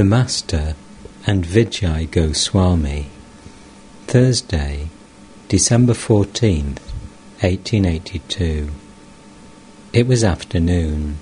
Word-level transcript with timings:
The 0.00 0.04
Master 0.06 0.76
and 1.26 1.44
Vijay 1.44 2.10
Goswami. 2.10 3.10
Thursday, 4.06 4.88
December 5.48 5.92
14th, 5.92 6.78
1882. 7.42 8.70
It 9.92 10.06
was 10.06 10.24
afternoon. 10.24 11.18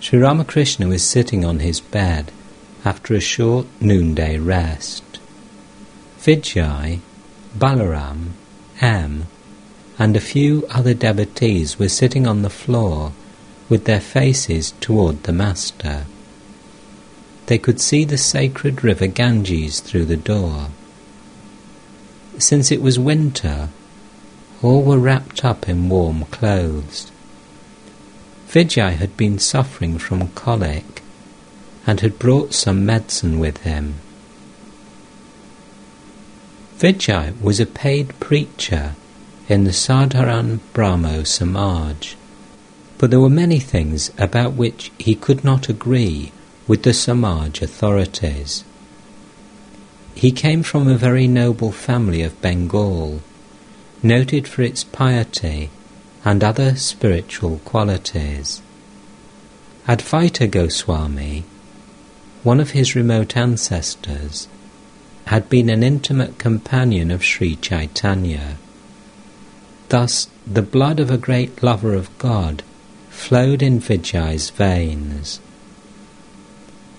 Sri 0.00 0.18
Ramakrishna 0.18 0.88
was 0.88 1.02
sitting 1.06 1.44
on 1.44 1.58
his 1.58 1.80
bed 1.80 2.32
after 2.86 3.12
a 3.12 3.20
short 3.20 3.66
noonday 3.82 4.38
rest. 4.38 5.04
Vijay, 6.18 7.00
Balaram, 7.54 8.30
M, 8.80 9.26
and 9.98 10.16
a 10.16 10.20
few 10.20 10.66
other 10.70 10.94
devotees 10.94 11.78
were 11.78 11.90
sitting 11.90 12.26
on 12.26 12.40
the 12.40 12.48
floor 12.48 13.12
with 13.68 13.84
their 13.84 14.00
faces 14.00 14.72
toward 14.80 15.24
the 15.24 15.34
Master. 15.34 16.06
They 17.46 17.58
could 17.58 17.80
see 17.80 18.04
the 18.04 18.16
sacred 18.16 18.82
river 18.82 19.06
Ganges 19.06 19.80
through 19.80 20.06
the 20.06 20.16
door. 20.16 20.68
Since 22.38 22.72
it 22.72 22.80
was 22.80 22.98
winter, 22.98 23.68
all 24.62 24.82
were 24.82 24.98
wrapped 24.98 25.44
up 25.44 25.68
in 25.68 25.88
warm 25.88 26.24
clothes. 26.26 27.12
Vijay 28.48 28.94
had 28.96 29.16
been 29.16 29.38
suffering 29.38 29.98
from 29.98 30.28
colic 30.28 31.02
and 31.86 32.00
had 32.00 32.18
brought 32.18 32.54
some 32.54 32.86
medicine 32.86 33.38
with 33.38 33.58
him. 33.58 33.96
Vijay 36.78 37.40
was 37.40 37.60
a 37.60 37.66
paid 37.66 38.18
preacher 38.20 38.94
in 39.48 39.64
the 39.64 39.72
Sadharan 39.72 40.60
Brahmo 40.72 41.24
Samaj, 41.24 42.14
but 42.96 43.10
there 43.10 43.20
were 43.20 43.28
many 43.28 43.58
things 43.58 44.10
about 44.16 44.54
which 44.54 44.90
he 44.98 45.14
could 45.14 45.44
not 45.44 45.68
agree 45.68 46.32
with 46.66 46.82
the 46.82 46.94
Samaj 46.94 47.60
authorities. 47.62 48.64
He 50.14 50.32
came 50.32 50.62
from 50.62 50.88
a 50.88 50.96
very 50.96 51.26
noble 51.26 51.72
family 51.72 52.22
of 52.22 52.40
Bengal, 52.40 53.20
noted 54.02 54.46
for 54.46 54.62
its 54.62 54.84
piety 54.84 55.70
and 56.24 56.42
other 56.42 56.76
spiritual 56.76 57.58
qualities. 57.64 58.62
Advaita 59.86 60.50
Goswami, 60.50 61.44
one 62.42 62.60
of 62.60 62.70
his 62.70 62.94
remote 62.94 63.36
ancestors, 63.36 64.48
had 65.26 65.48
been 65.48 65.68
an 65.68 65.82
intimate 65.82 66.38
companion 66.38 67.10
of 67.10 67.24
Sri 67.24 67.56
Chaitanya. 67.56 68.56
Thus, 69.88 70.28
the 70.46 70.62
blood 70.62 71.00
of 71.00 71.10
a 71.10 71.18
great 71.18 71.62
lover 71.62 71.94
of 71.94 72.16
God 72.18 72.62
flowed 73.10 73.62
in 73.62 73.80
Vijay's 73.80 74.50
veins. 74.50 75.40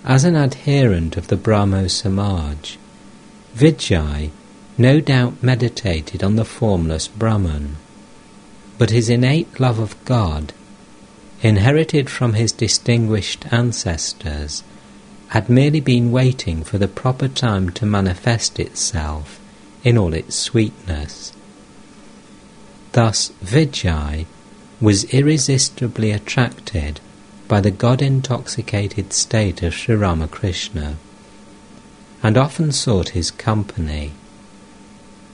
As 0.05 0.23
an 0.23 0.35
adherent 0.35 1.17
of 1.17 1.29
the 1.29 1.35
Brahmo 1.35 1.87
Samaj, 1.87 2.77
Vijay 3.55 4.29
no 4.77 4.99
doubt 4.99 5.41
meditated 5.41 6.23
on 6.23 6.35
the 6.35 6.45
formless 6.45 7.07
Brahman, 7.07 7.77
but 8.77 8.91
his 8.91 9.09
innate 9.09 9.59
love 9.59 9.79
of 9.79 9.95
God, 10.05 10.53
inherited 11.41 12.07
from 12.07 12.33
his 12.33 12.51
distinguished 12.51 13.51
ancestors, 13.51 14.61
had 15.29 15.49
merely 15.49 15.79
been 15.79 16.11
waiting 16.11 16.63
for 16.63 16.77
the 16.77 16.87
proper 16.87 17.27
time 17.27 17.71
to 17.71 17.87
manifest 17.87 18.59
itself 18.59 19.39
in 19.83 19.97
all 19.97 20.13
its 20.13 20.35
sweetness. 20.35 21.33
Thus 22.91 23.31
Vijay 23.43 24.27
was 24.79 25.05
irresistibly 25.05 26.11
attracted 26.11 26.99
by 27.47 27.61
the 27.61 27.71
God 27.71 28.01
intoxicated 28.01 29.13
state 29.13 29.61
of 29.61 29.73
Sri 29.73 29.95
Ramakrishna, 29.95 30.97
and 32.23 32.37
often 32.37 32.71
sought 32.71 33.09
his 33.09 33.31
company. 33.31 34.13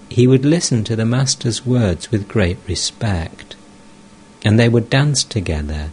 He 0.09 0.27
would 0.27 0.43
listen 0.43 0.83
to 0.83 0.95
the 0.95 1.05
Master's 1.05 1.65
words 1.65 2.11
with 2.11 2.27
great 2.27 2.57
respect, 2.67 3.55
and 4.43 4.59
they 4.59 4.67
would 4.67 4.89
dance 4.89 5.23
together 5.23 5.91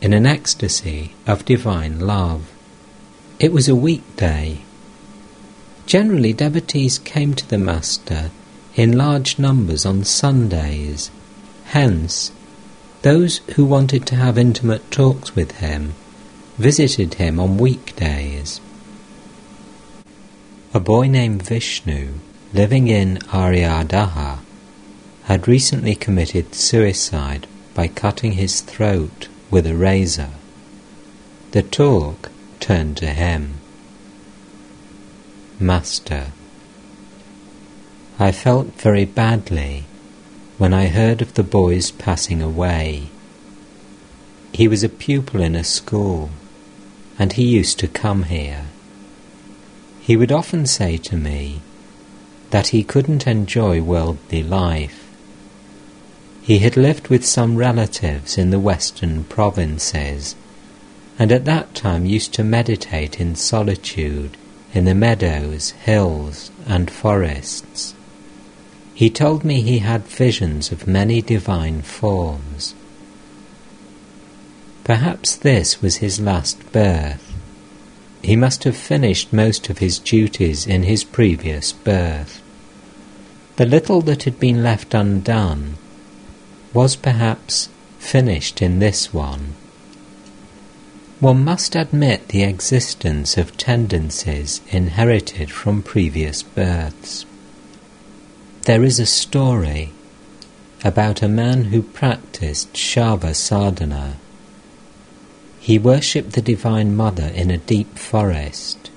in 0.00 0.12
an 0.12 0.24
ecstasy 0.24 1.12
of 1.26 1.44
divine 1.44 2.00
love. 2.00 2.50
It 3.38 3.52
was 3.52 3.68
a 3.68 3.74
weekday. 3.74 4.62
Generally, 5.86 6.32
devotees 6.34 6.98
came 6.98 7.34
to 7.34 7.48
the 7.48 7.58
Master 7.58 8.30
in 8.74 8.96
large 8.96 9.38
numbers 9.38 9.84
on 9.84 10.04
Sundays. 10.04 11.10
Hence, 11.64 12.32
those 13.02 13.38
who 13.54 13.64
wanted 13.64 14.06
to 14.06 14.16
have 14.16 14.36
intimate 14.36 14.90
talks 14.90 15.34
with 15.36 15.58
him 15.58 15.94
visited 16.58 17.14
him 17.14 17.38
on 17.38 17.56
weekdays. 17.56 18.60
A 20.74 20.80
boy 20.80 21.06
named 21.06 21.42
Vishnu, 21.42 22.14
living 22.52 22.88
in 22.88 23.18
Aryadaha, 23.32 24.40
had 25.24 25.46
recently 25.46 25.94
committed 25.94 26.54
suicide 26.54 27.46
by 27.74 27.86
cutting 27.86 28.32
his 28.32 28.60
throat 28.60 29.28
with 29.50 29.66
a 29.66 29.76
razor. 29.76 30.30
The 31.52 31.62
talk 31.62 32.30
turned 32.58 32.96
to 32.98 33.06
him. 33.06 33.54
Master, 35.60 36.32
I 38.18 38.32
felt 38.32 38.80
very 38.80 39.04
badly 39.04 39.84
when 40.58 40.74
I 40.74 40.88
heard 40.88 41.22
of 41.22 41.34
the 41.34 41.44
boy's 41.44 41.92
passing 41.92 42.42
away. 42.42 43.08
He 44.52 44.66
was 44.66 44.82
a 44.82 44.88
pupil 44.88 45.40
in 45.40 45.54
a 45.54 45.62
school, 45.62 46.30
and 47.16 47.32
he 47.32 47.44
used 47.44 47.78
to 47.78 47.86
come 47.86 48.24
here. 48.24 48.66
He 50.00 50.16
would 50.16 50.32
often 50.32 50.66
say 50.66 50.96
to 50.96 51.16
me 51.16 51.60
that 52.50 52.68
he 52.68 52.82
couldn't 52.82 53.26
enjoy 53.26 53.80
worldly 53.80 54.42
life. 54.42 55.06
He 56.42 56.58
had 56.58 56.76
lived 56.76 57.06
with 57.06 57.24
some 57.24 57.56
relatives 57.56 58.36
in 58.36 58.50
the 58.50 58.58
western 58.58 59.24
provinces, 59.24 60.34
and 61.20 61.30
at 61.30 61.44
that 61.44 61.74
time 61.74 62.04
used 62.04 62.34
to 62.34 62.42
meditate 62.42 63.20
in 63.20 63.36
solitude 63.36 64.36
in 64.74 64.86
the 64.86 64.94
meadows, 64.94 65.70
hills, 65.70 66.50
and 66.66 66.90
forests. 66.90 67.94
He 68.98 69.10
told 69.10 69.44
me 69.44 69.60
he 69.60 69.78
had 69.78 70.08
visions 70.08 70.72
of 70.72 70.88
many 70.88 71.22
divine 71.22 71.82
forms. 71.82 72.74
Perhaps 74.82 75.36
this 75.36 75.80
was 75.80 75.98
his 75.98 76.18
last 76.18 76.72
birth. 76.72 77.32
He 78.24 78.34
must 78.34 78.64
have 78.64 78.76
finished 78.76 79.32
most 79.32 79.70
of 79.70 79.78
his 79.78 80.00
duties 80.00 80.66
in 80.66 80.82
his 80.82 81.04
previous 81.04 81.70
birth. 81.70 82.42
The 83.54 83.66
little 83.66 84.00
that 84.00 84.24
had 84.24 84.40
been 84.40 84.64
left 84.64 84.92
undone 84.94 85.76
was 86.74 86.96
perhaps 86.96 87.68
finished 88.00 88.60
in 88.60 88.80
this 88.80 89.14
one. 89.14 89.54
One 91.20 91.44
must 91.44 91.76
admit 91.76 92.30
the 92.30 92.42
existence 92.42 93.38
of 93.38 93.56
tendencies 93.56 94.60
inherited 94.70 95.52
from 95.52 95.84
previous 95.84 96.42
births. 96.42 97.26
There 98.68 98.84
is 98.84 99.00
a 99.00 99.06
story 99.06 99.92
about 100.84 101.22
a 101.22 101.26
man 101.26 101.72
who 101.72 101.80
practiced 101.80 102.74
Shava 102.74 103.34
sadhana. 103.34 104.18
He 105.58 105.78
worshipped 105.78 106.34
the 106.34 106.42
Divine 106.42 106.94
Mother 106.94 107.28
in 107.34 107.50
a 107.50 107.56
deep 107.56 107.96
forest. 107.96 108.90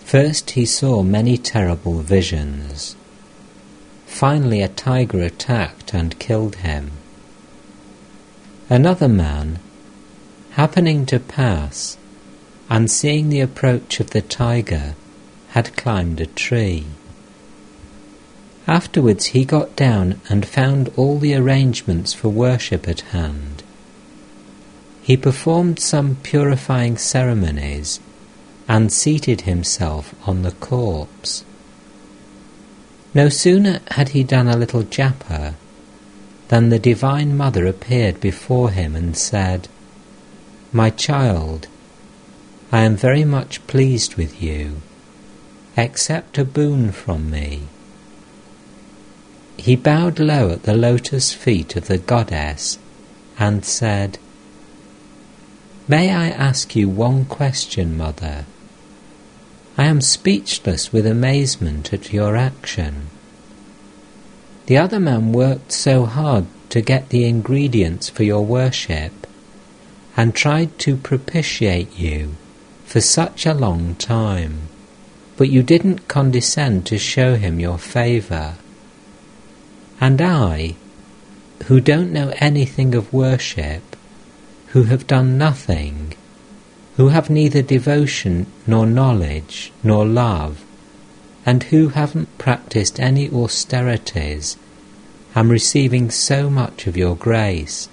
First 0.00 0.50
he 0.58 0.66
saw 0.66 1.04
many 1.04 1.38
terrible 1.38 2.00
visions. 2.00 2.96
Finally 4.06 4.60
a 4.60 4.66
tiger 4.66 5.22
attacked 5.22 5.94
and 5.94 6.18
killed 6.18 6.56
him. 6.56 6.90
Another 8.68 9.08
man, 9.08 9.60
happening 10.58 11.06
to 11.06 11.20
pass 11.20 11.96
and 12.68 12.90
seeing 12.90 13.28
the 13.28 13.38
approach 13.38 14.00
of 14.00 14.10
the 14.10 14.20
tiger, 14.20 14.96
had 15.50 15.76
climbed 15.76 16.20
a 16.20 16.26
tree. 16.26 16.86
Afterwards 18.66 19.26
he 19.26 19.44
got 19.44 19.74
down 19.74 20.20
and 20.28 20.46
found 20.46 20.92
all 20.96 21.18
the 21.18 21.34
arrangements 21.34 22.12
for 22.12 22.28
worship 22.28 22.86
at 22.88 23.00
hand. 23.00 23.62
He 25.02 25.16
performed 25.16 25.80
some 25.80 26.16
purifying 26.22 26.96
ceremonies 26.96 27.98
and 28.68 28.92
seated 28.92 29.42
himself 29.42 30.14
on 30.28 30.42
the 30.42 30.52
corpse. 30.52 31.44
No 33.14 33.28
sooner 33.28 33.80
had 33.90 34.10
he 34.10 34.22
done 34.22 34.48
a 34.48 34.56
little 34.56 34.84
japa 34.84 35.54
than 36.48 36.68
the 36.68 36.78
Divine 36.78 37.36
Mother 37.36 37.66
appeared 37.66 38.20
before 38.20 38.70
him 38.70 38.94
and 38.94 39.16
said, 39.16 39.68
My 40.72 40.90
child, 40.90 41.66
I 42.70 42.82
am 42.82 42.96
very 42.96 43.24
much 43.24 43.66
pleased 43.66 44.14
with 44.14 44.40
you. 44.40 44.82
Accept 45.76 46.38
a 46.38 46.44
boon 46.44 46.92
from 46.92 47.30
me. 47.30 47.68
He 49.56 49.76
bowed 49.76 50.18
low 50.18 50.50
at 50.50 50.64
the 50.64 50.76
lotus 50.76 51.32
feet 51.32 51.76
of 51.76 51.86
the 51.86 51.98
goddess 51.98 52.78
and 53.38 53.64
said, 53.64 54.18
May 55.88 56.10
I 56.10 56.28
ask 56.28 56.74
you 56.74 56.88
one 56.88 57.24
question, 57.24 57.96
Mother? 57.96 58.46
I 59.76 59.84
am 59.84 60.00
speechless 60.00 60.92
with 60.92 61.06
amazement 61.06 61.92
at 61.92 62.12
your 62.12 62.36
action. 62.36 63.08
The 64.66 64.78
other 64.78 65.00
man 65.00 65.32
worked 65.32 65.72
so 65.72 66.04
hard 66.04 66.46
to 66.70 66.80
get 66.80 67.08
the 67.08 67.24
ingredients 67.24 68.08
for 68.08 68.22
your 68.22 68.44
worship 68.44 69.26
and 70.16 70.34
tried 70.34 70.78
to 70.78 70.96
propitiate 70.96 71.98
you 71.98 72.36
for 72.84 73.00
such 73.00 73.46
a 73.46 73.54
long 73.54 73.94
time, 73.96 74.68
but 75.36 75.48
you 75.48 75.62
didn't 75.62 76.08
condescend 76.08 76.86
to 76.86 76.98
show 76.98 77.34
him 77.36 77.58
your 77.58 77.78
favour. 77.78 78.54
And 80.02 80.20
I, 80.20 80.74
who 81.66 81.80
don't 81.80 82.12
know 82.12 82.34
anything 82.38 82.92
of 82.92 83.12
worship, 83.12 83.94
who 84.70 84.82
have 84.84 85.06
done 85.06 85.38
nothing, 85.38 86.14
who 86.96 87.10
have 87.10 87.30
neither 87.30 87.62
devotion 87.62 88.46
nor 88.66 88.84
knowledge 88.84 89.70
nor 89.84 90.04
love, 90.04 90.64
and 91.46 91.62
who 91.62 91.90
haven't 91.90 92.36
practiced 92.36 92.98
any 92.98 93.30
austerities, 93.30 94.56
am 95.36 95.52
receiving 95.52 96.10
so 96.10 96.50
much 96.50 96.88
of 96.88 96.96
your 96.96 97.14
grace. 97.14 97.88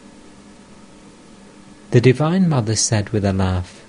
The 1.92 2.02
Divine 2.02 2.50
Mother 2.50 2.76
said 2.76 3.12
with 3.12 3.24
a 3.24 3.34
laugh, 3.34 3.86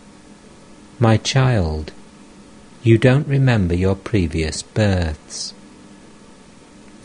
My 0.99 1.17
child, 1.17 1.91
you 2.83 2.99
don't 2.99 3.27
remember 3.27 3.75
your 3.75 3.97
previous 3.97 4.61
births. 4.61 5.55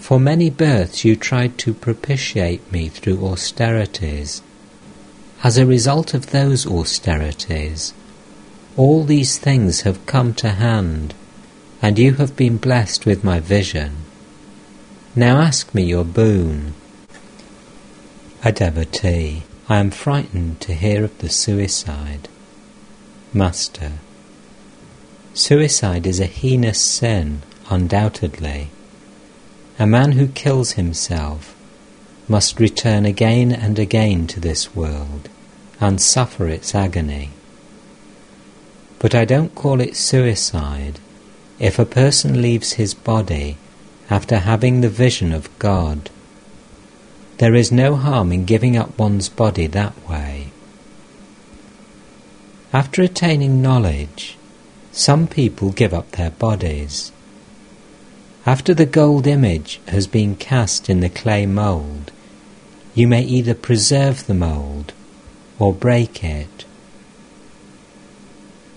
For 0.05 0.19
many 0.19 0.51
births 0.51 1.03
you 1.03 1.15
tried 1.15 1.57
to 1.57 1.73
propitiate 1.73 2.71
me 2.71 2.89
through 2.89 3.25
austerities. 3.25 4.43
As 5.43 5.57
a 5.57 5.65
result 5.65 6.13
of 6.13 6.29
those 6.29 6.67
austerities, 6.67 7.91
all 8.77 9.03
these 9.03 9.39
things 9.39 9.81
have 9.81 10.05
come 10.05 10.35
to 10.35 10.49
hand, 10.49 11.15
and 11.81 11.97
you 11.97 12.13
have 12.21 12.35
been 12.35 12.57
blessed 12.57 13.07
with 13.07 13.23
my 13.23 13.39
vision. 13.39 13.95
Now 15.15 15.39
ask 15.41 15.73
me 15.73 15.81
your 15.81 16.05
boon. 16.05 16.75
A 18.43 18.51
devotee. 18.51 19.41
I 19.67 19.79
am 19.79 19.89
frightened 19.89 20.61
to 20.61 20.75
hear 20.75 21.03
of 21.03 21.17
the 21.17 21.29
suicide. 21.29 22.29
Master. 23.33 23.93
Suicide 25.33 26.05
is 26.05 26.19
a 26.19 26.27
heinous 26.27 26.79
sin, 26.79 27.41
undoubtedly. 27.71 28.69
A 29.77 29.85
man 29.85 30.13
who 30.13 30.27
kills 30.27 30.71
himself 30.71 31.55
must 32.27 32.59
return 32.59 33.05
again 33.05 33.51
and 33.51 33.77
again 33.77 34.27
to 34.27 34.39
this 34.39 34.75
world 34.75 35.29
and 35.79 36.01
suffer 36.01 36.47
its 36.47 36.73
agony. 36.73 37.31
But 38.99 39.13
I 39.13 39.25
don't 39.25 39.53
call 39.53 39.81
it 39.81 39.95
suicide 39.95 40.99
if 41.59 41.77
a 41.77 41.85
person 41.85 42.41
leaves 42.41 42.73
his 42.73 42.93
body 42.93 43.57
after 44.09 44.39
having 44.39 44.81
the 44.81 44.89
vision 44.89 45.31
of 45.31 45.49
God 45.59 46.09
there 47.37 47.55
is 47.55 47.71
no 47.71 47.95
harm 47.95 48.31
in 48.31 48.45
giving 48.45 48.77
up 48.77 48.97
one's 48.97 49.27
body 49.27 49.67
that 49.67 49.93
way. 50.07 50.51
After 52.71 53.01
attaining 53.01 53.61
knowledge, 53.61 54.37
some 54.93 55.27
people 55.27 55.71
give 55.71 55.93
up 55.93 56.11
their 56.11 56.31
bodies. 56.31 57.11
After 58.45 58.73
the 58.73 58.85
gold 58.85 59.25
image 59.25 59.79
has 59.87 60.07
been 60.07 60.35
cast 60.35 60.89
in 60.89 60.99
the 60.99 61.09
clay 61.09 61.45
mould, 61.45 62.11
you 62.93 63.07
may 63.07 63.23
either 63.23 63.53
preserve 63.53 64.27
the 64.27 64.33
mould 64.33 64.93
or 65.57 65.73
break 65.73 66.23
it. 66.23 66.65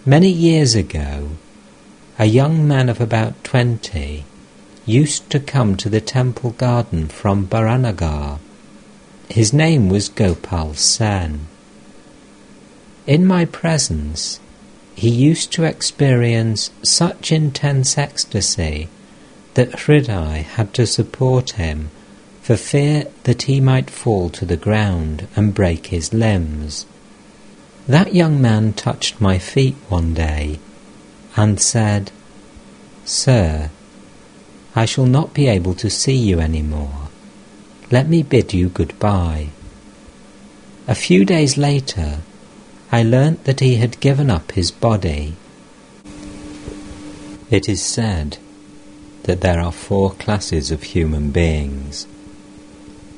Many 0.06 0.31
years 0.31 0.75
ago, 0.75 1.31
a 2.19 2.25
young 2.25 2.67
man 2.67 2.88
of 2.88 3.00
about 3.00 3.44
twenty 3.44 4.25
used 4.87 5.29
to 5.31 5.38
come 5.38 5.76
to 5.76 5.88
the 5.88 6.00
temple 6.00 6.50
garden 6.53 7.09
from 7.09 7.47
Baranagar 7.47 8.38
his 9.31 9.53
name 9.53 9.91
was 9.91 10.09
Gopal 10.09 10.73
Sen. 10.73 11.47
In 13.06 13.26
my 13.26 13.44
presence, 13.44 14.41
he 14.94 15.11
used 15.11 15.53
to 15.53 15.65
experience 15.65 16.70
such 16.82 17.31
intense 17.31 17.99
ecstasy 17.99 18.88
that 19.58 19.72
Hridai 19.72 20.44
had 20.44 20.72
to 20.75 20.87
support 20.87 21.58
him 21.62 21.90
for 22.43 22.56
fear 22.56 23.06
that 23.25 23.43
he 23.43 23.60
might 23.60 23.90
fall 23.90 24.31
to 24.31 24.44
the 24.44 24.56
ground 24.56 25.26
and 25.34 25.52
break 25.52 25.88
his 25.88 26.14
limbs. 26.14 26.87
That 27.88 28.14
young 28.14 28.40
man 28.40 28.72
touched 28.72 29.20
my 29.20 29.40
feet 29.40 29.75
one 29.88 30.14
day 30.14 30.60
and 31.34 31.58
said, 31.58 32.12
Sir, 33.05 33.72
I 34.76 34.84
shall 34.84 35.06
not 35.06 35.34
be 35.34 35.49
able 35.49 35.75
to 35.75 35.90
see 35.90 36.16
you 36.16 36.38
any 36.38 36.62
more. 36.62 37.08
Let 37.90 38.08
me 38.08 38.22
bid 38.22 38.55
you 38.55 38.69
goodbye. 38.69 39.49
A 40.87 40.94
few 40.94 41.25
days 41.25 41.58
later, 41.58 42.20
I 42.93 43.02
learnt 43.02 43.43
that 43.43 43.58
he 43.58 43.75
had 43.75 43.99
given 43.99 44.31
up 44.31 44.52
his 44.52 44.70
body. 44.70 45.34
It 47.50 47.69
is 47.69 47.82
said 47.82 48.38
that 49.28 49.42
there 49.42 49.60
are 49.60 49.70
four 49.70 50.12
classes 50.12 50.70
of 50.70 50.82
human 50.82 51.30
beings 51.30 52.06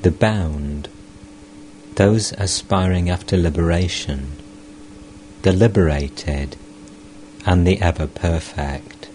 the 0.03 0.11
bound, 0.11 0.89
those 1.95 2.33
aspiring 2.33 3.09
after 3.09 3.37
liberation, 3.37 4.33
the 5.43 5.53
liberated, 5.53 6.57
and 7.47 7.65
the 7.65 7.81
ever 7.81 8.09
perfect. 8.09 9.09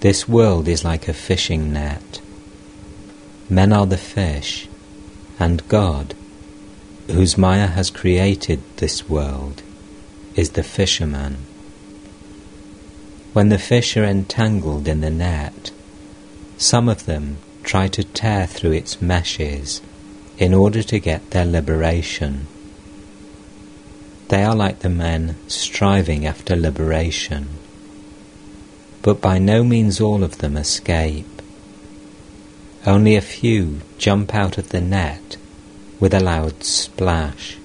This 0.00 0.28
world 0.28 0.66
is 0.66 0.84
like 0.84 1.06
a 1.06 1.14
fishing 1.14 1.72
net. 1.72 2.20
Men 3.48 3.72
are 3.72 3.86
the 3.86 3.96
fish, 3.96 4.66
and 5.38 5.68
God, 5.68 6.14
whose 7.06 7.38
Maya 7.38 7.68
has 7.68 7.88
created 7.88 8.60
this 8.78 9.08
world, 9.08 9.62
is 10.34 10.50
the 10.50 10.64
fisherman. 10.64 11.45
When 13.36 13.50
the 13.50 13.58
fish 13.58 13.98
are 13.98 14.04
entangled 14.06 14.88
in 14.88 15.02
the 15.02 15.10
net, 15.10 15.70
some 16.56 16.88
of 16.88 17.04
them 17.04 17.36
try 17.64 17.86
to 17.86 18.02
tear 18.02 18.46
through 18.46 18.72
its 18.72 19.02
meshes 19.02 19.82
in 20.38 20.54
order 20.54 20.82
to 20.84 20.98
get 20.98 21.32
their 21.32 21.44
liberation. 21.44 22.46
They 24.28 24.42
are 24.42 24.54
like 24.54 24.78
the 24.78 24.88
men 24.88 25.36
striving 25.48 26.24
after 26.24 26.56
liberation, 26.56 27.48
but 29.02 29.20
by 29.20 29.36
no 29.38 29.62
means 29.62 30.00
all 30.00 30.24
of 30.24 30.38
them 30.38 30.56
escape. 30.56 31.42
Only 32.86 33.16
a 33.16 33.20
few 33.20 33.82
jump 33.98 34.34
out 34.34 34.56
of 34.56 34.70
the 34.70 34.80
net 34.80 35.36
with 36.00 36.14
a 36.14 36.20
loud 36.20 36.64
splash. 36.64 37.58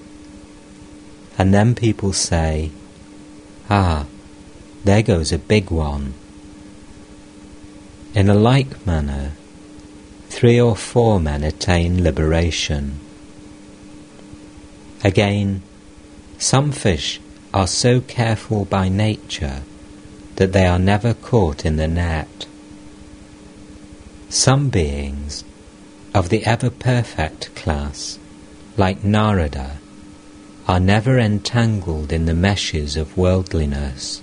And 1.38 1.54
then 1.54 1.74
people 1.74 2.12
say, 2.12 2.72
Ah, 3.70 4.04
there 4.84 5.02
goes 5.02 5.32
a 5.32 5.38
big 5.38 5.70
one. 5.70 6.14
In 8.14 8.28
a 8.28 8.34
like 8.34 8.86
manner, 8.86 9.32
three 10.28 10.60
or 10.60 10.76
four 10.76 11.20
men 11.20 11.44
attain 11.44 12.02
liberation. 12.02 12.98
Again, 15.04 15.62
some 16.38 16.72
fish 16.72 17.20
are 17.54 17.66
so 17.66 18.00
careful 18.00 18.64
by 18.64 18.88
nature 18.88 19.62
that 20.36 20.52
they 20.52 20.66
are 20.66 20.78
never 20.78 21.14
caught 21.14 21.64
in 21.64 21.76
the 21.76 21.88
net. 21.88 22.46
Some 24.28 24.70
beings 24.70 25.44
of 26.14 26.30
the 26.30 26.44
ever 26.46 26.70
perfect 26.70 27.54
class, 27.54 28.18
like 28.76 29.04
Narada, 29.04 29.78
are 30.66 30.80
never 30.80 31.18
entangled 31.18 32.12
in 32.12 32.26
the 32.26 32.34
meshes 32.34 32.96
of 32.96 33.16
worldliness. 33.16 34.21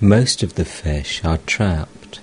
Most 0.00 0.42
of 0.42 0.56
the 0.56 0.66
fish 0.66 1.24
are 1.24 1.38
trapped, 1.38 2.20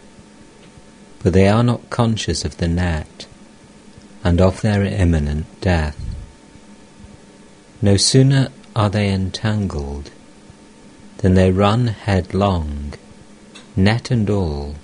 but 1.24 1.34
they 1.34 1.48
are 1.48 1.63
not 1.63 1.89
conscious 1.89 2.46
of 2.46 2.58
the 2.58 2.68
net 2.68 3.25
and 4.24 4.39
of 4.39 4.62
their 4.62 4.84
imminent 4.84 5.48
death. 5.60 5.98
No 7.82 7.98
sooner 7.98 8.50
are 8.75 8.92
they 8.92 9.12
entangled 9.12 10.12
than 11.18 11.34
they 11.34 11.51
run 11.51 11.88
headlong, 11.88 12.94
net 13.75 14.12
and 14.12 14.30
all, 14.30 14.75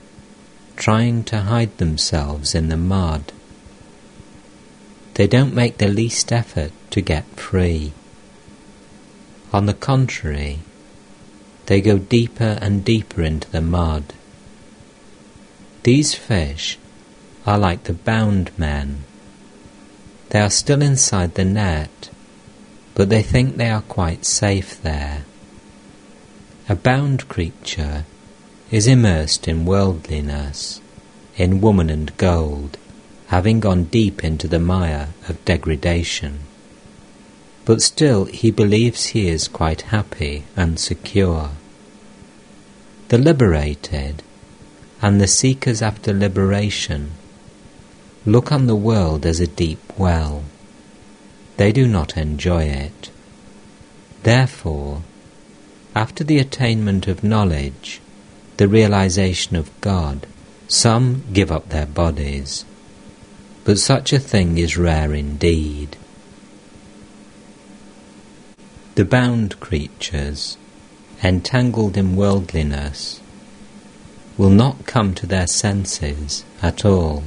trying 0.75 1.23
to 1.25 1.41
hide 1.41 1.77
themselves 1.77 2.55
in 2.55 2.69
the 2.69 2.77
mud. 2.77 3.31
They 5.13 5.27
don't 5.27 5.53
make 5.53 5.77
the 5.77 5.89
least 5.89 6.31
effort 6.31 6.71
to 6.89 7.01
get 7.01 7.25
free. 7.35 7.93
On 9.53 9.67
the 9.67 9.75
contrary, 9.75 10.59
they 11.69 11.81
go 11.81 11.99
deeper 11.99 12.57
and 12.61 12.83
deeper 12.83 13.21
into 13.21 13.47
the 13.51 13.61
mud. 13.61 14.03
These 15.83 16.15
fish 16.15 16.79
are 17.45 17.59
like 17.59 17.83
the 17.83 17.93
bound 17.93 18.49
man. 18.57 19.03
They 20.29 20.39
are 20.39 20.49
still 20.49 20.81
inside 20.81 21.35
the 21.35 21.45
net, 21.45 22.09
but 22.95 23.09
they 23.09 23.21
think 23.21 23.57
they 23.57 23.69
are 23.69 23.83
quite 23.83 24.25
safe 24.25 24.81
there. 24.81 25.25
A 26.67 26.75
bound 26.75 27.27
creature 27.27 28.03
is 28.71 28.87
immersed 28.87 29.47
in 29.47 29.65
worldliness, 29.65 30.81
in 31.37 31.61
woman 31.61 31.91
and 31.91 32.17
gold, 32.17 32.79
having 33.27 33.59
gone 33.59 33.83
deep 33.83 34.23
into 34.23 34.47
the 34.47 34.57
mire 34.57 35.09
of 35.27 35.45
degradation. 35.45 36.39
But 37.65 37.83
still 37.83 38.25
he 38.25 38.49
believes 38.49 39.07
he 39.13 39.29
is 39.29 39.47
quite 39.47 39.93
happy 39.93 40.45
and 40.57 40.79
secure. 40.79 41.51
The 43.09 43.17
liberated 43.17 44.21
and 45.01 45.19
the 45.19 45.27
seekers 45.27 45.81
after 45.81 46.13
liberation 46.13 47.11
look 48.23 48.51
on 48.51 48.67
the 48.67 48.75
world 48.75 49.25
as 49.25 49.39
a 49.39 49.47
deep 49.47 49.81
well. 49.97 50.43
They 51.57 51.71
do 51.71 51.87
not 51.87 52.17
enjoy 52.17 52.65
it. 52.65 53.09
Therefore, 54.21 55.01
after 55.95 56.23
the 56.23 56.37
attainment 56.37 57.07
of 57.07 57.23
knowledge, 57.23 57.99
the 58.57 58.67
realization 58.67 59.55
of 59.55 59.71
God, 59.81 60.27
some 60.67 61.23
give 61.33 61.51
up 61.51 61.69
their 61.69 61.87
bodies, 61.87 62.63
but 63.63 63.79
such 63.79 64.13
a 64.13 64.19
thing 64.19 64.59
is 64.59 64.77
rare 64.77 65.15
indeed. 65.15 65.97
The 68.93 69.05
bound 69.05 69.59
creatures, 69.59 70.57
entangled 71.23 71.97
in 71.97 72.15
worldliness, 72.15 73.19
will 74.37 74.49
not 74.49 74.85
come 74.85 75.13
to 75.13 75.25
their 75.25 75.47
senses 75.47 76.45
at 76.61 76.85
all. 76.85 77.23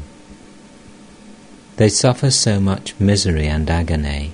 They 1.76 1.88
suffer 1.88 2.30
so 2.30 2.60
much 2.60 2.94
misery 2.98 3.46
and 3.46 3.68
agony, 3.68 4.32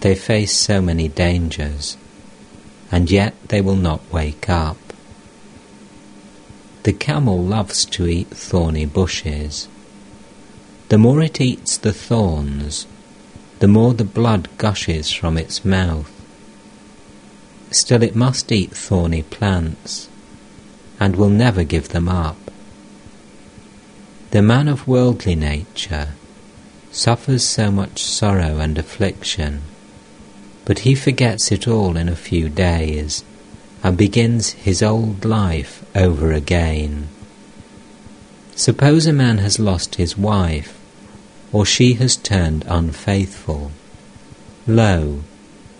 they 0.00 0.14
face 0.14 0.52
so 0.56 0.80
many 0.80 1.08
dangers, 1.08 1.96
and 2.92 3.10
yet 3.10 3.34
they 3.48 3.60
will 3.60 3.76
not 3.76 4.00
wake 4.12 4.48
up. 4.48 4.76
The 6.84 6.92
camel 6.92 7.42
loves 7.42 7.86
to 7.86 8.06
eat 8.06 8.28
thorny 8.28 8.84
bushes. 8.84 9.68
The 10.90 10.98
more 10.98 11.22
it 11.22 11.40
eats 11.40 11.78
the 11.78 11.94
thorns, 11.94 12.86
the 13.60 13.68
more 13.68 13.94
the 13.94 14.04
blood 14.04 14.48
gushes 14.58 15.10
from 15.10 15.38
its 15.38 15.64
mouth. 15.64 16.13
Still 17.74 18.04
it 18.04 18.14
must 18.14 18.52
eat 18.52 18.70
thorny 18.70 19.24
plants, 19.24 20.08
and 21.00 21.16
will 21.16 21.28
never 21.28 21.64
give 21.64 21.88
them 21.88 22.08
up. 22.08 22.52
The 24.30 24.42
man 24.42 24.68
of 24.68 24.86
worldly 24.86 25.34
nature 25.34 26.10
suffers 26.92 27.42
so 27.42 27.72
much 27.72 28.00
sorrow 28.00 28.60
and 28.60 28.78
affliction, 28.78 29.62
but 30.64 30.80
he 30.86 30.94
forgets 30.94 31.50
it 31.50 31.66
all 31.66 31.96
in 31.96 32.08
a 32.08 32.14
few 32.14 32.48
days 32.48 33.24
and 33.82 33.98
begins 33.98 34.50
his 34.50 34.80
old 34.80 35.24
life 35.24 35.84
over 35.96 36.30
again. 36.32 37.08
Suppose 38.54 39.04
a 39.08 39.12
man 39.12 39.38
has 39.38 39.58
lost 39.58 39.96
his 39.96 40.16
wife, 40.16 40.78
or 41.52 41.66
she 41.66 41.94
has 41.94 42.14
turned 42.14 42.64
unfaithful. 42.68 43.72
Lo, 44.64 45.24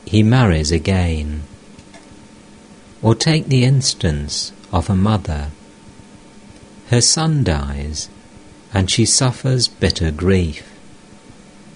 he 0.05 0.25
marries 0.25 0.73
again. 0.73 1.45
Or 3.05 3.15
take 3.15 3.49
the 3.49 3.65
instance 3.65 4.53
of 4.73 4.89
a 4.89 4.97
mother. 4.97 5.51
Her 6.89 7.03
son 7.03 7.45
dies, 7.45 8.09
and 8.73 8.91
she 8.91 9.05
suffers 9.05 9.69
bitter 9.69 10.11
grief. 10.11 10.65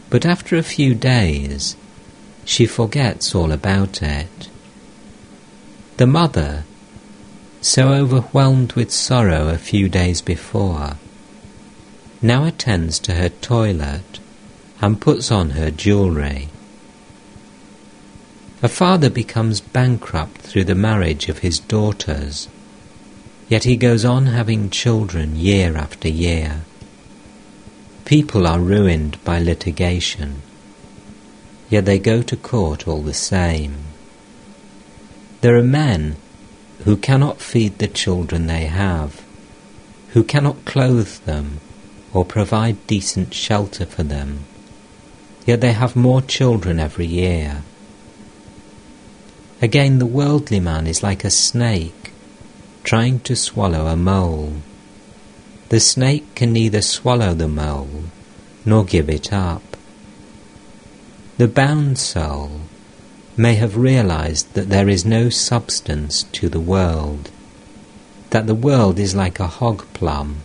But 0.08 0.24
after 0.24 0.56
a 0.56 0.62
few 0.62 0.94
days, 0.94 1.76
she 2.46 2.64
forgets 2.64 3.34
all 3.34 3.52
about 3.52 4.02
it. 4.02 4.48
The 5.98 6.06
mother, 6.06 6.64
so 7.60 7.92
overwhelmed 7.92 8.72
with 8.72 8.90
sorrow 8.90 9.48
a 9.48 9.58
few 9.58 9.90
days 9.90 10.22
before, 10.22 10.96
now 12.22 12.46
attends 12.46 12.98
to 13.00 13.14
her 13.16 13.28
toilet 13.28 14.18
and 14.80 14.98
puts 14.98 15.30
on 15.30 15.50
her 15.50 15.70
jewellery. 15.70 16.48
A 18.60 18.68
father 18.68 19.08
becomes 19.08 19.60
bankrupt 19.60 20.40
through 20.40 20.64
the 20.64 20.74
marriage 20.74 21.28
of 21.28 21.38
his 21.38 21.60
daughters, 21.60 22.48
yet 23.48 23.62
he 23.62 23.76
goes 23.76 24.04
on 24.04 24.26
having 24.26 24.68
children 24.68 25.36
year 25.36 25.76
after 25.76 26.08
year. 26.08 26.62
People 28.04 28.48
are 28.48 28.58
ruined 28.58 29.22
by 29.24 29.38
litigation, 29.38 30.42
yet 31.70 31.84
they 31.84 32.00
go 32.00 32.20
to 32.20 32.36
court 32.36 32.88
all 32.88 33.00
the 33.00 33.14
same. 33.14 33.76
There 35.40 35.54
are 35.54 35.62
men 35.62 36.16
who 36.84 36.96
cannot 36.96 37.40
feed 37.40 37.78
the 37.78 37.86
children 37.86 38.48
they 38.48 38.64
have, 38.64 39.22
who 40.14 40.24
cannot 40.24 40.64
clothe 40.64 41.18
them 41.26 41.60
or 42.12 42.24
provide 42.24 42.88
decent 42.88 43.34
shelter 43.34 43.86
for 43.86 44.02
them, 44.02 44.40
yet 45.46 45.60
they 45.60 45.74
have 45.74 45.94
more 45.94 46.22
children 46.22 46.80
every 46.80 47.06
year. 47.06 47.62
Again, 49.60 49.98
the 49.98 50.06
worldly 50.06 50.60
man 50.60 50.86
is 50.86 51.02
like 51.02 51.24
a 51.24 51.30
snake 51.30 52.12
trying 52.84 53.20
to 53.20 53.34
swallow 53.34 53.86
a 53.86 53.96
mole. 53.96 54.54
The 55.68 55.80
snake 55.80 56.34
can 56.34 56.52
neither 56.52 56.80
swallow 56.80 57.34
the 57.34 57.48
mole 57.48 58.04
nor 58.64 58.84
give 58.84 59.10
it 59.10 59.32
up. 59.32 59.76
The 61.38 61.48
bound 61.48 61.98
soul 61.98 62.62
may 63.36 63.56
have 63.56 63.76
realized 63.76 64.54
that 64.54 64.68
there 64.68 64.88
is 64.88 65.04
no 65.04 65.28
substance 65.28 66.22
to 66.32 66.48
the 66.48 66.60
world, 66.60 67.30
that 68.30 68.46
the 68.46 68.54
world 68.54 68.98
is 68.98 69.14
like 69.14 69.38
a 69.38 69.46
hog 69.46 69.84
plum, 69.92 70.36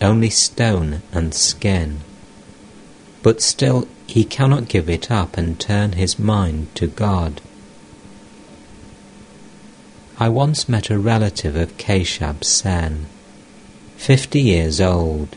only 0.00 0.30
stone 0.30 1.02
and 1.12 1.34
skin. 1.34 2.00
But 3.22 3.42
still 3.42 3.88
he 4.06 4.24
cannot 4.24 4.68
give 4.68 4.88
it 4.88 5.10
up 5.10 5.36
and 5.36 5.58
turn 5.58 5.92
his 5.92 6.18
mind 6.18 6.74
to 6.76 6.86
God. 6.86 7.40
I 10.18 10.30
once 10.30 10.66
met 10.66 10.88
a 10.88 10.98
relative 10.98 11.56
of 11.56 11.76
Keshab 11.76 12.42
Sen, 12.42 13.06
fifty 13.96 14.40
years 14.40 14.80
old. 14.80 15.36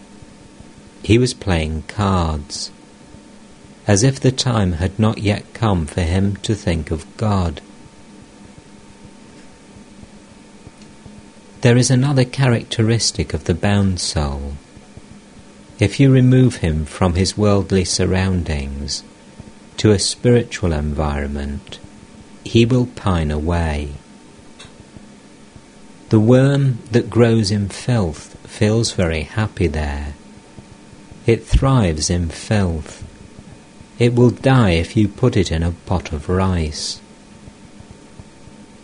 He 1.03 1.17
was 1.17 1.33
playing 1.33 1.83
cards 1.87 2.71
as 3.87 4.03
if 4.03 4.19
the 4.19 4.31
time 4.31 4.73
had 4.73 4.97
not 4.97 5.17
yet 5.17 5.53
come 5.53 5.85
for 5.85 6.01
him 6.01 6.35
to 6.37 6.55
think 6.55 6.91
of 6.91 7.17
God. 7.17 7.59
There 11.61 11.75
is 11.75 11.91
another 11.91 12.23
characteristic 12.23 13.33
of 13.33 13.45
the 13.45 13.55
bound 13.55 13.99
soul. 13.99 14.53
If 15.77 15.99
you 15.99 16.09
remove 16.09 16.57
him 16.57 16.85
from 16.85 17.15
his 17.15 17.37
worldly 17.37 17.83
surroundings 17.83 19.03
to 19.77 19.91
a 19.91 19.99
spiritual 19.99 20.71
environment, 20.71 21.79
he 22.45 22.65
will 22.65 22.85
pine 22.85 23.31
away. 23.31 23.95
The 26.09 26.19
worm 26.19 26.79
that 26.91 27.09
grows 27.09 27.51
in 27.51 27.69
filth 27.69 28.35
feels 28.47 28.93
very 28.93 29.23
happy 29.23 29.67
there. 29.67 30.15
It 31.25 31.45
thrives 31.45 32.09
in 32.09 32.29
filth 32.29 33.03
it 33.99 34.15
will 34.15 34.29
die 34.29 34.71
if 34.71 34.95
you 34.95 35.09
put 35.09 35.35
it 35.35 35.51
in 35.51 35.61
a 35.61 35.73
pot 35.73 36.13
of 36.13 36.29
rice. 36.29 37.01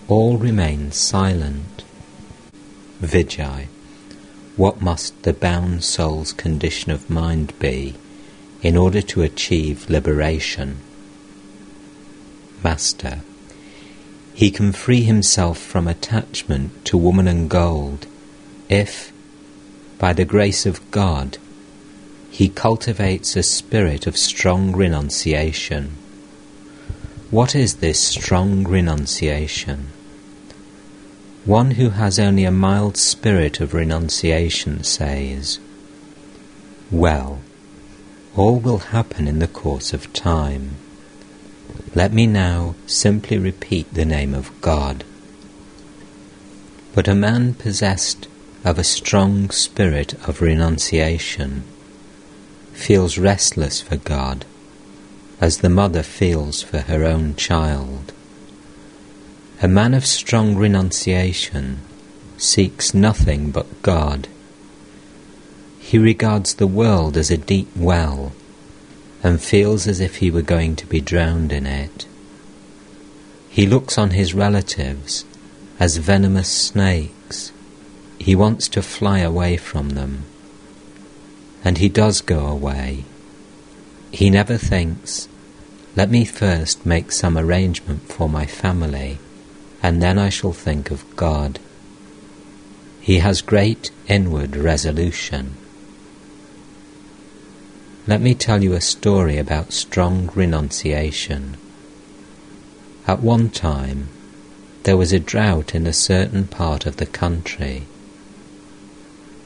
All 0.10 0.38
remain 0.38 0.91
silent. 0.91 1.86
Vijay. 3.01 3.67
What 4.58 4.82
must 4.82 5.24
the 5.24 5.32
bound 5.32 5.86
soul's 5.86 6.34
condition 6.34 6.91
of 6.91 7.10
mind 7.10 7.58
be 7.60 7.96
in 8.62 8.75
order 8.75 9.01
to 9.01 9.22
achieve 9.22 9.89
liberation? 9.89 10.79
Master. 12.62 13.22
He 14.36 14.51
can 14.51 14.74
free 14.74 15.04
himself 15.04 15.58
from 15.58 15.88
attachment 15.88 16.84
to 16.86 16.98
woman 16.98 17.25
and 17.25 17.50
gold 17.50 18.06
if, 18.68 19.13
by 19.98 20.12
the 20.12 20.25
grace 20.25 20.65
of 20.65 20.92
God, 20.92 21.38
he 22.30 22.50
cultivates 22.50 23.38
a 23.38 23.44
spirit 23.44 24.06
of 24.06 24.18
strong 24.18 24.75
renunciation. 24.75 25.96
What 27.32 27.56
is 27.56 27.75
this 27.75 27.98
strong 27.98 28.68
renunciation? 28.68 29.88
One 31.46 31.72
who 31.72 31.92
has 31.92 32.20
only 32.20 32.44
a 32.44 32.51
mild 32.51 32.98
spirit 32.98 33.62
of 33.62 33.74
renunciation 33.74 34.84
says, 34.84 35.60
Well, 36.92 37.39
all 38.36 38.60
will 38.60 38.80
happen 38.80 39.30
in 39.30 39.39
the 39.39 39.48
course 39.48 39.94
of 39.94 40.12
time. 40.12 40.72
Let 41.96 42.12
me 42.12 42.28
now 42.28 42.75
simply 42.86 43.38
repeat 43.38 43.94
the 43.94 44.04
name 44.04 44.34
of 44.34 44.52
God. 44.60 45.06
But 46.94 47.08
a 47.08 47.16
man 47.16 47.54
possessed 47.54 48.28
of 48.66 48.78
a 48.78 48.84
strong 48.84 49.50
spirit 49.50 50.14
of 50.28 50.42
renunciation 50.42 51.64
feels 52.74 53.18
restless 53.18 53.80
for 53.80 53.96
God, 53.96 54.44
as 55.40 55.60
the 55.60 55.70
mother 55.70 56.04
feels 56.04 56.62
for 56.62 56.80
her 56.80 57.06
own 57.06 57.34
child. 57.38 58.12
A 59.62 59.70
man 59.70 59.94
of 59.94 60.06
strong 60.06 60.58
renunciation 60.58 61.80
seeks 62.38 62.94
nothing 62.94 63.52
but 63.52 63.82
God. 63.82 64.28
He 65.80 65.98
regards 65.98 66.56
the 66.56 66.68
world 66.68 67.16
as 67.16 67.32
a 67.32 67.38
deep 67.38 67.70
well 67.74 68.34
and 69.25 69.41
feels 69.41 69.88
as 69.88 70.00
if 70.00 70.17
he 70.17 70.29
were 70.29 70.44
going 70.44 70.75
to 70.75 70.86
be 70.86 71.01
drowned 71.01 71.51
in 71.51 71.65
it. 71.65 72.05
He 73.50 73.65
looks 73.65 73.98
on 73.98 74.12
his 74.12 74.36
relatives 74.36 75.25
as 75.79 75.98
venomous 75.98 76.48
snakes. 76.48 77.51
He 78.20 78.36
wants 78.36 78.67
to 78.67 78.84
fly 78.84 79.20
away 79.20 79.58
from 79.58 79.89
them. 79.89 80.25
And 81.63 81.79
he 81.79 81.89
does 81.89 82.22
go 82.22 82.46
away. 82.46 83.03
He 84.12 84.29
never 84.29 84.58
thinks, 84.58 85.27
let 85.96 86.12
me 86.12 86.24
first 86.24 86.86
make 86.86 87.12
some 87.12 87.36
arrangement 87.36 88.03
for 88.03 88.29
my 88.29 88.46
family, 88.46 89.17
and 89.82 90.03
then 90.03 90.20
I 90.20 90.29
shall 90.29 90.53
think 90.53 90.91
of 90.91 91.15
God. 91.15 91.58
He 93.01 93.17
has 93.17 93.41
great 93.41 93.89
inward 94.08 94.55
resolution. 94.55 95.55
Let 98.08 98.22
me 98.22 98.36
tell 98.36 98.64
you 98.64 98.74
a 98.74 98.82
story 98.82 99.40
about 99.40 99.74
strong 99.74 100.30
renunciation. 100.36 101.58
At 103.08 103.24
one 103.24 103.50
time, 103.50 104.10
there 104.84 104.96
was 104.96 105.12
a 105.12 105.20
drought 105.20 105.74
in 105.74 105.88
a 105.88 105.94
certain 105.94 106.46
part 106.46 106.86
of 106.86 106.98
the 106.98 107.08
country. 107.08 107.88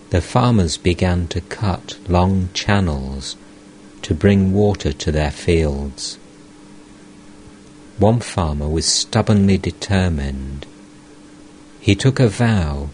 The 0.09 0.19
farmers 0.19 0.75
began 0.75 1.27
to 1.27 1.39
cut 1.39 1.97
long 2.09 2.49
channels 2.53 3.37
to 4.01 4.13
bring 4.13 4.51
water 4.51 4.91
to 4.91 5.11
their 5.11 5.31
fields. 5.31 6.17
One 7.97 8.19
farmer 8.19 8.67
was 8.67 8.85
stubbornly 8.85 9.57
determined. 9.57 10.65
He 11.79 11.95
took 11.95 12.19
a 12.19 12.27
vow 12.27 12.89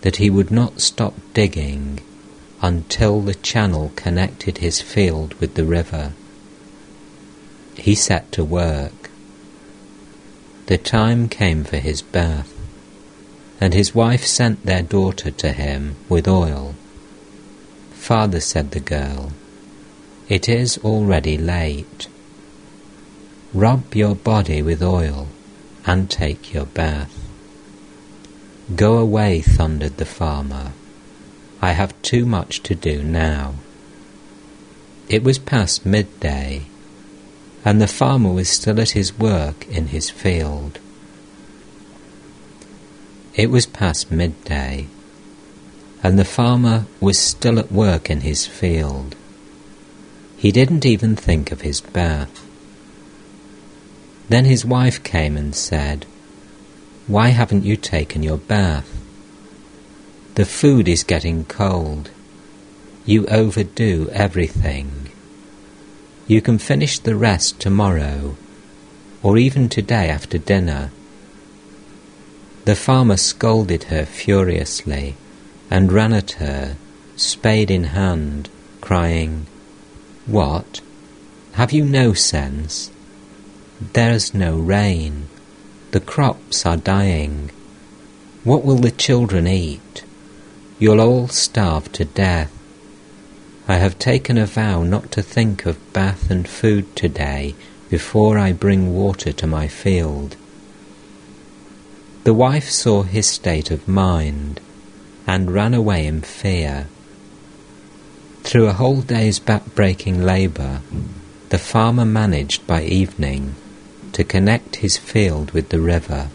that 0.00 0.16
he 0.16 0.28
would 0.28 0.50
not 0.50 0.80
stop 0.80 1.14
digging 1.34 2.00
until 2.60 3.20
the 3.20 3.34
channel 3.34 3.92
connected 3.94 4.58
his 4.58 4.80
field 4.80 5.34
with 5.34 5.54
the 5.54 5.64
river. 5.64 6.12
He 7.76 7.94
set 7.94 8.32
to 8.32 8.44
work. 8.44 9.10
The 10.66 10.78
time 10.78 11.28
came 11.28 11.64
for 11.64 11.78
his 11.78 12.02
bath, 12.02 12.52
and 13.60 13.72
his 13.72 13.94
wife 13.94 14.24
sent 14.24 14.66
their 14.66 14.82
daughter 14.82 15.30
to 15.30 15.52
him 15.52 15.96
with 16.08 16.26
oil. 16.28 16.74
Father, 17.92 18.40
said 18.40 18.72
the 18.72 18.80
girl, 18.80 19.32
it 20.28 20.48
is 20.48 20.78
already 20.78 21.38
late. 21.38 22.08
Rub 23.54 23.94
your 23.94 24.14
body 24.14 24.60
with 24.60 24.82
oil 24.82 25.28
and 25.86 26.10
take 26.10 26.52
your 26.52 26.66
bath. 26.66 27.14
Go 28.76 28.98
away, 28.98 29.40
thundered 29.40 29.96
the 29.96 30.04
farmer. 30.04 30.72
I 31.60 31.72
have 31.72 32.00
too 32.02 32.24
much 32.24 32.62
to 32.64 32.74
do 32.74 33.02
now. 33.02 33.54
It 35.08 35.24
was 35.24 35.38
past 35.38 35.84
midday, 35.86 36.66
and 37.64 37.80
the 37.80 37.88
farmer 37.88 38.32
was 38.32 38.48
still 38.48 38.80
at 38.80 38.90
his 38.90 39.18
work 39.18 39.66
in 39.68 39.88
his 39.88 40.10
field. 40.10 40.78
It 43.34 43.50
was 43.50 43.66
past 43.66 44.10
midday, 44.10 44.86
and 46.02 46.18
the 46.18 46.24
farmer 46.24 46.86
was 47.00 47.18
still 47.18 47.58
at 47.58 47.72
work 47.72 48.10
in 48.10 48.20
his 48.20 48.46
field. 48.46 49.14
He 50.36 50.52
didn't 50.52 50.86
even 50.86 51.16
think 51.16 51.50
of 51.50 51.62
his 51.62 51.80
bath. 51.80 52.44
Then 54.28 54.44
his 54.44 54.64
wife 54.64 55.02
came 55.02 55.36
and 55.36 55.54
said, 55.54 56.06
why 57.08 57.28
haven't 57.28 57.64
you 57.64 57.74
taken 57.74 58.22
your 58.22 58.36
bath? 58.36 58.97
The 60.38 60.44
food 60.44 60.86
is 60.86 61.02
getting 61.02 61.46
cold. 61.46 62.10
You 63.04 63.26
overdo 63.26 64.08
everything. 64.12 65.08
You 66.28 66.40
can 66.40 66.58
finish 66.58 67.00
the 67.00 67.16
rest 67.16 67.58
tomorrow, 67.58 68.36
or 69.20 69.36
even 69.36 69.68
today 69.68 70.08
after 70.08 70.38
dinner. 70.38 70.92
The 72.66 72.76
farmer 72.76 73.16
scolded 73.16 73.90
her 73.90 74.06
furiously 74.06 75.16
and 75.72 75.90
ran 75.90 76.12
at 76.12 76.30
her, 76.38 76.76
spade 77.16 77.68
in 77.68 77.98
hand, 77.98 78.48
crying, 78.80 79.48
What? 80.26 80.80
Have 81.54 81.72
you 81.72 81.84
no 81.84 82.12
sense? 82.12 82.92
There's 83.92 84.32
no 84.34 84.56
rain. 84.56 85.26
The 85.90 85.98
crops 85.98 86.64
are 86.64 86.76
dying. 86.76 87.50
What 88.44 88.64
will 88.64 88.76
the 88.76 88.92
children 88.92 89.48
eat? 89.48 90.04
You'll 90.80 91.00
all 91.00 91.26
starve 91.26 91.90
to 91.92 92.04
death. 92.04 92.52
I 93.66 93.76
have 93.76 93.98
taken 93.98 94.38
a 94.38 94.46
vow 94.46 94.84
not 94.84 95.10
to 95.12 95.22
think 95.22 95.66
of 95.66 95.92
bath 95.92 96.30
and 96.30 96.48
food 96.48 96.94
today 96.94 97.56
before 97.90 98.38
I 98.38 98.52
bring 98.52 98.94
water 98.94 99.32
to 99.32 99.46
my 99.46 99.66
field. 99.66 100.36
The 102.22 102.32
wife 102.34 102.68
saw 102.68 103.02
his 103.02 103.26
state 103.26 103.70
of 103.70 103.88
mind 103.88 104.60
and 105.26 105.50
ran 105.50 105.74
away 105.74 106.06
in 106.06 106.20
fear. 106.20 106.86
Through 108.42 108.68
a 108.68 108.72
whole 108.74 109.02
day's 109.02 109.38
back-breaking 109.38 110.22
labour, 110.22 110.80
the 111.48 111.58
farmer 111.58 112.04
managed 112.04 112.66
by 112.66 112.84
evening 112.84 113.56
to 114.12 114.22
connect 114.22 114.76
his 114.76 114.96
field 114.96 115.50
with 115.50 115.70
the 115.70 115.80
river. 115.80 116.28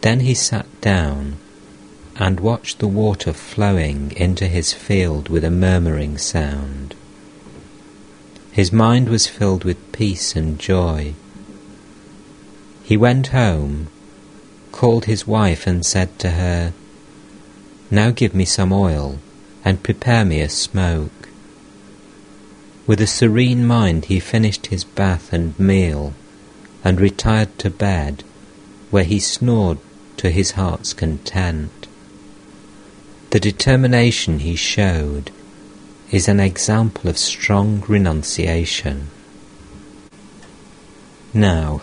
Then 0.00 0.20
he 0.20 0.34
sat 0.34 0.66
down 0.80 1.36
and 2.20 2.38
watched 2.38 2.80
the 2.80 2.86
water 2.86 3.32
flowing 3.32 4.12
into 4.14 4.46
his 4.46 4.74
field 4.74 5.30
with 5.30 5.42
a 5.42 5.50
murmuring 5.50 6.18
sound. 6.18 6.94
His 8.52 8.70
mind 8.70 9.08
was 9.08 9.26
filled 9.26 9.64
with 9.64 9.90
peace 9.90 10.36
and 10.36 10.58
joy. 10.58 11.14
He 12.84 12.98
went 12.98 13.28
home, 13.28 13.88
called 14.70 15.06
his 15.06 15.26
wife, 15.26 15.66
and 15.66 15.84
said 15.84 16.18
to 16.18 16.32
her, 16.32 16.74
Now 17.90 18.10
give 18.10 18.34
me 18.34 18.44
some 18.44 18.70
oil 18.70 19.18
and 19.64 19.82
prepare 19.82 20.26
me 20.26 20.42
a 20.42 20.50
smoke. 20.50 21.30
With 22.86 23.00
a 23.00 23.06
serene 23.06 23.64
mind 23.64 24.06
he 24.06 24.20
finished 24.20 24.66
his 24.66 24.84
bath 24.84 25.32
and 25.32 25.58
meal 25.58 26.12
and 26.84 27.00
retired 27.00 27.58
to 27.60 27.70
bed, 27.70 28.24
where 28.90 29.04
he 29.04 29.20
snored 29.20 29.78
to 30.18 30.28
his 30.28 30.50
heart's 30.50 30.92
content. 30.92 31.79
The 33.30 33.40
determination 33.40 34.40
he 34.40 34.56
showed 34.56 35.30
is 36.10 36.26
an 36.26 36.40
example 36.40 37.08
of 37.08 37.16
strong 37.16 37.84
renunciation. 37.86 39.08
Now, 41.32 41.82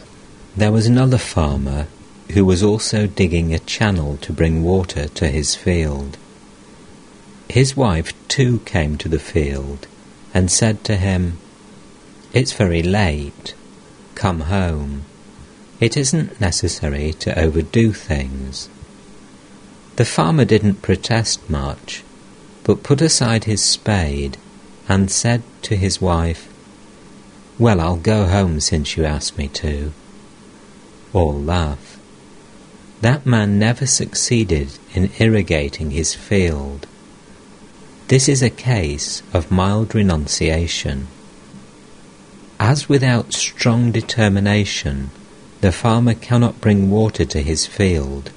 there 0.58 0.74
was 0.74 0.88
another 0.88 1.18
farmer 1.18 1.88
who 2.34 2.44
was 2.44 2.62
also 2.62 3.08
digging 3.08 3.54
a 3.54 3.60
channel 3.60 4.18
to 4.18 4.34
bring 4.34 4.62
water 4.62 5.08
to 5.08 5.30
his 5.30 5.56
field. 5.56 6.18
His 7.50 7.78
wife 7.78 8.12
too 8.28 8.60
came 8.66 8.98
to 8.98 9.08
the 9.08 9.20
field 9.20 9.88
and 10.34 10.52
said 10.52 10.84
to 10.84 10.98
him, 10.98 11.38
It's 12.34 12.52
very 12.52 12.84
late 12.84 13.54
come 14.16 14.42
home. 14.42 15.06
It 15.80 15.96
isn't 15.96 16.42
necessary 16.42 17.14
to 17.20 17.40
overdo 17.40 17.94
things. 17.94 18.68
The 19.98 20.06
farmer 20.06 20.46
didn't 20.46 20.84
protest 20.84 21.50
much, 21.50 22.04
but 22.64 22.84
put 22.84 23.02
aside 23.02 23.46
his 23.46 23.64
spade 23.64 24.38
and 24.88 25.10
said 25.10 25.42
to 25.64 25.76
his 25.76 26.00
wife, 26.00 26.48
Well, 27.58 27.82
I'll 27.82 27.98
go 27.98 28.28
home 28.28 28.60
since 28.60 28.96
you 28.96 29.06
asked 29.06 29.40
me 29.40 29.48
to. 29.48 29.92
All 31.14 31.34
laugh. 31.34 31.98
That 33.02 33.26
man 33.26 33.58
never 33.58 33.88
succeeded 33.88 34.78
in 34.94 35.10
irrigating 35.18 35.90
his 35.90 36.14
field. 36.14 36.86
This 38.08 38.30
is 38.30 38.44
a 38.44 38.52
case 38.52 39.24
of 39.34 39.50
mild 39.50 39.96
renunciation. 39.96 41.08
As 42.60 42.88
without 42.88 43.34
strong 43.34 43.92
determination 43.92 45.10
the 45.62 45.72
farmer 45.72 46.14
cannot 46.14 46.62
bring 46.62 46.92
water 46.92 47.26
to 47.26 47.42
his 47.42 47.66
field, 47.66 48.30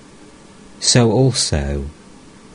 so 0.81 1.13
also, 1.13 1.91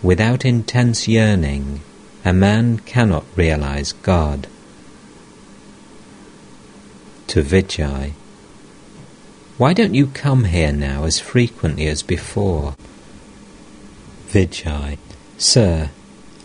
without 0.02 0.44
intense 0.44 1.08
yearning, 1.08 1.82
a 2.26 2.34
man 2.34 2.80
cannot 2.80 3.24
realize 3.36 3.94
God. 3.94 4.48
To 7.28 7.44
Vijay, 7.44 8.14
why 9.58 9.74
don't 9.74 9.94
you 9.94 10.08
come 10.08 10.46
here 10.46 10.74
now 10.74 11.04
as 11.04 11.20
frequently 11.20 11.88
as 11.88 12.02
before? 12.02 12.76
Vijay, 14.30 14.98
Sir, 15.38 15.92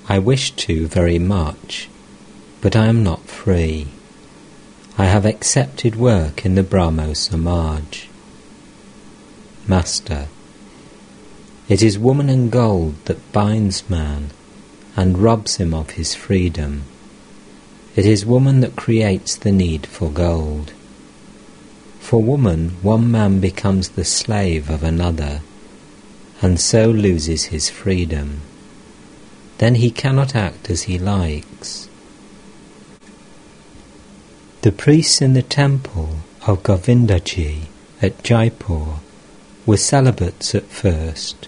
I 0.07 0.19
wish 0.19 0.51
to 0.53 0.87
very 0.87 1.19
much, 1.19 1.89
but 2.61 2.77
I 2.77 2.87
am 2.87 3.03
not 3.03 3.27
free. 3.27 3.89
I 4.99 5.07
have 5.07 5.25
accepted 5.25 5.97
work 5.97 6.45
in 6.45 6.57
the 6.57 6.63
Brahmo 6.63 7.15
Samaj. 7.15 8.07
master. 9.67 10.29
It 11.71 11.85
is 11.85 12.01
woman 12.01 12.29
and 12.29 12.51
gold 12.51 12.97
that 13.05 13.31
binds 13.31 13.89
man 13.89 14.33
and 14.97 15.17
robs 15.17 15.59
him 15.59 15.73
of 15.73 15.91
his 15.91 16.17
freedom. 16.17 16.83
It 17.95 18.05
is 18.05 18.27
woman 18.27 18.59
that 18.59 18.75
creates 18.75 19.37
the 19.37 19.53
need 19.53 19.87
for 19.87 20.11
gold. 20.11 20.73
For 22.01 22.21
woman, 22.21 22.71
one 22.83 23.09
man 23.09 23.39
becomes 23.39 23.91
the 23.91 24.05
slave 24.05 24.69
of 24.69 24.83
another, 24.83 25.43
and 26.43 26.59
so 26.59 26.91
loses 26.91 27.45
his 27.45 27.71
freedom. 27.71 28.41
Then 29.59 29.77
he 29.77 29.93
cannot 29.93 30.35
act 30.35 30.71
as 30.71 30.83
he 30.91 30.99
likes. 30.99 31.89
The 34.63 34.73
priests 34.73 35.23
in 35.23 35.35
the 35.35 35.43
temple 35.43 36.17
of 36.49 36.65
Govindaji 36.65 37.67
at 38.03 38.25
Jaipur 38.25 38.97
were 39.67 39.77
celibates 39.77 40.53
at 40.53 40.65
first, 40.65 41.47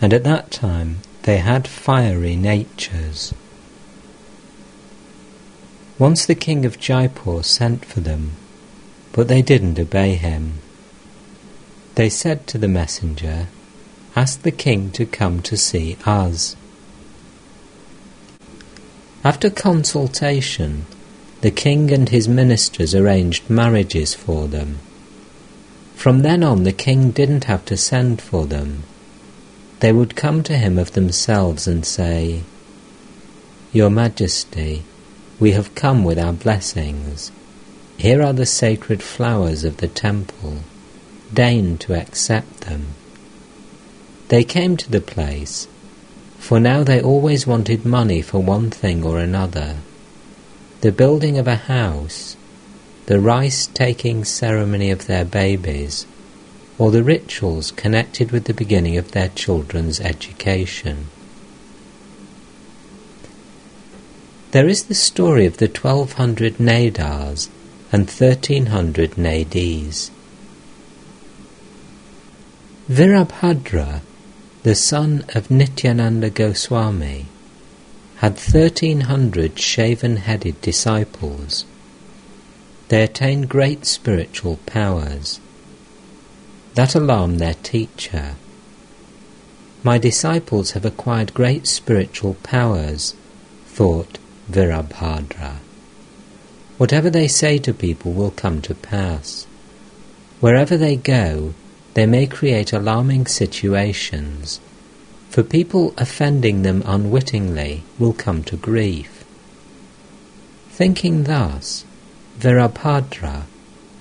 and 0.00 0.12
at 0.12 0.24
that 0.24 0.50
time 0.50 0.98
they 1.22 1.38
had 1.38 1.68
fiery 1.68 2.36
natures. 2.36 3.34
Once 5.98 6.24
the 6.24 6.34
king 6.34 6.64
of 6.64 6.78
Jaipur 6.78 7.42
sent 7.42 7.84
for 7.84 8.00
them, 8.00 8.32
but 9.12 9.28
they 9.28 9.42
didn't 9.42 9.78
obey 9.78 10.14
him. 10.14 10.54
They 11.94 12.08
said 12.08 12.46
to 12.46 12.58
the 12.58 12.68
messenger, 12.68 13.48
Ask 14.16 14.42
the 14.42 14.50
king 14.50 14.90
to 14.92 15.04
come 15.04 15.42
to 15.42 15.56
see 15.56 15.98
us. 16.06 16.56
After 19.22 19.50
consultation, 19.50 20.86
the 21.42 21.50
king 21.50 21.92
and 21.92 22.08
his 22.08 22.26
ministers 22.26 22.94
arranged 22.94 23.50
marriages 23.50 24.14
for 24.14 24.48
them. 24.48 24.78
From 25.94 26.22
then 26.22 26.42
on, 26.42 26.64
the 26.64 26.72
king 26.72 27.10
didn't 27.10 27.44
have 27.44 27.64
to 27.66 27.76
send 27.76 28.22
for 28.22 28.46
them. 28.46 28.84
They 29.80 29.92
would 29.92 30.14
come 30.14 30.42
to 30.42 30.58
him 30.58 30.78
of 30.78 30.92
themselves 30.92 31.66
and 31.66 31.84
say, 31.84 32.42
Your 33.72 33.88
Majesty, 33.88 34.84
we 35.38 35.52
have 35.52 35.74
come 35.74 36.04
with 36.04 36.18
our 36.18 36.34
blessings. 36.34 37.32
Here 37.96 38.22
are 38.22 38.34
the 38.34 38.46
sacred 38.46 39.02
flowers 39.02 39.64
of 39.64 39.78
the 39.78 39.88
temple. 39.88 40.58
Deign 41.32 41.78
to 41.78 41.94
accept 41.94 42.62
them. 42.62 42.88
They 44.28 44.44
came 44.44 44.76
to 44.76 44.90
the 44.90 45.00
place, 45.00 45.66
for 46.38 46.60
now 46.60 46.84
they 46.84 47.00
always 47.00 47.46
wanted 47.46 47.84
money 47.84 48.20
for 48.20 48.38
one 48.38 48.70
thing 48.70 49.02
or 49.02 49.18
another. 49.18 49.76
The 50.82 50.92
building 50.92 51.38
of 51.38 51.48
a 51.48 51.56
house, 51.56 52.36
the 53.06 53.18
rice 53.18 53.66
taking 53.66 54.24
ceremony 54.24 54.90
of 54.90 55.06
their 55.06 55.24
babies, 55.24 56.06
or 56.80 56.90
the 56.90 57.04
rituals 57.04 57.72
connected 57.72 58.32
with 58.32 58.44
the 58.44 58.54
beginning 58.54 58.96
of 58.96 59.12
their 59.12 59.28
children's 59.28 60.00
education. 60.00 61.08
There 64.52 64.66
is 64.66 64.84
the 64.84 64.94
story 64.94 65.44
of 65.44 65.58
the 65.58 65.66
1200 65.66 66.54
Nedas 66.54 67.50
and 67.92 68.06
1300 68.06 69.10
Nedis. 69.16 70.10
Virabhadra, 72.88 74.00
the 74.62 74.74
son 74.74 75.22
of 75.34 75.50
Nityananda 75.50 76.30
Goswami, 76.30 77.26
had 78.16 78.32
1300 78.32 79.58
shaven 79.58 80.16
headed 80.16 80.58
disciples. 80.62 81.66
They 82.88 83.02
attained 83.02 83.50
great 83.50 83.84
spiritual 83.84 84.56
powers. 84.64 85.40
That 86.80 86.94
alarmed 86.94 87.40
their 87.40 87.60
teacher. 87.62 88.36
My 89.82 89.98
disciples 89.98 90.70
have 90.70 90.86
acquired 90.86 91.34
great 91.34 91.66
spiritual 91.66 92.36
powers, 92.42 93.14
thought 93.66 94.16
Virabhadra. 94.50 95.56
Whatever 96.78 97.10
they 97.10 97.28
say 97.28 97.58
to 97.58 97.74
people 97.74 98.14
will 98.14 98.30
come 98.30 98.62
to 98.62 98.74
pass. 98.74 99.46
Wherever 100.40 100.78
they 100.78 100.96
go, 100.96 101.52
they 101.92 102.06
may 102.06 102.26
create 102.26 102.72
alarming 102.72 103.26
situations, 103.26 104.58
for 105.28 105.42
people 105.42 105.92
offending 105.98 106.62
them 106.62 106.82
unwittingly 106.86 107.82
will 107.98 108.14
come 108.14 108.42
to 108.44 108.56
grief. 108.56 109.22
Thinking 110.70 111.24
thus, 111.24 111.84
Virabhadra 112.38 113.42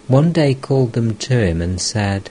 one 0.08 0.32
day 0.32 0.54
called 0.54 0.94
them 0.94 1.18
to 1.18 1.46
him 1.46 1.62
and 1.62 1.82
said, 1.82 2.30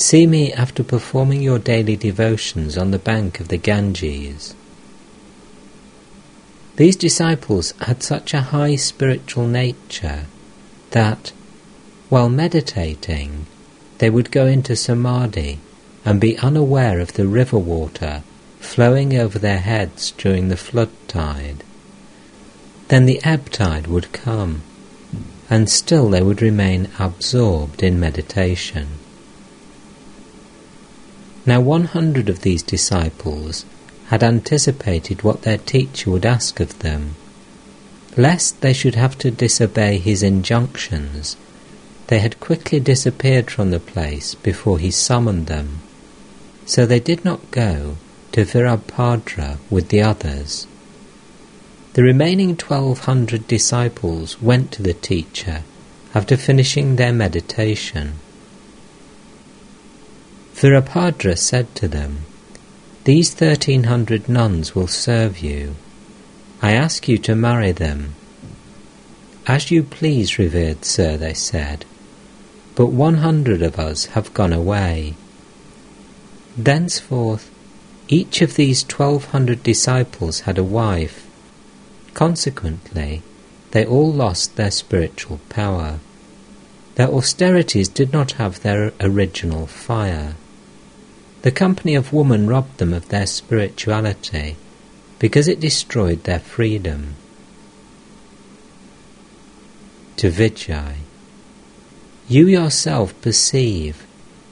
See 0.00 0.28
me 0.28 0.52
after 0.52 0.84
performing 0.84 1.42
your 1.42 1.58
daily 1.58 1.96
devotions 1.96 2.78
on 2.78 2.92
the 2.92 3.00
bank 3.00 3.40
of 3.40 3.48
the 3.48 3.56
Ganges. 3.56 4.54
These 6.76 6.94
disciples 6.94 7.72
had 7.80 8.04
such 8.04 8.32
a 8.32 8.42
high 8.54 8.76
spiritual 8.76 9.48
nature 9.48 10.26
that, 10.92 11.32
while 12.10 12.28
meditating, 12.28 13.46
they 13.98 14.08
would 14.08 14.30
go 14.30 14.46
into 14.46 14.76
samadhi 14.76 15.58
and 16.04 16.20
be 16.20 16.38
unaware 16.38 17.00
of 17.00 17.14
the 17.14 17.26
river 17.26 17.58
water 17.58 18.22
flowing 18.60 19.16
over 19.18 19.36
their 19.36 19.58
heads 19.58 20.12
during 20.12 20.46
the 20.46 20.56
flood 20.56 20.90
tide. 21.08 21.64
Then 22.86 23.06
the 23.06 23.20
ebb 23.24 23.50
tide 23.50 23.88
would 23.88 24.12
come, 24.12 24.62
and 25.50 25.68
still 25.68 26.08
they 26.08 26.22
would 26.22 26.40
remain 26.40 26.88
absorbed 27.00 27.82
in 27.82 27.98
meditation. 27.98 28.86
Now, 31.48 31.62
one 31.62 31.84
hundred 31.84 32.28
of 32.28 32.42
these 32.42 32.62
disciples 32.62 33.64
had 34.08 34.22
anticipated 34.22 35.22
what 35.22 35.40
their 35.42 35.56
teacher 35.56 36.10
would 36.10 36.26
ask 36.26 36.60
of 36.60 36.78
them. 36.80 37.14
Lest 38.18 38.60
they 38.60 38.74
should 38.74 38.96
have 38.96 39.16
to 39.16 39.30
disobey 39.30 39.96
his 39.96 40.22
injunctions, 40.22 41.38
they 42.08 42.18
had 42.18 42.38
quickly 42.38 42.80
disappeared 42.80 43.50
from 43.50 43.70
the 43.70 43.80
place 43.80 44.34
before 44.34 44.78
he 44.78 44.90
summoned 44.90 45.46
them. 45.46 45.78
So 46.66 46.84
they 46.84 47.00
did 47.00 47.24
not 47.24 47.50
go 47.50 47.96
to 48.32 48.44
Virabhadra 48.44 49.56
with 49.70 49.88
the 49.88 50.02
others. 50.02 50.66
The 51.94 52.02
remaining 52.02 52.58
twelve 52.58 52.98
hundred 53.10 53.48
disciples 53.48 54.42
went 54.42 54.70
to 54.72 54.82
the 54.82 54.92
teacher 54.92 55.62
after 56.14 56.36
finishing 56.36 56.96
their 56.96 57.14
meditation. 57.14 58.16
Virabhadra 60.60 61.38
said 61.38 61.72
to 61.76 61.86
them, 61.86 62.22
these 63.04 63.32
thirteen 63.32 63.84
hundred 63.84 64.28
nuns 64.28 64.74
will 64.74 64.88
serve 64.88 65.38
you. 65.38 65.76
I 66.60 66.72
ask 66.72 67.06
you 67.06 67.16
to 67.18 67.36
marry 67.36 67.70
them. 67.70 68.16
As 69.46 69.70
you 69.70 69.84
please, 69.84 70.36
revered 70.36 70.84
sir, 70.84 71.16
they 71.16 71.32
said, 71.32 71.84
but 72.74 72.86
one 72.86 73.18
hundred 73.18 73.62
of 73.62 73.78
us 73.78 74.06
have 74.06 74.34
gone 74.34 74.52
away. 74.52 75.14
Thenceforth, 76.56 77.48
each 78.08 78.42
of 78.42 78.56
these 78.56 78.82
twelve 78.82 79.26
hundred 79.26 79.62
disciples 79.62 80.40
had 80.40 80.58
a 80.58 80.64
wife. 80.64 81.24
Consequently, 82.14 83.22
they 83.70 83.86
all 83.86 84.12
lost 84.12 84.56
their 84.56 84.72
spiritual 84.72 85.38
power. 85.48 86.00
Their 86.96 87.10
austerities 87.10 87.88
did 87.88 88.12
not 88.12 88.32
have 88.32 88.62
their 88.62 88.92
original 89.00 89.68
fire. 89.68 90.34
The 91.42 91.50
company 91.52 91.94
of 91.94 92.12
woman 92.12 92.48
robbed 92.48 92.78
them 92.78 92.92
of 92.92 93.08
their 93.08 93.26
spirituality 93.26 94.56
because 95.18 95.48
it 95.48 95.60
destroyed 95.60 96.24
their 96.24 96.40
freedom. 96.40 97.14
To 100.16 100.30
Vijay, 100.30 100.94
you 102.28 102.48
yourself 102.48 103.14
perceive 103.22 104.04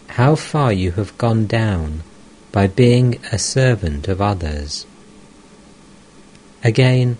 how 0.08 0.36
far 0.36 0.72
you 0.72 0.92
have 0.92 1.18
gone 1.18 1.46
down 1.46 2.02
by 2.52 2.66
being 2.66 3.18
a 3.32 3.38
servant 3.38 4.08
of 4.08 4.22
others. 4.22 4.86
Again, 6.62 7.18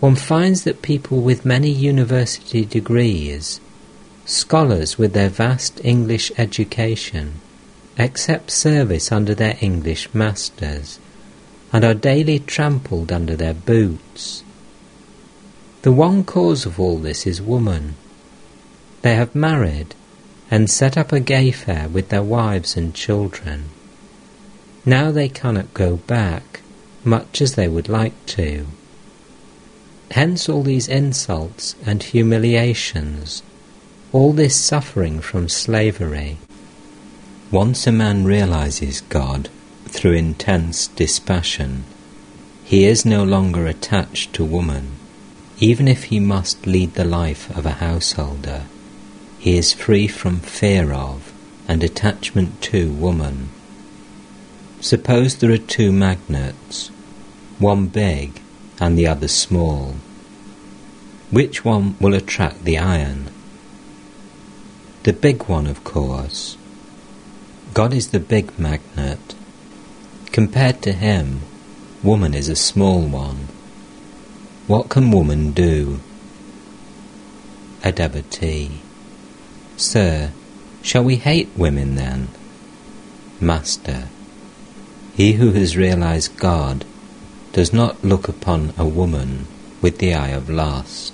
one 0.00 0.16
finds 0.16 0.64
that 0.64 0.82
people 0.82 1.20
with 1.20 1.44
many 1.44 1.70
university 1.70 2.64
degrees, 2.64 3.60
scholars 4.24 4.96
with 4.96 5.12
their 5.12 5.28
vast 5.28 5.84
English 5.84 6.30
education, 6.38 7.40
accept 7.98 8.50
service 8.50 9.12
under 9.12 9.34
their 9.34 9.56
English 9.60 10.12
masters, 10.14 10.98
and 11.72 11.84
are 11.84 11.94
daily 11.94 12.38
trampled 12.38 13.12
under 13.12 13.36
their 13.36 13.54
boots. 13.54 14.42
The 15.82 15.92
one 15.92 16.24
cause 16.24 16.64
of 16.66 16.80
all 16.80 16.98
this 16.98 17.26
is 17.26 17.42
woman. 17.42 17.96
They 19.02 19.14
have 19.14 19.34
married 19.34 19.94
and 20.50 20.70
set 20.70 20.96
up 20.96 21.12
a 21.12 21.20
gay 21.20 21.50
fair 21.50 21.88
with 21.88 22.08
their 22.08 22.22
wives 22.22 22.76
and 22.76 22.94
children. 22.94 23.64
Now 24.86 25.10
they 25.10 25.28
cannot 25.28 25.74
go 25.74 25.96
back, 25.96 26.60
much 27.04 27.40
as 27.40 27.54
they 27.54 27.68
would 27.68 27.88
like 27.88 28.14
to. 28.26 28.66
Hence 30.10 30.48
all 30.48 30.62
these 30.62 30.88
insults 30.88 31.74
and 31.84 32.02
humiliations, 32.02 33.42
all 34.12 34.32
this 34.32 34.54
suffering 34.54 35.20
from 35.20 35.48
slavery. 35.48 36.38
Once 37.54 37.86
a 37.86 37.92
man 37.92 38.24
realizes 38.24 39.02
God 39.02 39.48
through 39.86 40.14
intense 40.14 40.88
dispassion, 40.88 41.84
he 42.64 42.84
is 42.84 43.06
no 43.06 43.22
longer 43.22 43.68
attached 43.68 44.32
to 44.32 44.44
woman. 44.44 44.90
Even 45.60 45.86
if 45.86 46.10
he 46.10 46.18
must 46.18 46.66
lead 46.66 46.94
the 46.94 47.04
life 47.04 47.56
of 47.56 47.64
a 47.64 47.78
householder, 47.78 48.62
he 49.38 49.56
is 49.56 49.72
free 49.72 50.08
from 50.08 50.40
fear 50.40 50.92
of 50.92 51.32
and 51.68 51.84
attachment 51.84 52.60
to 52.60 52.92
woman. 52.92 53.50
Suppose 54.80 55.36
there 55.36 55.52
are 55.52 55.56
two 55.56 55.92
magnets, 55.92 56.88
one 57.60 57.86
big 57.86 58.40
and 58.80 58.98
the 58.98 59.06
other 59.06 59.28
small. 59.28 59.94
Which 61.30 61.64
one 61.64 61.94
will 62.00 62.14
attract 62.14 62.64
the 62.64 62.78
iron? 62.78 63.30
The 65.04 65.12
big 65.12 65.44
one, 65.44 65.68
of 65.68 65.84
course. 65.84 66.56
God 67.74 67.92
is 67.92 68.10
the 68.10 68.20
big 68.20 68.56
magnet. 68.56 69.34
Compared 70.30 70.80
to 70.82 70.92
him, 70.92 71.40
woman 72.04 72.32
is 72.32 72.48
a 72.48 72.54
small 72.54 73.02
one. 73.02 73.48
What 74.68 74.88
can 74.88 75.10
woman 75.10 75.50
do? 75.50 75.98
A 77.82 77.90
devotee. 77.90 78.80
Sir, 79.76 80.30
shall 80.82 81.02
we 81.02 81.16
hate 81.16 81.48
women 81.56 81.96
then? 81.96 82.28
Master. 83.40 84.04
He 85.16 85.32
who 85.32 85.50
has 85.50 85.76
realized 85.76 86.36
God 86.36 86.84
does 87.52 87.72
not 87.72 88.04
look 88.04 88.28
upon 88.28 88.72
a 88.78 88.86
woman 88.86 89.48
with 89.82 89.98
the 89.98 90.14
eye 90.14 90.28
of 90.28 90.48
lust, 90.48 91.12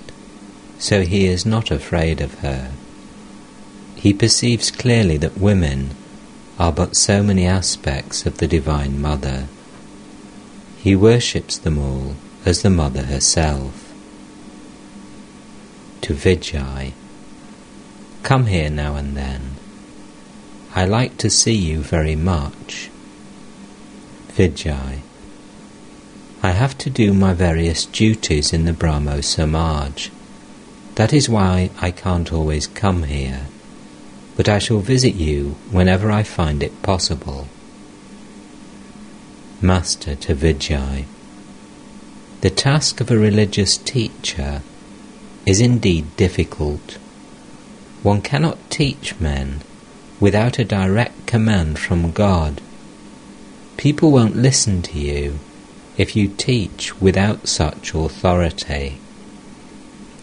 so 0.77 1.01
he 1.01 1.25
is 1.25 1.43
not 1.43 1.71
afraid 1.71 2.21
of 2.21 2.39
her. 2.41 2.71
He 3.95 4.13
perceives 4.13 4.69
clearly 4.69 5.17
that 5.17 5.39
women 5.39 5.95
are 6.61 6.71
but 6.71 6.95
so 6.95 7.23
many 7.23 7.43
aspects 7.47 8.27
of 8.27 8.37
the 8.37 8.47
Divine 8.47 9.01
Mother. 9.01 9.47
He 10.77 10.95
worships 10.95 11.57
them 11.57 11.79
all 11.79 12.13
as 12.45 12.61
the 12.61 12.69
Mother 12.69 13.05
herself. 13.05 13.91
To 16.01 16.13
Vijay, 16.13 16.93
come 18.21 18.45
here 18.45 18.69
now 18.69 18.95
and 18.95 19.17
then. 19.17 19.55
I 20.75 20.85
like 20.85 21.17
to 21.17 21.31
see 21.31 21.55
you 21.55 21.79
very 21.79 22.15
much. 22.15 22.91
Vijay, 24.33 24.99
I 26.43 26.51
have 26.51 26.77
to 26.77 26.91
do 26.91 27.11
my 27.11 27.33
various 27.33 27.87
duties 27.87 28.53
in 28.53 28.65
the 28.65 28.73
Brahmo 28.73 29.21
Samaj. 29.21 30.11
That 30.93 31.11
is 31.11 31.27
why 31.27 31.71
I 31.79 31.89
can't 31.89 32.31
always 32.31 32.67
come 32.67 33.01
here, 33.03 33.47
but 34.41 34.49
I 34.49 34.57
shall 34.57 34.79
visit 34.79 35.13
you 35.13 35.55
whenever 35.69 36.09
I 36.09 36.23
find 36.23 36.63
it 36.63 36.81
possible. 36.81 37.47
Master 39.61 40.15
to 40.15 40.33
Vijay, 40.33 41.05
the 42.41 42.49
task 42.49 42.99
of 42.99 43.11
a 43.11 43.19
religious 43.19 43.77
teacher 43.77 44.63
is 45.45 45.61
indeed 45.61 46.17
difficult. 46.17 46.97
One 48.01 48.23
cannot 48.23 48.57
teach 48.71 49.19
men 49.19 49.61
without 50.19 50.57
a 50.57 50.65
direct 50.65 51.27
command 51.27 51.77
from 51.77 52.11
God. 52.11 52.61
People 53.77 54.09
won't 54.09 54.35
listen 54.35 54.81
to 54.81 54.97
you 54.97 55.37
if 55.97 56.15
you 56.15 56.27
teach 56.27 56.99
without 56.99 57.47
such 57.47 57.93
authority. 57.93 58.97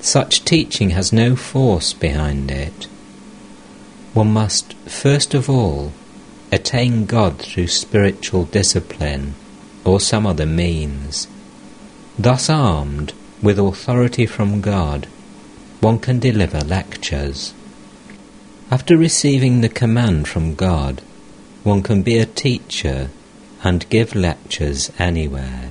Such 0.00 0.44
teaching 0.44 0.90
has 0.90 1.12
no 1.12 1.37
force 1.37 1.92
behind 1.92 2.50
it. 2.50 2.88
One 4.14 4.33
must, 4.33 4.75
first 4.87 5.35
of 5.35 5.49
all, 5.51 5.92
attain 6.51 7.05
God 7.07 7.38
through 7.38 7.68
spiritual 7.68 8.44
discipline 8.44 9.35
or 9.85 10.01
some 10.01 10.27
other 10.27 10.47
means. 10.47 11.29
Thus 12.18 12.51
armed 12.51 13.12
with 13.42 13.59
authority 13.59 14.27
from 14.27 14.61
God, 14.61 15.07
one 15.81 15.99
can 15.99 16.18
deliver 16.18 16.61
lectures. 16.61 17.55
After 18.71 18.97
receiving 18.97 19.61
the 19.61 19.68
command 19.68 20.27
from 20.27 20.55
God, 20.55 21.01
one 21.62 21.83
can 21.83 22.03
be 22.03 22.18
a 22.18 22.27
teacher 22.27 23.11
and 23.62 23.88
give 23.88 24.14
lectures 24.14 24.90
anywhere. 24.99 25.71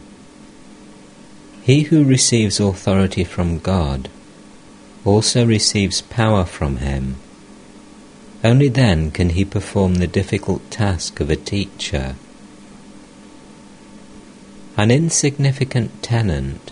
He 1.63 1.83
who 1.83 2.03
receives 2.03 2.59
authority 2.59 3.23
from 3.23 3.59
God 3.59 4.09
also 5.03 5.45
receives 5.45 6.01
power 6.01 6.45
from 6.45 6.77
Him. 6.77 7.17
Only 8.43 8.69
then 8.69 9.11
can 9.11 9.29
he 9.29 9.43
perform 9.45 9.95
the 9.95 10.07
difficult 10.07 10.69
task 10.69 11.19
of 11.19 11.29
a 11.29 11.35
teacher. 11.35 12.15
An 14.77 14.91
insignificant 14.91 16.03
tenant 16.03 16.71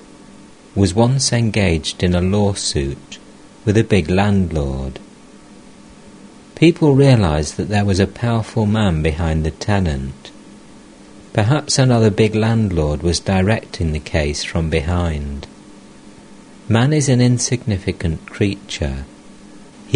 was 0.75 0.93
once 0.93 1.33
engaged 1.33 2.03
in 2.03 2.13
a 2.13 2.21
lawsuit 2.21 3.17
with 3.65 3.77
a 3.77 3.83
big 3.83 4.09
landlord. 4.09 4.99
People 6.53 6.95
realized 6.95 7.57
that 7.57 7.69
there 7.69 7.83
was 7.83 7.99
a 7.99 8.07
powerful 8.07 8.65
man 8.65 9.01
behind 9.01 9.43
the 9.43 9.51
tenant. 9.51 10.31
Perhaps 11.33 11.79
another 11.79 12.11
big 12.11 12.35
landlord 12.35 13.01
was 13.01 13.19
directing 13.19 13.91
the 13.91 13.99
case 13.99 14.43
from 14.43 14.69
behind. 14.69 15.47
Man 16.69 16.93
is 16.93 17.09
an 17.09 17.21
insignificant 17.21 18.25
creature. 18.27 19.05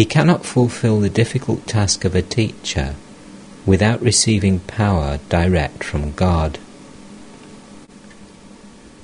He 0.00 0.06
cannot 0.06 0.46
fulfill 0.46 0.98
the 1.00 1.10
difficult 1.10 1.66
task 1.66 2.06
of 2.06 2.14
a 2.14 2.22
teacher 2.22 2.94
without 3.66 4.00
receiving 4.00 4.60
power 4.60 5.18
direct 5.28 5.84
from 5.84 6.12
God. 6.12 6.58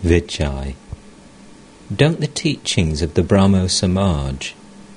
Vijay. 0.02 0.74
Don't 1.94 2.20
the 2.20 2.26
teachings 2.26 3.02
of 3.02 3.12
the 3.12 3.22
Brahmo 3.22 3.66
Samaj 3.66 4.54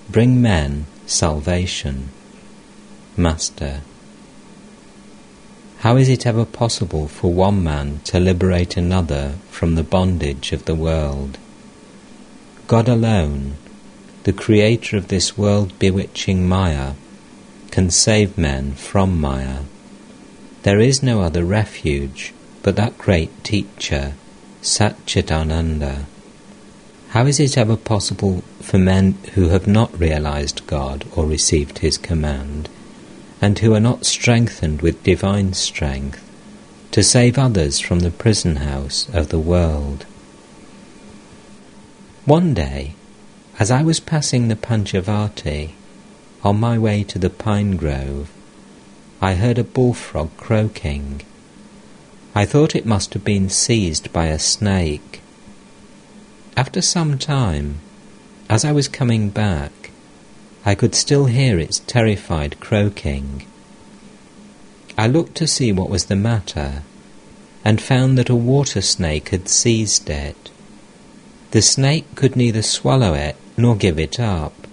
bring 0.10 0.42
men 0.42 0.86
salvation? 1.06 2.08
Master. 3.18 3.82
How 5.80 5.98
is 5.98 6.08
it 6.08 6.26
ever 6.26 6.46
possible 6.46 7.10
for 7.10 7.34
one 7.34 7.62
man 7.62 8.00
to 8.06 8.22
liberate 8.22 8.78
another 8.78 9.34
from 9.52 9.76
the 9.76 9.84
bondage 9.84 10.54
of 10.54 10.64
the 10.64 10.76
world? 10.76 11.38
God 12.68 12.88
alone, 12.88 13.58
the 14.24 14.34
creator 14.34 14.98
of 14.98 15.08
this 15.08 15.38
world 15.38 15.78
bewitching 15.80 16.48
Maya, 16.48 16.94
can 17.72 17.90
save 17.90 18.38
men 18.38 18.74
from 18.74 19.20
Maya. 19.20 19.60
There 20.64 20.80
is 20.80 21.02
no 21.02 21.22
other 21.22 21.46
refuge 21.46 22.34
but 22.62 22.76
that 22.76 22.98
great 22.98 23.44
teacher, 23.44 24.14
Satchitananda. 24.62 26.06
How 27.10 27.26
is 27.26 27.40
it 27.40 27.58
ever 27.58 27.78
possible 27.78 28.44
for 28.62 28.78
men 28.78 29.18
who 29.34 29.48
have 29.50 29.66
not 29.66 29.98
realized 29.98 30.68
God 30.68 31.06
or 31.16 31.26
received 31.26 31.80
His 31.80 31.98
command, 31.98 32.70
and 33.42 33.58
who 33.60 33.74
are 33.74 33.80
not 33.80 34.06
strengthened 34.06 34.82
with 34.82 35.04
divine 35.04 35.54
strength, 35.54 36.24
to 36.92 37.02
save 37.02 37.38
others 37.38 37.80
from 37.80 38.02
the 38.02 38.12
prison 38.12 38.58
house 38.58 39.08
of 39.14 39.30
the 39.30 39.40
world? 39.40 40.06
One 42.26 42.54
day, 42.54 42.96
as 43.60 43.70
I 43.70 43.84
was 43.84 44.00
passing 44.00 44.48
the 44.48 44.56
Panchavati, 44.56 45.72
on 46.44 46.58
my 46.62 46.78
way 46.78 47.04
to 47.04 47.20
the 47.20 47.30
pine 47.30 47.76
grove, 47.76 48.32
I 49.22 49.34
heard 49.34 49.58
a 49.60 49.66
bullfrog 49.66 50.30
croaking. 50.38 51.24
I 52.34 52.46
thought 52.46 52.74
it 52.74 52.86
must 52.86 53.14
have 53.16 53.26
been 53.26 53.50
seized 53.50 54.14
by 54.14 54.28
a 54.28 54.40
snake. 54.40 55.20
After 56.56 56.82
some 56.82 57.18
time, 57.18 57.80
as 58.50 58.64
I 58.64 58.72
was 58.72 58.88
coming 58.88 59.30
back, 59.30 59.92
I 60.64 60.74
could 60.74 60.96
still 60.96 61.26
hear 61.26 61.60
its 61.60 61.80
terrified 61.80 62.62
croaking. 62.62 63.46
I 64.98 65.08
looked 65.08 65.36
to 65.36 65.48
see 65.48 65.74
what 65.74 65.90
was 65.90 66.06
the 66.06 66.16
matter, 66.16 66.84
and 67.66 67.82
found 67.82 68.18
that 68.18 68.30
a 68.30 68.36
water 68.36 68.82
snake 68.82 69.30
had 69.30 69.50
seized 69.50 70.10
it. 70.10 70.50
The 71.52 71.62
snake 71.62 72.16
could 72.16 72.38
neither 72.38 72.62
swallow 72.62 73.14
it 73.14 73.36
nor 73.60 73.76
give 73.76 74.00
it 74.00 74.20
up, 74.20 74.68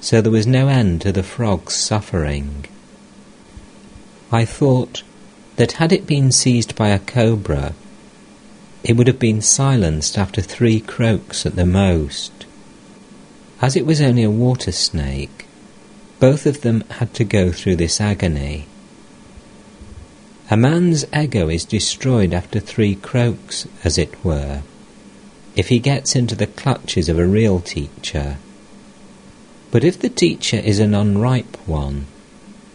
so 0.00 0.20
there 0.20 0.32
was 0.32 0.46
no 0.46 0.68
end 0.68 1.00
to 1.00 1.10
the 1.12 1.22
frog's 1.22 1.74
suffering. 1.74 2.64
I 4.30 4.44
thought, 4.44 5.02
that 5.56 5.72
had 5.72 5.92
it 5.92 6.06
been 6.06 6.30
seized 6.30 6.76
by 6.76 6.88
a 6.88 6.98
cobra, 6.98 7.74
it 8.84 8.96
would 8.96 9.06
have 9.06 9.18
been 9.18 9.40
silenced 9.40 10.16
after 10.18 10.42
three 10.42 10.80
croaks 10.80 11.46
at 11.46 11.56
the 11.56 11.66
most. 11.66 12.46
As 13.60 13.74
it 13.74 13.86
was 13.86 14.00
only 14.00 14.22
a 14.22 14.30
water 14.30 14.72
snake, 14.72 15.46
both 16.20 16.46
of 16.46 16.60
them 16.60 16.84
had 16.90 17.14
to 17.14 17.24
go 17.24 17.52
through 17.52 17.76
this 17.76 18.00
agony. 18.00 18.66
A 20.50 20.56
man's 20.56 21.04
ego 21.14 21.48
is 21.48 21.64
destroyed 21.64 22.32
after 22.32 22.60
three 22.60 22.94
croaks, 22.94 23.66
as 23.82 23.98
it 23.98 24.24
were, 24.24 24.62
if 25.56 25.68
he 25.68 25.78
gets 25.78 26.14
into 26.14 26.36
the 26.36 26.46
clutches 26.46 27.08
of 27.08 27.18
a 27.18 27.26
real 27.26 27.60
teacher. 27.60 28.36
But 29.70 29.82
if 29.82 29.98
the 29.98 30.10
teacher 30.10 30.58
is 30.58 30.78
an 30.78 30.94
unripe 30.94 31.56
one, 31.66 32.06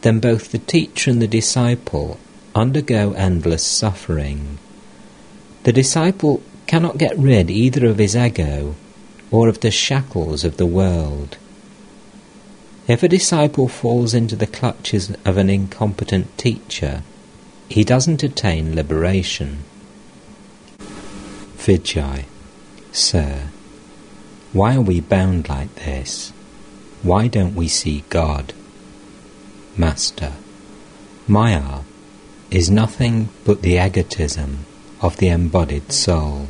then 0.01 0.19
both 0.19 0.51
the 0.51 0.57
teacher 0.57 1.11
and 1.11 1.21
the 1.21 1.27
disciple 1.27 2.19
undergo 2.55 3.13
endless 3.13 3.63
suffering. 3.63 4.57
The 5.63 5.71
disciple 5.71 6.41
cannot 6.65 6.97
get 6.97 7.17
rid 7.17 7.51
either 7.51 7.85
of 7.85 7.99
his 7.99 8.15
ego 8.15 8.75
or 9.29 9.47
of 9.47 9.59
the 9.59 9.71
shackles 9.71 10.43
of 10.43 10.57
the 10.57 10.65
world. 10.65 11.37
If 12.87 13.03
a 13.03 13.07
disciple 13.07 13.67
falls 13.67 14.13
into 14.13 14.35
the 14.35 14.47
clutches 14.47 15.15
of 15.23 15.37
an 15.37 15.49
incompetent 15.49 16.37
teacher, 16.37 17.03
he 17.69 17.83
doesn't 17.83 18.23
attain 18.23 18.75
liberation. 18.75 19.63
Vijay, 21.57 22.25
Sir, 22.91 23.47
why 24.51 24.75
are 24.75 24.81
we 24.81 24.99
bound 24.99 25.47
like 25.47 25.73
this? 25.75 26.33
Why 27.03 27.27
don't 27.27 27.55
we 27.55 27.67
see 27.67 28.03
God? 28.09 28.53
Master, 29.77 30.33
Maya 31.27 31.79
is 32.49 32.69
nothing 32.69 33.29
but 33.45 33.61
the 33.61 33.77
egotism 33.79 34.65
of 35.01 35.17
the 35.17 35.29
embodied 35.29 35.93
soul. 35.93 36.47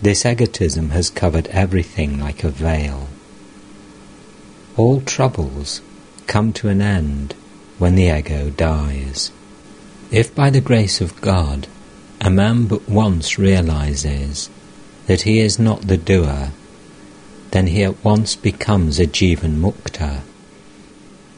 This 0.00 0.24
egotism 0.24 0.90
has 0.90 1.10
covered 1.10 1.48
everything 1.48 2.18
like 2.18 2.42
a 2.42 2.48
veil. 2.48 3.08
All 4.76 5.02
troubles 5.02 5.82
come 6.26 6.52
to 6.54 6.68
an 6.68 6.80
end 6.80 7.34
when 7.78 7.94
the 7.94 8.08
ego 8.08 8.50
dies. 8.50 9.30
If 10.10 10.34
by 10.34 10.48
the 10.48 10.62
grace 10.62 11.00
of 11.02 11.20
God 11.20 11.66
a 12.20 12.30
man 12.30 12.64
but 12.64 12.88
once 12.88 13.38
realizes 13.38 14.48
that 15.06 15.22
he 15.22 15.40
is 15.40 15.58
not 15.58 15.82
the 15.82 15.96
doer, 15.96 16.50
then 17.50 17.68
he 17.68 17.82
at 17.82 18.04
once 18.04 18.34
becomes 18.36 18.98
a 18.98 19.06
Jivan 19.06 19.60
Mukta. 19.60 20.22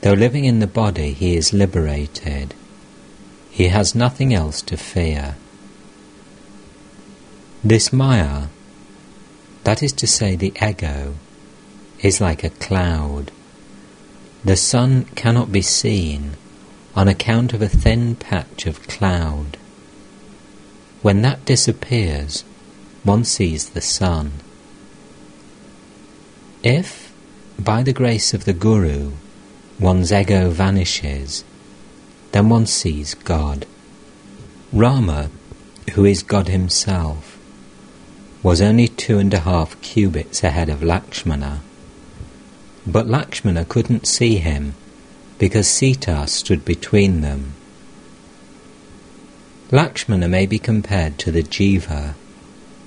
Though 0.00 0.12
living 0.12 0.44
in 0.44 0.60
the 0.60 0.66
body, 0.66 1.12
he 1.12 1.36
is 1.36 1.52
liberated. 1.52 2.54
He 3.50 3.68
has 3.68 3.94
nothing 3.94 4.32
else 4.32 4.62
to 4.62 4.76
fear. 4.76 5.36
This 7.64 7.92
Maya, 7.92 8.46
that 9.64 9.82
is 9.82 9.92
to 9.94 10.06
say 10.06 10.36
the 10.36 10.52
ego, 10.62 11.14
is 12.00 12.20
like 12.20 12.44
a 12.44 12.50
cloud. 12.50 13.32
The 14.44 14.56
sun 14.56 15.06
cannot 15.16 15.50
be 15.50 15.62
seen 15.62 16.36
on 16.94 17.08
account 17.08 17.52
of 17.52 17.60
a 17.60 17.68
thin 17.68 18.14
patch 18.14 18.66
of 18.66 18.86
cloud. 18.86 19.56
When 21.02 21.22
that 21.22 21.44
disappears, 21.44 22.44
one 23.06 23.22
sees 23.22 23.68
the 23.70 23.80
sun. 23.80 24.32
If, 26.64 27.12
by 27.56 27.84
the 27.84 27.92
grace 27.92 28.34
of 28.34 28.46
the 28.46 28.52
Guru, 28.52 29.12
one's 29.78 30.12
ego 30.12 30.50
vanishes, 30.50 31.44
then 32.32 32.48
one 32.48 32.66
sees 32.66 33.14
God. 33.14 33.64
Rama, 34.72 35.30
who 35.92 36.04
is 36.04 36.24
God 36.24 36.48
himself, 36.48 37.38
was 38.42 38.60
only 38.60 38.88
two 38.88 39.20
and 39.20 39.32
a 39.32 39.40
half 39.40 39.80
cubits 39.82 40.42
ahead 40.42 40.68
of 40.68 40.82
Lakshmana. 40.82 41.62
But 42.84 43.06
Lakshmana 43.06 43.66
couldn't 43.66 44.08
see 44.08 44.38
him 44.38 44.74
because 45.38 45.68
Sita 45.68 46.26
stood 46.26 46.64
between 46.64 47.20
them. 47.20 47.52
Lakshmana 49.70 50.26
may 50.26 50.46
be 50.46 50.58
compared 50.58 51.18
to 51.18 51.30
the 51.30 51.44
Jiva 51.44 52.14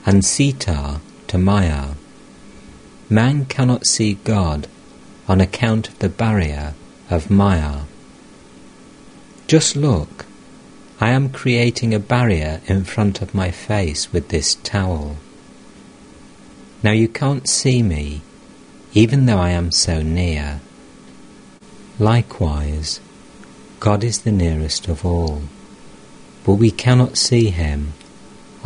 and 0.06 0.24
Sita 0.24 1.02
to 1.28 1.38
Maya. 1.38 1.90
Man 3.10 3.46
cannot 3.46 3.86
see 3.86 4.16
God 4.24 4.68
on 5.28 5.42
account 5.42 5.90
of 5.90 6.00
the 6.00 6.10
barrier 6.10 6.74
of 7.10 7.30
Maya. 7.30 7.82
Just 9.48 9.76
look, 9.76 10.26
I 11.00 11.10
am 11.12 11.30
creating 11.30 11.94
a 11.94 12.00
barrier 12.00 12.62
in 12.68 12.84
front 12.84 13.22
of 13.22 13.34
my 13.34 13.52
face 13.52 14.12
with 14.12 14.30
this 14.30 14.56
towel. 14.56 15.18
Now 16.84 16.92
you 16.92 17.08
can't 17.08 17.48
see 17.48 17.82
me, 17.82 18.22
even 18.94 19.26
though 19.26 19.40
I 19.40 19.52
am 19.52 19.72
so 19.72 20.02
near. 20.02 20.62
Likewise, 22.00 23.00
God 23.80 24.04
is 24.04 24.20
the 24.20 24.32
nearest 24.32 24.88
of 24.88 25.06
all, 25.06 25.44
but 26.44 26.54
we 26.54 26.72
cannot 26.72 27.18
see 27.18 27.50
him 27.50 27.94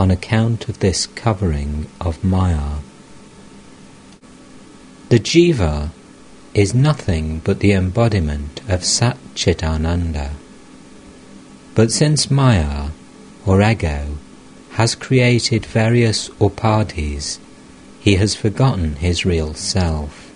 on 0.04 0.12
account 0.12 0.68
of 0.68 0.80
this 0.80 1.06
covering 1.06 1.88
of 2.02 2.22
Maya. 2.26 2.80
The 5.08 5.18
Jiva 5.18 5.92
is 6.54 6.74
nothing 6.74 7.39
but 7.39 7.62
the 7.62 7.72
embodiment 7.72 8.60
of 8.68 8.84
Sat 8.84 9.18
Chit 9.34 9.63
Ananda. 9.63 10.32
But 11.74 11.89
since 11.89 12.30
Maya, 12.30 12.89
or 13.46 13.62
ego, 13.62 14.18
has 14.72 14.94
created 14.94 15.66
various 15.66 16.28
upadhis, 16.32 17.39
he 18.02 18.16
has 18.16 18.36
forgotten 18.36 18.98
his 18.98 19.26
real 19.26 19.54
self. 19.54 20.34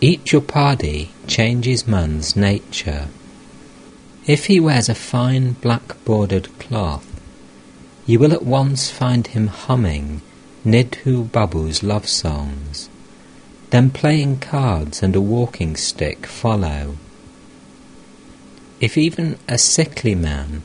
Each 0.00 0.32
upadhi 0.32 1.10
changes 1.28 1.86
man's 1.86 2.34
nature. 2.34 3.06
If 4.28 4.44
he 4.44 4.60
wears 4.60 4.90
a 4.90 4.94
fine 4.94 5.52
black 5.52 6.04
bordered 6.04 6.50
cloth, 6.58 7.06
you 8.04 8.18
will 8.18 8.34
at 8.34 8.44
once 8.44 8.90
find 8.90 9.26
him 9.26 9.46
humming 9.46 10.20
Nidhu 10.66 11.30
Babu's 11.30 11.82
love 11.82 12.06
songs. 12.06 12.90
Then 13.70 13.88
playing 13.88 14.40
cards 14.40 15.02
and 15.02 15.16
a 15.16 15.20
walking 15.22 15.76
stick 15.76 16.26
follow. 16.26 16.98
If 18.80 18.98
even 18.98 19.38
a 19.48 19.56
sickly 19.56 20.14
man 20.14 20.62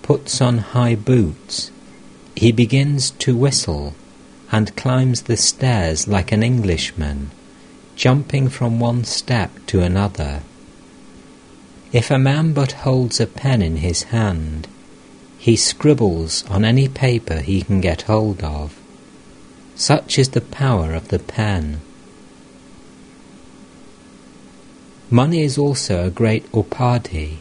puts 0.00 0.40
on 0.40 0.72
high 0.72 0.94
boots, 0.94 1.70
he 2.34 2.50
begins 2.50 3.10
to 3.10 3.36
whistle 3.36 3.94
and 4.50 4.74
climbs 4.74 5.22
the 5.22 5.36
stairs 5.36 6.08
like 6.08 6.32
an 6.32 6.42
Englishman 6.42 7.30
jumping 7.94 8.48
from 8.48 8.80
one 8.80 9.04
step 9.04 9.50
to 9.66 9.82
another. 9.82 10.40
If 11.92 12.10
a 12.10 12.18
man 12.18 12.54
but 12.54 12.72
holds 12.72 13.20
a 13.20 13.26
pen 13.26 13.60
in 13.60 13.76
his 13.76 14.04
hand, 14.04 14.66
he 15.38 15.56
scribbles 15.56 16.42
on 16.48 16.64
any 16.64 16.88
paper 16.88 17.40
he 17.40 17.60
can 17.62 17.82
get 17.82 18.02
hold 18.02 18.42
of. 18.42 18.80
Such 19.74 20.18
is 20.18 20.30
the 20.30 20.40
power 20.40 20.94
of 20.94 21.08
the 21.08 21.18
pen. 21.18 21.82
Money 25.10 25.42
is 25.42 25.58
also 25.58 26.06
a 26.06 26.10
great 26.10 26.50
upadhi. 26.52 27.36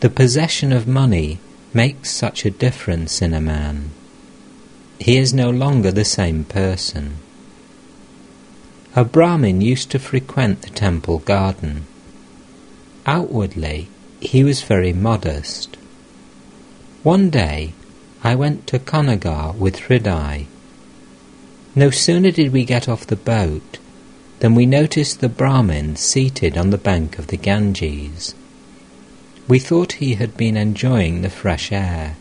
The 0.00 0.08
possession 0.08 0.72
of 0.72 0.88
money 0.88 1.38
makes 1.74 2.10
such 2.10 2.46
a 2.46 2.50
difference 2.50 3.20
in 3.20 3.34
a 3.34 3.40
man. 3.40 3.90
He 4.98 5.18
is 5.18 5.34
no 5.34 5.50
longer 5.50 5.90
the 5.92 6.06
same 6.06 6.44
person. 6.44 7.16
A 8.96 9.04
Brahmin 9.04 9.60
used 9.60 9.90
to 9.90 9.98
frequent 9.98 10.62
the 10.62 10.70
temple 10.70 11.18
garden. 11.18 11.84
Outwardly, 13.06 13.88
he 14.20 14.42
was 14.42 14.62
very 14.62 14.92
modest. 14.92 15.76
One 17.02 17.28
day, 17.28 17.74
I 18.22 18.34
went 18.34 18.66
to 18.68 18.78
Konnagar 18.78 19.54
with 19.54 19.80
Hriday. 19.80 20.46
No 21.74 21.90
sooner 21.90 22.30
did 22.30 22.50
we 22.50 22.64
get 22.64 22.88
off 22.88 23.06
the 23.06 23.16
boat 23.16 23.78
than 24.38 24.54
we 24.54 24.64
noticed 24.64 25.20
the 25.20 25.28
Brahmin 25.28 25.96
seated 25.96 26.56
on 26.56 26.70
the 26.70 26.78
bank 26.78 27.18
of 27.18 27.26
the 27.26 27.36
Ganges. 27.36 28.34
We 29.46 29.58
thought 29.58 30.00
he 30.00 30.14
had 30.14 30.36
been 30.38 30.56
enjoying 30.56 31.20
the 31.20 31.28
fresh 31.28 31.72
air. 31.72 32.16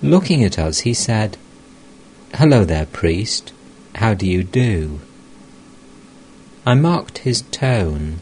Looking 0.00 0.42
at 0.42 0.58
us, 0.58 0.80
he 0.80 0.94
said, 0.94 1.36
Hello 2.32 2.64
there, 2.64 2.86
priest. 2.86 3.52
How 3.96 4.14
do 4.14 4.26
you 4.26 4.42
do? 4.42 5.00
I 6.64 6.74
marked 6.74 7.18
his 7.18 7.42
tone 7.42 8.20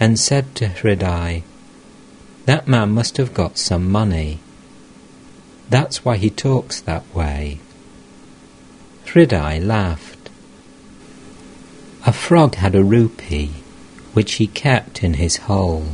and 0.00 0.18
said 0.18 0.54
to 0.56 0.66
Hriday, 0.66 1.42
That 2.46 2.66
man 2.66 2.90
must 2.90 3.18
have 3.18 3.34
got 3.34 3.58
some 3.58 3.90
money. 3.90 4.40
That's 5.68 6.04
why 6.04 6.16
he 6.16 6.30
talks 6.30 6.80
that 6.80 7.04
way. 7.14 7.60
Hriday 9.04 9.64
laughed. 9.64 10.30
A 12.06 12.12
frog 12.12 12.54
had 12.54 12.74
a 12.74 12.82
rupee, 12.82 13.52
which 14.14 14.34
he 14.34 14.46
kept 14.46 15.04
in 15.04 15.14
his 15.14 15.36
hole. 15.36 15.84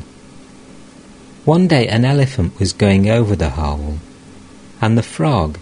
One 1.45 1.67
day 1.67 1.89
an 1.89 2.05
elephant 2.05 2.59
was 2.61 2.73
going 2.73 3.11
over 3.11 3.35
the 3.35 3.51
hole, 3.51 3.99
and 4.81 4.97
the 4.97 5.03
frog, 5.03 5.59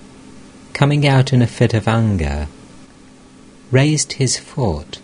coming 0.74 1.07
out 1.07 1.32
in 1.32 1.40
a 1.40 1.47
fit 1.47 1.72
of 1.72 1.88
anger, 1.88 2.49
raised 3.70 4.14
his 4.14 4.38
foot 4.38 5.01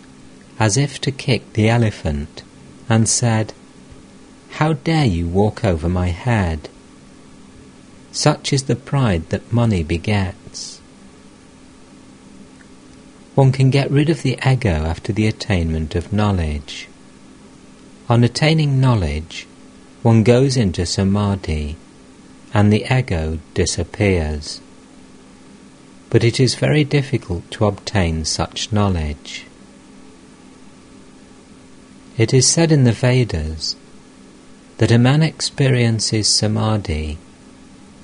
as 0.59 0.77
if 0.77 1.01
to 1.01 1.11
kick 1.11 1.53
the 1.53 1.67
elephant, 1.67 2.43
and 2.91 3.07
said, 3.07 3.53
How 4.59 4.73
dare 4.73 5.05
you 5.05 5.25
walk 5.25 5.63
over 5.63 5.87
my 5.87 6.09
head? 6.09 6.67
Such 8.11 8.51
is 8.51 8.63
the 8.63 8.75
pride 8.75 9.29
that 9.29 9.53
money 9.53 9.81
begets. 9.81 10.81
One 13.33 13.53
can 13.53 13.69
get 13.69 13.89
rid 13.89 14.09
of 14.09 14.23
the 14.23 14.37
ego 14.45 14.83
after 14.83 15.13
the 15.13 15.25
attainment 15.25 15.95
of 15.95 16.11
knowledge. 16.11 16.89
On 18.09 18.25
attaining 18.25 18.81
knowledge, 18.81 19.47
one 20.01 20.23
goes 20.23 20.57
into 20.57 20.85
samadhi 20.85 21.77
and 22.53 22.73
the 22.73 22.85
ego 22.91 23.39
disappears. 23.53 24.59
But 26.09 26.25
it 26.25 26.41
is 26.41 26.55
very 26.55 26.83
difficult 26.83 27.49
to 27.51 27.67
obtain 27.67 28.25
such 28.25 28.73
knowledge. 28.73 29.45
It 32.17 32.33
is 32.33 32.47
said 32.47 32.71
in 32.71 32.83
the 32.83 32.91
Vedas 32.91 33.75
that 34.77 34.91
a 34.91 34.97
man 34.97 35.23
experiences 35.23 36.27
samadhi 36.27 37.17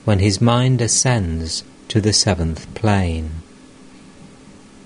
when 0.05 0.19
his 0.19 0.39
mind 0.39 0.81
ascends 0.81 1.63
to 1.89 1.99
the 1.99 2.13
seventh 2.13 2.73
plane. 2.73 3.31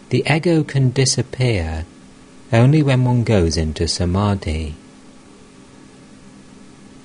The 0.09 0.23
ego 0.27 0.63
can 0.63 0.89
disappear 0.89 1.85
only 2.51 2.81
when 2.81 3.05
one 3.05 3.23
goes 3.23 3.57
into 3.57 3.87
samadhi. 3.87 4.75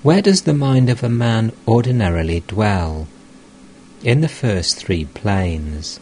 Where 0.03 0.23
does 0.23 0.43
the 0.43 0.55
mind 0.55 0.89
of 0.89 1.03
a 1.03 1.09
man 1.09 1.53
ordinarily 1.69 2.41
dwell? 2.47 3.09
In 4.03 4.23
the 4.23 4.29
first 4.29 4.77
three 4.77 5.05
planes. 5.05 6.01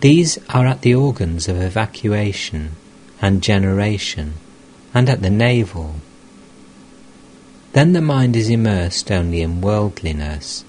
These 0.00 0.38
are 0.48 0.66
at 0.66 0.82
the 0.82 0.94
organs 0.94 1.48
of 1.48 1.60
evacuation 1.60 2.76
and 3.20 3.42
generation, 3.42 4.34
and 4.94 5.08
at 5.08 5.22
the 5.22 5.30
navel. 5.30 5.96
Then 7.72 7.92
the 7.92 8.02
mind 8.02 8.36
is 8.36 8.50
immersed 8.50 9.10
only 9.10 9.40
in 9.40 9.60
worldliness, 9.60 10.64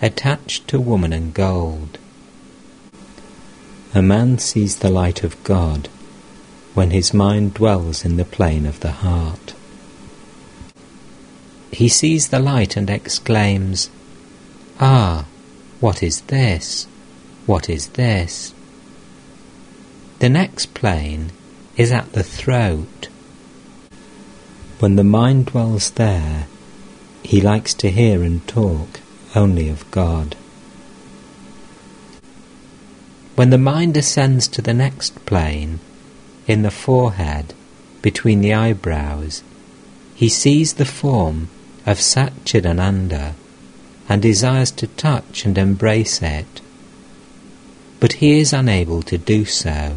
attached 0.00 0.68
to 0.68 0.80
woman 0.80 1.12
and 1.12 1.34
gold. 1.34 1.98
A 3.94 4.02
man 4.02 4.38
sees 4.38 4.78
the 4.78 4.90
light 4.90 5.24
of 5.24 5.42
God 5.42 5.88
when 6.74 6.90
his 6.90 7.12
mind 7.12 7.54
dwells 7.54 8.04
in 8.04 8.16
the 8.16 8.24
plane 8.24 8.66
of 8.66 8.80
the 8.80 8.92
heart. 8.92 9.54
He 11.72 11.88
sees 11.88 12.28
the 12.28 12.38
light 12.38 12.76
and 12.76 12.88
exclaims, 12.88 13.90
Ah, 14.78 15.26
what 15.80 16.02
is 16.02 16.20
this? 16.22 16.86
What 17.46 17.68
is 17.68 17.88
this? 17.88 18.54
The 20.20 20.28
next 20.28 20.74
plane 20.74 21.32
is 21.76 21.90
at 21.90 22.12
the 22.12 22.22
throat. 22.22 23.08
When 24.78 24.94
the 24.94 25.04
mind 25.04 25.46
dwells 25.46 25.90
there, 25.90 26.46
he 27.24 27.40
likes 27.40 27.74
to 27.74 27.90
hear 27.90 28.22
and 28.22 28.46
talk 28.46 29.00
only 29.34 29.68
of 29.68 29.90
God. 29.90 30.36
When 33.34 33.50
the 33.50 33.58
mind 33.58 33.96
ascends 33.96 34.46
to 34.48 34.62
the 34.62 34.74
next 34.74 35.26
plane, 35.26 35.80
in 36.46 36.62
the 36.62 36.70
forehead, 36.70 37.54
between 38.02 38.40
the 38.40 38.54
eyebrows, 38.54 39.42
he 40.14 40.28
sees 40.28 40.74
the 40.74 40.84
form 40.84 41.48
of 41.84 41.98
Satchidananda 41.98 43.34
and 44.08 44.22
desires 44.22 44.70
to 44.72 44.86
touch 44.86 45.44
and 45.44 45.58
embrace 45.58 46.22
it, 46.22 46.60
but 48.00 48.14
he 48.14 48.38
is 48.38 48.52
unable 48.52 49.02
to 49.02 49.18
do 49.18 49.44
so. 49.44 49.96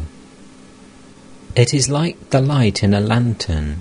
It 1.54 1.72
is 1.72 1.88
like 1.88 2.30
the 2.30 2.40
light 2.40 2.82
in 2.82 2.94
a 2.94 3.00
lantern, 3.00 3.80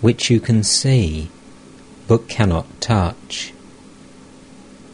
which 0.00 0.30
you 0.30 0.40
can 0.40 0.62
see, 0.62 1.28
but 2.08 2.28
cannot 2.28 2.66
touch. 2.80 3.52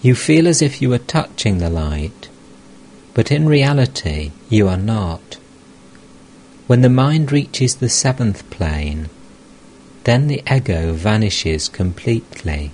You 0.03 0.15
feel 0.15 0.47
as 0.47 0.61
if 0.61 0.83
you 0.83 0.93
are 0.93 0.99
touching 0.99 1.59
the 1.59 1.71
light, 1.71 2.29
but 3.15 3.31
in 3.31 3.49
reality 3.49 4.33
you 4.49 4.69
are 4.69 4.77
not. 4.77 5.39
When 6.67 6.81
the 6.81 6.89
mind 6.89 7.31
reaches 7.31 7.77
the 7.77 7.89
seventh 7.89 8.49
plane, 8.51 9.09
then 10.05 10.27
the 10.27 10.43
ego 10.51 10.93
vanishes 10.93 11.69
completely, 11.69 12.73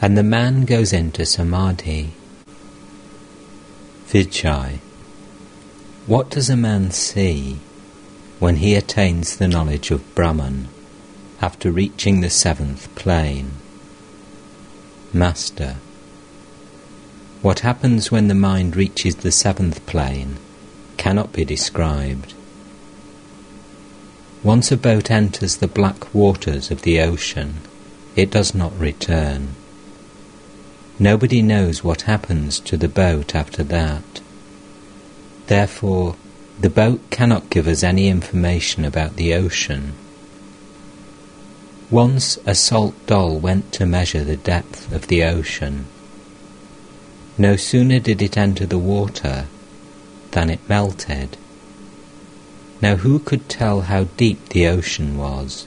and 0.00 0.16
the 0.16 0.22
man 0.22 0.64
goes 0.64 0.92
into 0.92 1.26
samadhi. 1.26 2.12
Vijay. 4.08 4.78
What 6.06 6.30
does 6.30 6.48
a 6.48 6.56
man 6.56 6.90
see 6.90 7.58
when 8.38 8.56
he 8.56 8.74
attains 8.74 9.36
the 9.36 9.46
knowledge 9.46 9.90
of 9.90 10.14
Brahman 10.14 10.68
after 11.40 11.70
reaching 11.70 12.20
the 12.20 12.30
seventh 12.30 12.94
plane? 12.94 13.52
Master. 15.12 15.76
What 17.42 17.60
happens 17.60 18.10
when 18.10 18.28
the 18.28 18.34
mind 18.34 18.76
reaches 18.76 19.16
the 19.16 19.32
seventh 19.32 19.84
plane 19.86 20.36
cannot 20.98 21.32
be 21.32 21.46
described. 21.46 22.34
Once 24.42 24.70
a 24.70 24.76
boat 24.76 25.10
enters 25.10 25.56
the 25.56 25.66
black 25.66 26.14
waters 26.14 26.70
of 26.70 26.82
the 26.82 27.00
ocean, 27.00 27.54
it 28.16 28.30
does 28.30 28.54
not 28.54 28.78
return. 28.78 29.48
Nobody 30.98 31.40
knows 31.40 31.82
what 31.82 32.02
happens 32.02 32.60
to 32.60 32.76
the 32.76 32.88
boat 32.88 33.34
after 33.34 33.62
that. 33.64 34.20
Therefore, 35.46 36.16
the 36.60 36.68
boat 36.68 37.00
cannot 37.08 37.48
give 37.48 37.66
us 37.66 37.82
any 37.82 38.08
information 38.08 38.84
about 38.84 39.16
the 39.16 39.32
ocean. 39.32 39.94
Once 41.90 42.38
a 42.46 42.54
salt 42.54 42.94
doll 43.06 43.36
went 43.36 43.72
to 43.72 43.84
measure 43.84 44.22
the 44.22 44.36
depth 44.36 44.92
of 44.92 45.08
the 45.08 45.24
ocean. 45.24 45.86
No 47.36 47.56
sooner 47.56 47.98
did 47.98 48.22
it 48.22 48.36
enter 48.36 48.64
the 48.64 48.78
water 48.78 49.46
than 50.30 50.50
it 50.50 50.60
melted. 50.68 51.36
Now 52.80 52.94
who 52.96 53.18
could 53.18 53.48
tell 53.48 53.82
how 53.82 54.04
deep 54.16 54.50
the 54.50 54.68
ocean 54.68 55.18
was? 55.18 55.66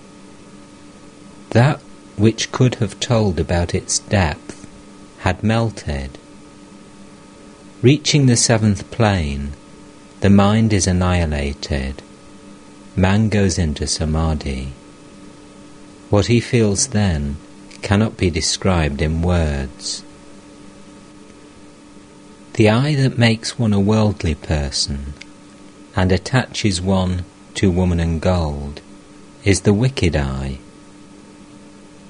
That 1.50 1.82
which 2.16 2.54
could 2.54 2.76
have 2.76 3.02
told 3.02 3.38
about 3.38 3.76
its 3.76 4.00
depth 4.00 4.66
had 5.20 5.44
melted. 5.44 6.18
Reaching 7.82 8.28
the 8.28 8.38
seventh 8.38 8.90
plane, 8.92 9.52
the 10.22 10.30
mind 10.30 10.72
is 10.72 10.88
annihilated. 10.88 12.02
Man 12.96 13.28
goes 13.28 13.60
into 13.60 13.88
samadhi. 13.88 14.72
What 16.14 16.28
he 16.28 16.42
feels 16.42 16.90
then 16.90 17.38
cannot 17.82 18.18
be 18.18 18.30
described 18.30 19.02
in 19.02 19.24
words. 19.24 20.04
The 22.54 22.70
I 22.70 22.94
that 22.94 23.18
makes 23.18 23.58
one 23.58 23.74
a 23.74 23.80
worldly 23.80 24.36
person 24.36 25.16
and 25.96 26.12
attaches 26.12 26.80
one 26.80 27.26
to 27.56 27.72
woman 27.72 28.00
and 28.00 28.22
gold 28.22 28.80
is 29.44 29.62
the 29.62 29.74
wicked 29.74 30.16
I. 30.16 30.60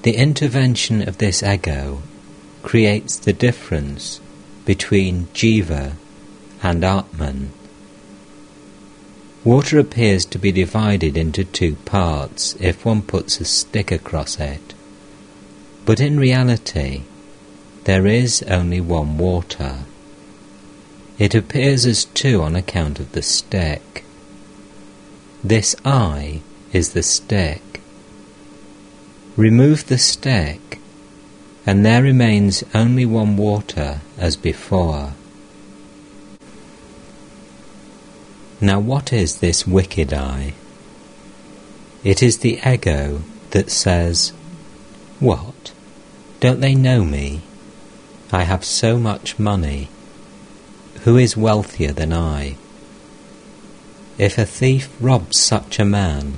The 0.02 0.16
intervention 0.16 1.08
of 1.08 1.16
this 1.16 1.42
ego 1.42 2.02
creates 2.62 3.16
the 3.16 3.32
difference 3.32 4.20
between 4.66 5.28
jiva 5.32 5.94
and 6.62 6.84
atman. 6.84 7.52
Water 9.44 9.78
appears 9.78 10.24
to 10.26 10.38
be 10.38 10.50
divided 10.50 11.18
into 11.18 11.44
two 11.44 11.74
parts 11.84 12.56
if 12.60 12.84
one 12.86 13.02
puts 13.02 13.40
a 13.40 13.44
stick 13.44 13.92
across 13.92 14.40
it, 14.40 14.72
but 15.84 16.00
in 16.00 16.18
reality 16.18 17.02
there 17.84 18.06
is 18.06 18.42
only 18.44 18.80
one 18.80 19.18
water. 19.18 19.80
It 21.18 21.34
appears 21.34 21.84
as 21.84 22.06
two 22.06 22.40
on 22.40 22.56
account 22.56 22.98
of 22.98 23.12
the 23.12 23.20
stick. 23.20 24.04
This 25.44 25.76
I 25.84 26.40
is 26.72 26.94
the 26.94 27.02
stick. 27.02 27.82
Remove 29.36 29.88
the 29.88 29.98
stick, 29.98 30.80
and 31.66 31.84
there 31.84 32.02
remains 32.02 32.64
only 32.74 33.04
one 33.04 33.36
water 33.36 34.00
as 34.16 34.36
before. 34.36 35.12
Now, 38.64 38.80
what 38.80 39.12
is 39.12 39.40
this 39.40 39.66
wicked 39.66 40.14
I? 40.14 40.54
It 42.02 42.22
is 42.22 42.38
the 42.38 42.58
ego 42.66 43.20
that 43.50 43.70
says, 43.70 44.32
What? 45.20 45.72
Don't 46.40 46.60
they 46.60 46.74
know 46.74 47.04
me? 47.04 47.42
I 48.32 48.44
have 48.44 48.64
so 48.64 48.98
much 48.98 49.38
money. 49.38 49.90
Who 51.02 51.18
is 51.18 51.36
wealthier 51.36 51.92
than 51.92 52.14
I? 52.14 52.56
If 54.16 54.38
a 54.38 54.46
thief 54.46 54.88
robs 54.98 55.38
such 55.38 55.78
a 55.78 55.84
man 55.84 56.36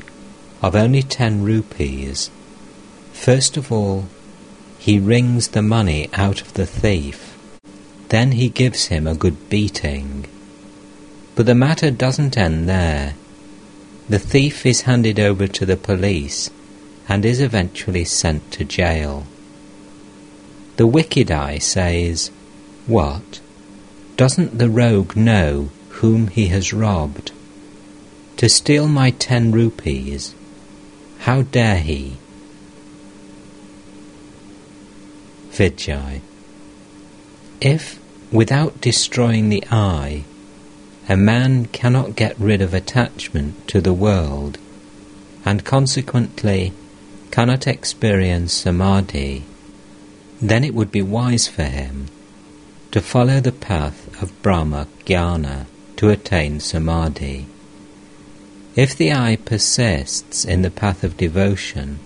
of 0.60 0.74
only 0.74 1.04
ten 1.04 1.44
rupees, 1.44 2.32
first 3.12 3.56
of 3.56 3.70
all 3.70 4.06
he 4.80 4.98
wrings 4.98 5.46
the 5.46 5.62
money 5.62 6.10
out 6.12 6.40
of 6.40 6.54
the 6.54 6.66
thief, 6.66 7.38
then 8.08 8.32
he 8.32 8.48
gives 8.48 8.86
him 8.86 9.06
a 9.06 9.14
good 9.14 9.48
beating. 9.48 10.26
But 11.36 11.44
the 11.44 11.54
matter 11.54 11.90
doesn't 11.90 12.36
end 12.38 12.66
there. 12.66 13.14
The 14.08 14.18
thief 14.18 14.64
is 14.64 14.82
handed 14.82 15.20
over 15.20 15.46
to 15.46 15.66
the 15.66 15.76
police 15.76 16.50
and 17.08 17.24
is 17.24 17.40
eventually 17.40 18.04
sent 18.04 18.50
to 18.52 18.64
jail. 18.64 19.26
The 20.76 20.86
wicked 20.86 21.30
I 21.30 21.58
says, 21.58 22.30
What? 22.86 23.40
Doesn't 24.16 24.58
the 24.58 24.70
rogue 24.70 25.14
know 25.14 25.70
whom 26.00 26.28
he 26.28 26.46
has 26.46 26.72
robbed? 26.72 27.32
To 28.38 28.48
steal 28.48 28.88
my 28.88 29.10
ten 29.10 29.52
rupees, 29.52 30.34
How 31.20 31.42
dare 31.42 31.80
he? 31.80 32.16
Vijay. 35.50 36.20
If, 37.60 37.98
without 38.30 38.80
destroying 38.80 39.48
the 39.48 39.64
I, 39.70 40.24
a 41.08 41.16
man 41.16 41.66
cannot 41.66 42.16
get 42.16 42.38
rid 42.38 42.60
of 42.60 42.74
attachment 42.74 43.68
to 43.68 43.80
the 43.80 43.92
world, 43.92 44.58
and 45.44 45.64
consequently 45.64 46.72
cannot 47.30 47.66
experience 47.66 48.52
samadhi, 48.52 49.44
then 50.40 50.64
it 50.64 50.74
would 50.74 50.90
be 50.90 51.02
wise 51.02 51.46
for 51.46 51.64
him 51.64 52.06
to 52.90 53.00
follow 53.00 53.40
the 53.40 53.52
path 53.52 54.22
of 54.22 54.42
Brahma 54.42 54.86
Jnana 55.04 55.66
to 55.96 56.10
attain 56.10 56.60
samadhi. 56.60 57.46
If 58.74 58.96
the 58.96 59.12
I 59.12 59.36
persists 59.36 60.44
in 60.44 60.62
the 60.62 60.70
path 60.70 61.04
of 61.04 61.16
devotion, 61.16 61.98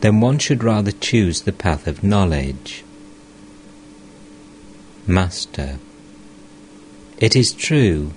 then 0.00 0.20
one 0.20 0.38
should 0.38 0.64
rather 0.64 0.92
choose 0.92 1.42
the 1.42 1.52
path 1.52 1.86
of 1.86 2.02
knowledge. 2.02 2.82
Master, 5.06 5.78
it 7.18 7.34
is 7.34 7.52
true 7.52 8.12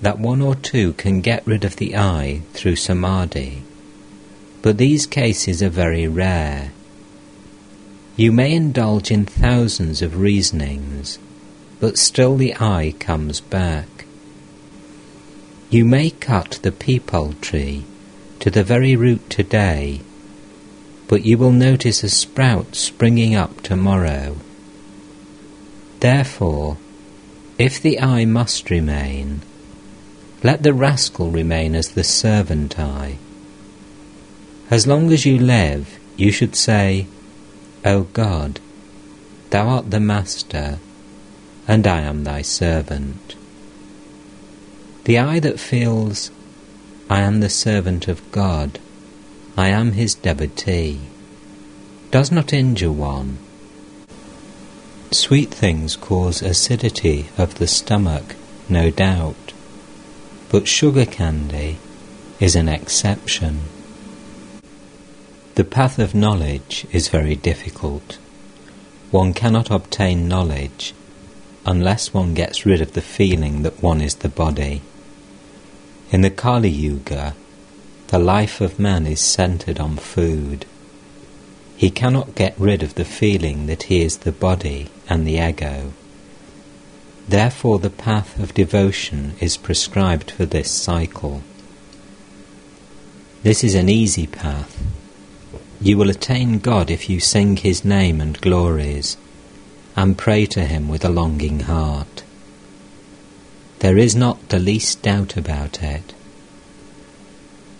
that 0.00 0.18
one 0.18 0.42
or 0.42 0.54
two 0.54 0.92
can 0.94 1.20
get 1.20 1.46
rid 1.46 1.64
of 1.64 1.76
the 1.76 1.96
I 1.96 2.42
through 2.52 2.76
samadhi, 2.76 3.62
but 4.62 4.78
these 4.78 5.06
cases 5.06 5.62
are 5.62 5.70
very 5.70 6.08
rare. 6.08 6.72
You 8.16 8.32
may 8.32 8.52
indulge 8.52 9.10
in 9.10 9.26
thousands 9.26 10.02
of 10.02 10.18
reasonings, 10.18 11.18
but 11.80 11.98
still 11.98 12.36
the 12.36 12.54
I 12.58 12.94
comes 12.98 13.40
back. 13.40 14.06
You 15.70 15.84
may 15.84 16.10
cut 16.10 16.58
the 16.62 16.72
peepal 16.72 17.40
tree 17.40 17.84
to 18.40 18.50
the 18.50 18.64
very 18.64 18.96
root 18.96 19.28
today, 19.30 20.00
but 21.08 21.24
you 21.24 21.38
will 21.38 21.52
notice 21.52 22.02
a 22.02 22.08
sprout 22.08 22.74
springing 22.74 23.34
up 23.34 23.62
tomorrow. 23.62 24.36
Therefore, 26.00 26.78
if 27.58 27.80
the 27.80 27.98
I 28.00 28.24
must 28.24 28.70
remain, 28.70 29.40
let 30.42 30.62
the 30.62 30.74
rascal 30.74 31.30
remain 31.30 31.74
as 31.74 31.90
the 31.90 32.04
servant 32.04 32.78
I. 32.78 33.16
As 34.70 34.86
long 34.86 35.10
as 35.12 35.24
you 35.24 35.38
live, 35.38 35.98
you 36.16 36.30
should 36.30 36.54
say, 36.54 37.06
O 37.84 38.02
God, 38.12 38.60
Thou 39.50 39.68
art 39.68 39.90
the 39.90 40.00
Master, 40.00 40.78
and 41.66 41.86
I 41.86 42.00
am 42.02 42.24
Thy 42.24 42.42
servant. 42.42 43.36
The 45.04 45.18
I 45.18 45.40
that 45.40 45.60
feels, 45.60 46.30
I 47.08 47.20
am 47.20 47.40
the 47.40 47.48
servant 47.48 48.08
of 48.08 48.30
God, 48.32 48.78
I 49.56 49.68
am 49.68 49.92
His 49.92 50.14
devotee, 50.14 51.00
does 52.10 52.30
not 52.30 52.52
injure 52.52 52.92
one, 52.92 53.38
Sweet 55.12 55.54
things 55.54 55.94
cause 55.94 56.42
acidity 56.42 57.26
of 57.38 57.58
the 57.58 57.68
stomach, 57.68 58.34
no 58.68 58.90
doubt, 58.90 59.52
but 60.50 60.66
sugar 60.66 61.06
candy 61.06 61.78
is 62.40 62.56
an 62.56 62.68
exception. 62.68 63.60
The 65.54 65.64
path 65.64 66.00
of 66.00 66.14
knowledge 66.14 66.86
is 66.92 67.08
very 67.08 67.36
difficult. 67.36 68.18
One 69.12 69.32
cannot 69.32 69.70
obtain 69.70 70.26
knowledge 70.26 70.92
unless 71.64 72.12
one 72.12 72.34
gets 72.34 72.66
rid 72.66 72.80
of 72.80 72.92
the 72.92 73.00
feeling 73.00 73.62
that 73.62 73.82
one 73.82 74.00
is 74.00 74.16
the 74.16 74.28
body. 74.28 74.82
In 76.10 76.22
the 76.22 76.30
Kali 76.30 76.68
Yuga, 76.68 77.34
the 78.08 78.18
life 78.18 78.60
of 78.60 78.78
man 78.78 79.06
is 79.06 79.20
centered 79.20 79.78
on 79.78 79.96
food. 79.96 80.66
He 81.76 81.90
cannot 81.90 82.34
get 82.34 82.58
rid 82.58 82.82
of 82.82 82.94
the 82.94 83.04
feeling 83.04 83.66
that 83.66 83.84
he 83.84 84.00
is 84.00 84.18
the 84.18 84.32
body 84.32 84.88
and 85.10 85.26
the 85.26 85.38
ego. 85.38 85.92
Therefore, 87.28 87.78
the 87.78 87.90
path 87.90 88.38
of 88.38 88.54
devotion 88.54 89.34
is 89.40 89.58
prescribed 89.58 90.30
for 90.30 90.46
this 90.46 90.70
cycle. 90.70 91.42
This 93.42 93.62
is 93.62 93.74
an 93.74 93.90
easy 93.90 94.26
path. 94.26 94.82
You 95.80 95.98
will 95.98 96.08
attain 96.08 96.60
God 96.60 96.90
if 96.90 97.10
you 97.10 97.20
sing 97.20 97.58
His 97.58 97.84
name 97.84 98.20
and 98.22 98.40
glories, 98.40 99.18
and 99.94 100.16
pray 100.16 100.46
to 100.46 100.64
Him 100.64 100.88
with 100.88 101.04
a 101.04 101.10
longing 101.10 101.60
heart. 101.60 102.22
There 103.80 103.98
is 103.98 104.16
not 104.16 104.48
the 104.48 104.58
least 104.58 105.02
doubt 105.02 105.36
about 105.36 105.82
it. 105.82 106.14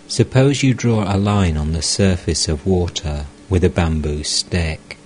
Suppose 0.07 0.61
you 0.61 0.73
draw 0.73 1.03
a 1.03 1.17
line 1.17 1.57
on 1.57 1.71
the 1.71 1.81
surface 1.81 2.47
of 2.47 2.67
water 2.67 3.25
with 3.49 3.63
a 3.63 3.69
bamboo 3.69 4.23
stick. 4.23 4.97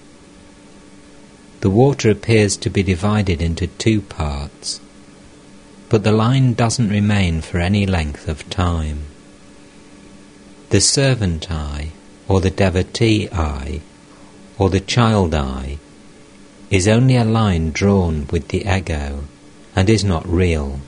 The 1.62 1.70
water 1.70 2.10
appears 2.10 2.58
to 2.58 2.70
be 2.70 2.82
divided 2.82 3.42
into 3.42 3.68
two 3.68 4.02
parts, 4.02 4.82
but 5.90 6.04
the 6.04 6.12
line 6.12 6.54
doesn't 6.54 6.90
remain 6.90 7.42
for 7.42 7.60
any 7.60 7.86
length 7.86 8.28
of 8.28 8.50
time. 8.50 9.06
The 10.70 10.82
servant 10.82 11.52
I, 11.52 11.92
or 12.28 12.42
the 12.42 12.50
devotee 12.50 13.30
I, 13.32 13.82
or 14.58 14.70
the 14.70 14.80
child 14.80 15.36
I, 15.36 15.78
is 16.70 16.88
only 16.88 17.18
a 17.18 17.26
line 17.26 17.72
drawn 17.72 18.26
with 18.32 18.48
the 18.48 18.66
ego 18.66 19.26
and 19.76 19.90
is 19.90 20.04
not 20.04 20.28
real. 20.28 20.80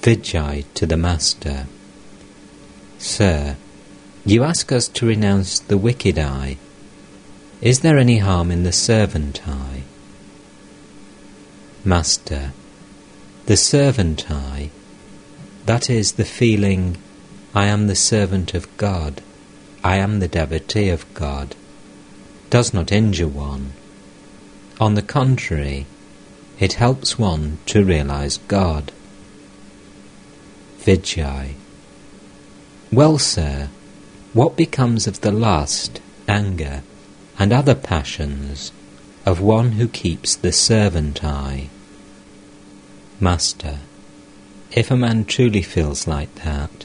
Vijay 0.00 0.64
to 0.74 0.86
the 0.86 0.96
Master 0.96 1.66
Sir, 2.98 3.56
you 4.24 4.42
ask 4.42 4.72
us 4.72 4.88
to 4.88 5.06
renounce 5.06 5.58
the 5.58 5.76
wicked 5.76 6.18
I. 6.18 6.56
Is 7.60 7.80
there 7.80 7.98
any 7.98 8.18
harm 8.18 8.50
in 8.50 8.62
the 8.62 8.72
servant 8.72 9.46
I? 9.46 9.82
Master, 11.84 12.52
the 13.46 13.56
servant 13.56 14.30
I, 14.30 14.70
that 15.66 15.90
is 15.90 16.12
the 16.12 16.24
feeling, 16.24 16.96
I 17.54 17.66
am 17.66 17.86
the 17.86 17.96
servant 17.96 18.54
of 18.54 18.74
God, 18.78 19.20
I 19.82 19.96
am 19.96 20.20
the 20.20 20.28
devotee 20.28 20.88
of 20.88 21.12
God, 21.12 21.54
does 22.48 22.72
not 22.72 22.90
injure 22.90 23.28
one. 23.28 23.72
On 24.80 24.94
the 24.94 25.02
contrary, 25.02 25.86
it 26.58 26.74
helps 26.74 27.18
one 27.18 27.58
to 27.66 27.84
realize 27.84 28.38
God. 28.48 28.92
Vijay. 30.80 31.54
Well, 32.90 33.18
sir, 33.18 33.68
what 34.34 34.56
becomes 34.56 35.06
of 35.06 35.20
the 35.20 35.30
lust, 35.30 36.00
anger, 36.26 36.82
and 37.38 37.52
other 37.52 37.74
passions 37.74 38.72
of 39.24 39.40
one 39.40 39.72
who 39.72 39.86
keeps 39.86 40.34
the 40.34 40.50
servant 40.50 41.24
I? 41.24 41.68
Master, 43.20 43.78
if 44.72 44.90
a 44.90 44.96
man 44.96 45.24
truly 45.24 45.62
feels 45.62 46.08
like 46.08 46.34
that, 46.42 46.84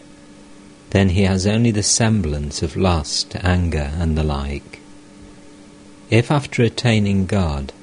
then 0.91 1.09
he 1.09 1.23
has 1.23 1.47
only 1.47 1.71
the 1.71 1.83
semblance 1.83 2.61
of 2.61 2.77
lust, 2.77 3.35
anger, 3.37 3.91
and 3.95 4.15
the 4.15 4.23
like. 4.23 4.79
If 6.11 6.29
after 6.29 6.61
attaining 6.61 7.25
God, 7.25 7.73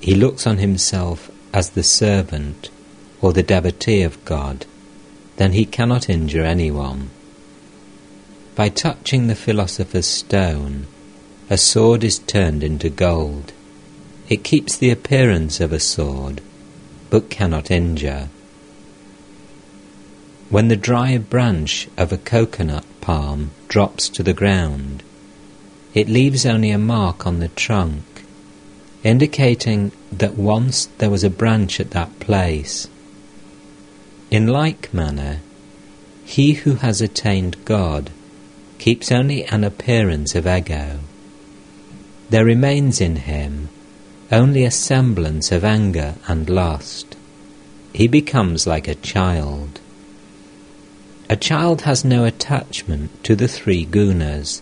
he 0.00 0.16
looks 0.16 0.48
on 0.48 0.58
himself 0.58 1.30
as 1.52 1.70
the 1.70 1.84
servant 1.84 2.70
or 3.22 3.32
the 3.32 3.42
devotee 3.44 4.02
of 4.02 4.24
God, 4.24 4.66
then 5.36 5.52
he 5.52 5.64
cannot 5.64 6.10
injure 6.10 6.44
anyone. 6.44 7.10
By 8.56 8.68
touching 8.68 9.26
the 9.26 9.34
philosopher's 9.34 10.06
stone, 10.06 10.86
a 11.50 11.58
sword 11.58 12.04
is 12.04 12.20
turned 12.20 12.62
into 12.62 12.88
gold. 12.88 13.52
It 14.28 14.44
keeps 14.44 14.76
the 14.76 14.90
appearance 14.90 15.60
of 15.60 15.72
a 15.72 15.80
sword, 15.80 16.40
but 17.10 17.30
cannot 17.30 17.72
injure. 17.72 18.28
When 20.50 20.68
the 20.68 20.76
dry 20.76 21.18
branch 21.18 21.88
of 21.96 22.12
a 22.12 22.16
coconut 22.16 22.84
palm 23.00 23.50
drops 23.66 24.08
to 24.10 24.22
the 24.22 24.32
ground, 24.32 25.02
it 25.92 26.08
leaves 26.08 26.46
only 26.46 26.70
a 26.70 26.78
mark 26.78 27.26
on 27.26 27.40
the 27.40 27.48
trunk, 27.48 28.04
indicating 29.02 29.90
that 30.12 30.36
once 30.36 30.86
there 30.98 31.10
was 31.10 31.24
a 31.24 31.30
branch 31.30 31.80
at 31.80 31.90
that 31.90 32.20
place. 32.20 32.86
In 34.30 34.46
like 34.46 34.94
manner, 34.94 35.40
he 36.24 36.52
who 36.52 36.76
has 36.76 37.00
attained 37.00 37.56
God 37.64 38.10
keeps 38.78 39.12
only 39.12 39.44
an 39.44 39.64
appearance 39.64 40.34
of 40.34 40.46
ego. 40.46 40.98
There 42.30 42.44
remains 42.44 43.00
in 43.00 43.16
him 43.16 43.68
only 44.32 44.64
a 44.64 44.70
semblance 44.70 45.52
of 45.52 45.64
anger 45.64 46.14
and 46.26 46.48
lust. 46.48 47.16
He 47.92 48.08
becomes 48.08 48.66
like 48.66 48.88
a 48.88 48.94
child. 48.96 49.80
A 51.30 51.36
child 51.36 51.82
has 51.82 52.04
no 52.04 52.24
attachment 52.24 53.22
to 53.24 53.36
the 53.36 53.48
three 53.48 53.86
gunas, 53.86 54.60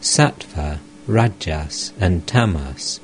sattva, 0.00 0.78
rajas, 1.06 1.92
and 1.98 2.26
tamas. 2.26 3.00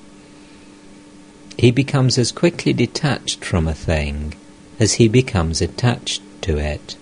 He 1.57 1.71
becomes 1.71 2.19
as 2.19 2.33
quickly 2.33 2.73
detached 2.73 3.45
from 3.45 3.67
a 3.67 3.75
thing 3.75 4.35
as 4.79 4.95
he 4.95 5.09
becomes 5.09 5.61
attached 5.61 6.23
to 6.43 6.59
it. 6.59 6.97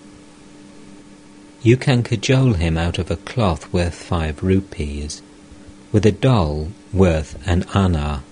You 1.61 1.75
can 1.75 2.03
cajole 2.03 2.53
him 2.53 2.77
out 2.77 2.97
of 2.97 3.11
a 3.11 3.17
cloth 3.17 3.71
worth 3.73 3.95
five 3.95 4.41
rupees, 4.41 5.21
with 5.91 6.05
a 6.05 6.11
doll 6.11 6.69
worth 6.93 7.37
an 7.45 7.65
anna. 7.73 8.23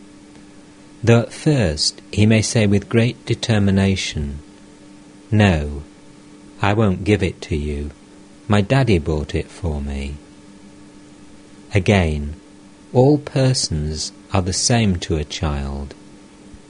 Though 1.04 1.22
at 1.22 1.34
first 1.34 2.02
he 2.12 2.26
may 2.26 2.42
say 2.42 2.66
with 2.66 2.90
great 2.90 3.26
determination, 3.26 4.40
No, 5.30 5.84
I 6.62 6.74
won't 6.74 7.04
give 7.04 7.22
it 7.22 7.42
to 7.44 7.56
you. 7.56 7.92
My 8.48 8.62
daddy 8.62 8.98
bought 8.98 9.36
it 9.36 9.48
for 9.48 9.82
me. 9.82 10.16
Again, 11.74 12.36
all 12.94 13.18
persons 13.18 14.14
are 14.34 14.42
the 14.42 14.54
same 14.54 14.96
to 15.00 15.18
a 15.18 15.26
child. 15.26 15.94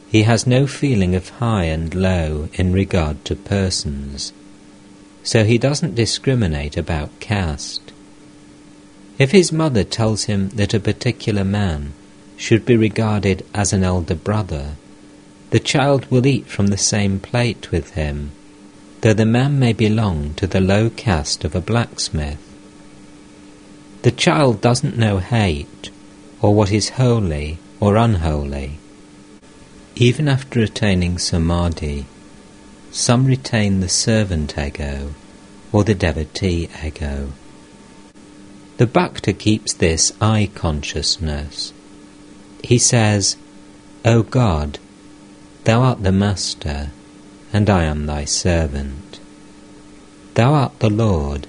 He 0.09 0.23
has 0.23 0.47
no 0.47 0.65
feeling 0.65 1.13
of 1.15 1.29
high 1.29 1.65
and 1.65 1.93
low 1.93 2.49
in 2.53 2.73
regard 2.73 3.23
to 3.25 3.35
persons, 3.35 4.33
so 5.27 5.43
he 5.43 5.57
doesn't 5.57 5.93
discriminate 5.93 6.77
about 6.77 7.19
caste. 7.19 7.91
If 9.19 9.31
his 9.31 9.51
mother 9.51 9.83
tells 9.83 10.23
him 10.23 10.47
that 10.55 10.73
a 10.73 10.79
particular 10.79 11.43
man 11.43 11.91
should 12.37 12.65
be 12.65 12.77
regarded 12.77 13.45
as 13.53 13.73
an 13.73 13.83
elder 13.83 14.15
brother, 14.15 14.75
the 15.49 15.59
child 15.59 16.09
will 16.09 16.25
eat 16.25 16.47
from 16.47 16.67
the 16.67 16.77
same 16.77 17.19
plate 17.19 17.71
with 17.71 17.89
him, 17.89 18.31
though 19.01 19.11
the 19.11 19.25
man 19.25 19.59
may 19.59 19.73
belong 19.73 20.33
to 20.35 20.47
the 20.47 20.61
low 20.61 20.89
caste 20.89 21.43
of 21.43 21.55
a 21.55 21.59
blacksmith. 21.59 22.39
The 24.03 24.11
child 24.11 24.61
doesn't 24.61 24.97
know 24.97 25.17
hate, 25.17 25.89
or 26.41 26.55
what 26.55 26.71
is 26.71 26.91
holy 26.91 27.57
or 27.81 27.97
unholy. 27.97 28.79
Even 29.97 30.29
after 30.29 30.61
attaining 30.61 31.17
samadhi, 31.17 32.05
some 32.97 33.25
retain 33.25 33.79
the 33.79 33.89
servant 33.89 34.57
ego 34.57 35.13
or 35.71 35.83
the 35.83 35.93
devotee 35.93 36.67
ego. 36.83 37.31
The 38.77 38.87
Bhakta 38.87 39.33
keeps 39.33 39.73
this 39.73 40.11
I 40.19 40.49
consciousness. 40.55 41.73
He 42.63 42.77
says, 42.79 43.37
O 44.03 44.23
God, 44.23 44.79
Thou 45.63 45.81
art 45.81 46.03
the 46.03 46.11
Master, 46.11 46.89
and 47.53 47.69
I 47.69 47.83
am 47.83 48.07
Thy 48.07 48.25
servant. 48.25 49.19
Thou 50.33 50.53
art 50.53 50.79
the 50.79 50.89
Lord, 50.89 51.45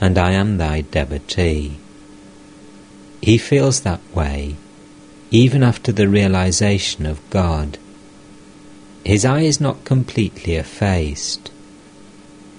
and 0.00 0.18
I 0.18 0.32
am 0.32 0.58
Thy 0.58 0.80
devotee. 0.80 1.78
He 3.20 3.38
feels 3.38 3.82
that 3.82 4.00
way 4.14 4.56
even 5.30 5.62
after 5.62 5.90
the 5.92 6.08
realization 6.08 7.06
of 7.06 7.30
God. 7.30 7.78
His 9.04 9.24
I 9.24 9.40
is 9.40 9.60
not 9.60 9.84
completely 9.84 10.54
effaced. 10.54 11.50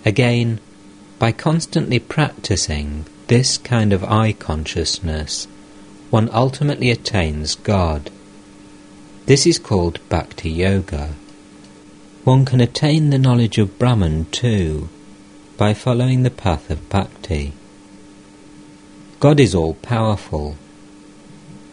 Again, 0.05 0.59
by 1.19 1.31
constantly 1.31 1.99
practicing 1.99 3.05
this 3.27 3.57
kind 3.57 3.93
of 3.93 4.03
I 4.03 4.33
consciousness, 4.33 5.47
one 6.09 6.29
ultimately 6.33 6.89
attains 6.89 7.55
God. 7.55 8.09
This 9.25 9.47
is 9.47 9.57
called 9.57 9.99
Bhakti 10.09 10.49
Yoga. 10.49 11.15
One 12.23 12.45
can 12.45 12.61
attain 12.61 13.09
the 13.09 13.17
knowledge 13.19 13.57
of 13.57 13.79
Brahman 13.79 14.25
too 14.31 14.89
by 15.57 15.73
following 15.73 16.23
the 16.23 16.29
path 16.29 16.69
of 16.69 16.89
Bhakti. 16.89 17.53
God 19.19 19.39
is 19.39 19.55
all 19.55 19.75
powerful 19.75 20.57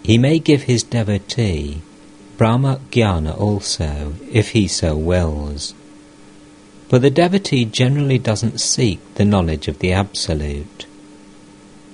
he 0.03 0.19
may 0.19 0.39
give 0.39 0.63
his 0.63 0.83
devotee 0.83 1.83
Brahma 2.41 2.81
Jnana 2.91 3.39
also, 3.39 4.15
if 4.33 4.53
he 4.53 4.67
so 4.67 4.97
wills. 4.97 5.75
But 6.89 7.03
the 7.03 7.11
devotee 7.11 7.67
generally 7.67 8.17
doesn't 8.17 8.63
seek 8.63 8.99
the 9.17 9.27
knowledge 9.27 9.69
of 9.69 9.81
the 9.81 9.93
Absolute. 9.93 10.87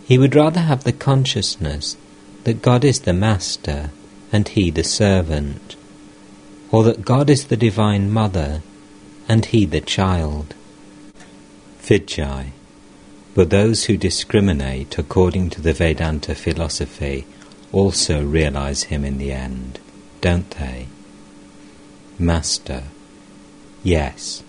He 0.07 0.17
would 0.17 0.37
rather 0.37 0.61
have 0.61 0.85
the 0.85 0.93
consciousness 0.93 1.97
that 2.45 2.63
God 2.63 2.85
is 2.85 3.01
the 3.01 3.13
Master 3.13 3.91
and 4.33 4.47
he 4.47 4.71
the 4.71 4.85
servant, 4.85 5.75
or 6.71 6.85
that 6.85 7.05
God 7.05 7.29
is 7.29 7.47
the 7.47 7.57
Divine 7.57 8.09
Mother 8.13 8.63
and 9.29 9.47
he 9.47 9.67
the 9.67 9.81
child. 9.81 10.55
Vijay. 11.83 12.53
But 13.35 13.51
those 13.51 13.87
who 13.87 13.97
discriminate 13.97 14.97
according 14.97 15.51
to 15.51 15.61
the 15.61 15.73
Vedanta 15.73 16.37
philosophy 16.37 17.27
also 17.73 18.25
realize 18.25 18.85
him 18.85 19.05
in 19.05 19.19
the 19.19 19.33
end, 19.33 19.81
don't 20.27 20.51
they? 20.59 20.89
Master, 22.19 22.83
yes, 23.85 24.43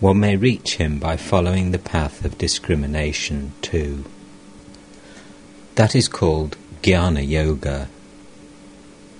one 0.00 0.18
may 0.18 0.34
reach 0.34 0.74
him 0.78 0.98
by 0.98 1.16
following 1.16 1.70
the 1.70 1.78
path 1.78 2.24
of 2.24 2.36
discrimination 2.36 3.52
too. 3.62 4.04
That 5.76 5.94
is 5.94 6.08
called 6.08 6.56
Jnana 6.82 7.24
Yoga, 7.24 7.88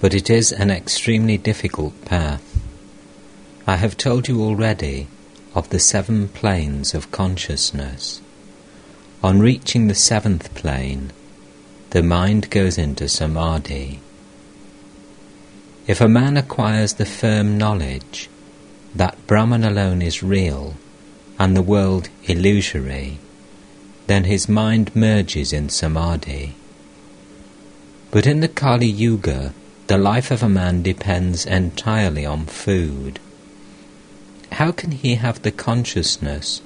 but 0.00 0.14
it 0.14 0.28
is 0.28 0.50
an 0.50 0.68
extremely 0.72 1.38
difficult 1.38 1.94
path. 2.04 2.60
I 3.64 3.76
have 3.76 3.96
told 3.96 4.26
you 4.26 4.42
already 4.42 5.06
of 5.54 5.68
the 5.68 5.78
seven 5.78 6.26
planes 6.26 6.92
of 6.92 7.12
consciousness. 7.12 8.20
On 9.22 9.38
reaching 9.38 9.86
the 9.86 9.94
seventh 9.94 10.52
plane, 10.56 11.12
the 11.90 12.02
mind 12.02 12.50
goes 12.50 12.78
into 12.78 13.08
samadhi. 13.08 14.00
If 15.86 16.00
a 16.00 16.08
man 16.08 16.38
acquires 16.38 16.94
the 16.94 17.04
firm 17.04 17.58
knowledge 17.58 18.30
that 18.94 19.26
Brahman 19.26 19.64
alone 19.64 20.00
is 20.00 20.22
real 20.22 20.76
and 21.38 21.54
the 21.54 21.62
world 21.62 22.08
illusory, 22.24 23.18
then 24.06 24.24
his 24.24 24.48
mind 24.48 24.96
merges 24.96 25.52
in 25.52 25.68
samadhi. 25.68 26.54
But 28.10 28.26
in 28.26 28.40
the 28.40 28.48
Kali 28.48 28.86
Yuga, 28.86 29.52
the 29.86 29.98
life 29.98 30.30
of 30.30 30.42
a 30.42 30.48
man 30.48 30.82
depends 30.82 31.44
entirely 31.44 32.24
on 32.24 32.46
food. 32.46 33.20
How 34.52 34.72
can 34.72 34.92
he 34.92 35.16
have 35.16 35.42
the 35.42 35.50
consciousness 35.50 36.62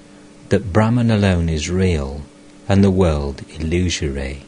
that 0.51 0.73
Brahman 0.73 1.11
alone 1.11 1.49
is 1.49 1.69
real 1.69 2.23
and 2.69 2.85
the 2.85 2.91
world 2.91 3.43
illusory? 3.59 4.45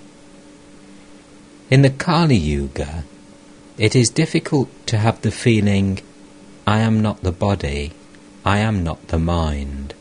In 1.70 1.82
the 1.82 1.90
Kali 1.90 2.36
Yuga, 2.36 3.04
it 3.80 3.96
is 3.96 4.10
difficult 4.10 4.68
to 4.84 4.98
have 4.98 5.22
the 5.22 5.30
feeling, 5.30 5.98
I 6.66 6.80
am 6.80 7.00
not 7.00 7.22
the 7.22 7.32
body, 7.32 7.92
I 8.44 8.58
am 8.58 8.84
not 8.84 9.08
the 9.08 9.18
mind, 9.18 9.94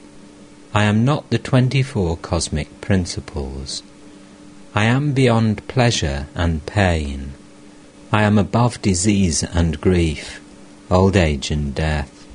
I 0.74 0.84
am 0.84 1.06
not 1.06 1.30
the 1.30 1.38
24 1.38 2.18
cosmic 2.18 2.82
principles, 2.82 3.82
I 4.76 4.84
am 4.84 5.14
beyond 5.14 5.66
pleasure 5.70 6.28
and 6.36 6.66
pain, 6.66 7.32
I 8.12 8.24
am 8.24 8.38
above 8.38 8.82
disease 8.82 9.44
and 9.44 9.80
grief, 9.80 10.42
old 10.92 11.16
age 11.16 11.50
and 11.50 11.74
death. 11.74 12.28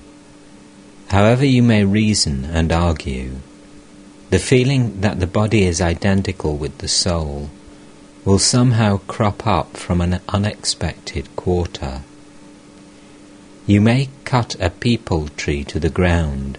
However 1.08 1.44
you 1.44 1.62
may 1.62 1.84
reason 1.84 2.46
and 2.46 2.72
argue, 2.72 3.32
the 4.30 4.38
feeling 4.38 5.02
that 5.02 5.20
the 5.20 5.26
body 5.26 5.64
is 5.64 5.82
identical 5.82 6.56
with 6.56 6.78
the 6.78 6.88
soul 6.88 7.50
will 8.24 8.38
somehow 8.38 8.96
crop 9.06 9.46
up 9.46 9.76
from 9.76 10.00
an 10.00 10.18
unexpected 10.30 11.28
quarter. 11.36 12.00
You 13.66 13.80
may 13.82 14.08
cut 14.24 14.54
a 14.56 14.70
peepal 14.70 15.34
tree 15.36 15.62
to 15.64 15.78
the 15.78 15.90
ground 15.90 16.56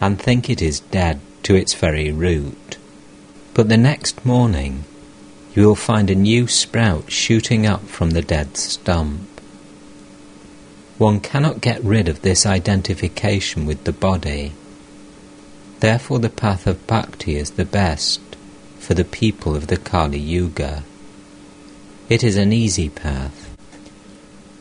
and 0.00 0.20
think 0.20 0.48
it 0.48 0.62
is 0.62 0.80
dead 0.80 1.20
to 1.42 1.56
its 1.56 1.74
very 1.74 2.12
root, 2.12 2.76
but 3.52 3.68
the 3.68 3.76
next 3.76 4.24
morning 4.24 4.84
you 5.54 5.66
will 5.66 5.74
find 5.74 6.08
a 6.08 6.14
new 6.14 6.46
sprout 6.46 7.10
shooting 7.10 7.66
up 7.66 7.82
from 7.88 8.10
the 8.10 8.22
dead 8.22 8.56
stump. 8.56 9.28
One 10.98 11.18
cannot 11.18 11.60
get 11.60 11.82
rid 11.82 12.08
of 12.08 12.22
this 12.22 12.46
identification 12.46 13.66
with 13.66 13.84
the 13.84 13.92
body. 13.92 14.52
Therefore, 15.80 16.20
the 16.20 16.30
path 16.30 16.66
of 16.68 16.86
bhakti 16.86 17.36
is 17.36 17.50
the 17.50 17.64
best 17.64 18.20
for 18.78 18.94
the 18.94 19.04
people 19.04 19.56
of 19.56 19.66
the 19.66 19.76
Kali 19.76 20.18
Yuga. 20.18 20.84
It 22.08 22.22
is 22.22 22.36
an 22.36 22.52
easy 22.52 22.88
path. 22.88 23.56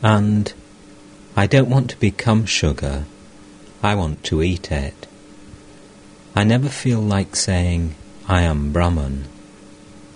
And 0.03 0.53
I 1.35 1.47
don't 1.47 1.69
want 1.69 1.89
to 1.91 1.99
become 1.99 2.45
sugar. 2.45 3.05
I 3.83 3.95
want 3.95 4.23
to 4.25 4.41
eat 4.41 4.71
it. 4.71 5.07
I 6.35 6.43
never 6.43 6.69
feel 6.69 6.99
like 6.99 7.35
saying, 7.35 7.95
I 8.27 8.43
am 8.43 8.71
Brahman. 8.71 9.25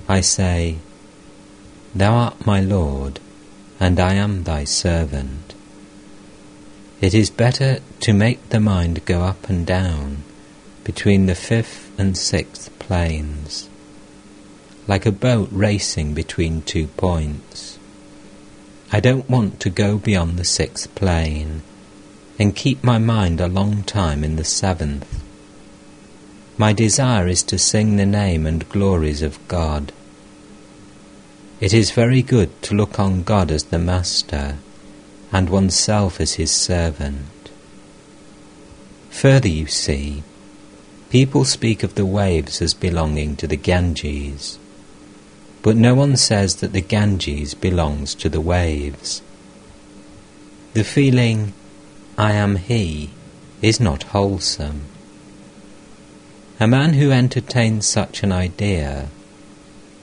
I 0.08 0.22
say, 0.22 0.78
Thou 1.94 2.14
art 2.14 2.46
my 2.46 2.62
Lord, 2.62 3.20
and 3.80 4.00
I 4.00 4.14
am 4.14 4.44
thy 4.44 4.64
servant. 4.64 5.54
It 7.02 7.14
is 7.14 7.30
better 7.30 7.80
to 8.02 8.14
make 8.14 8.50
the 8.50 8.60
mind 8.60 9.06
go 9.06 9.24
up 9.24 9.50
and 9.50 9.66
down 9.66 10.24
between 10.84 11.26
the 11.26 11.36
fifth 11.36 11.92
and 12.00 12.18
sixth 12.18 12.78
planes 12.80 13.70
like 14.88 15.06
a 15.06 15.12
boat 15.12 15.50
racing 15.52 16.14
between 16.14 16.62
two 16.62 16.88
points. 16.88 17.80
I 18.92 19.00
don't 19.00 19.30
want 19.30 19.60
to 19.62 19.70
go 19.70 19.98
beyond 19.98 20.38
the 20.38 20.46
sixth 20.46 20.94
plane 20.96 21.64
and 22.38 22.56
keep 22.56 22.84
my 22.84 22.98
mind 22.98 23.42
a 23.42 23.48
long 23.48 23.84
time 23.84 24.24
in 24.24 24.36
the 24.36 24.44
seventh. 24.44 25.24
My 26.58 26.72
desire 26.72 27.28
is 27.28 27.44
to 27.44 27.58
sing 27.58 27.96
the 27.96 28.06
name 28.06 28.46
and 28.46 28.70
glories 28.70 29.22
of 29.22 29.46
God. 29.48 29.92
It 31.60 31.74
is 31.74 31.92
very 31.92 32.22
good 32.22 32.62
to 32.64 32.76
look 32.76 33.00
on 33.00 33.24
God 33.24 33.52
as 33.52 33.66
the 33.66 33.80
Master 33.80 34.58
and 35.32 35.50
oneself 35.50 36.22
as 36.22 36.34
his 36.34 36.52
servant. 36.52 37.50
Further, 39.10 39.50
you 39.50 39.66
see, 39.66 40.24
people 41.10 41.44
speak 41.46 41.84
of 41.84 41.96
the 41.96 42.06
waves 42.06 42.62
as 42.62 42.74
belonging 42.74 43.36
to 43.38 43.48
the 43.48 43.58
Ganges, 43.58 44.60
but 45.66 45.76
no 45.76 45.96
one 45.96 46.16
says 46.16 46.58
that 46.58 46.74
the 46.74 46.80
Ganges 46.96 47.56
belongs 47.56 48.14
to 48.14 48.30
the 48.30 48.40
waves. 48.40 49.24
The 50.76 50.84
feeling, 50.84 51.54
I 52.20 52.34
am 52.34 52.58
he, 52.58 53.10
is 53.64 53.80
not 53.80 54.14
wholesome. 54.14 54.82
A 56.60 56.68
man 56.68 56.94
who 56.94 57.10
entertains 57.10 57.88
such 57.88 58.22
an 58.22 58.32
idea 58.32 59.08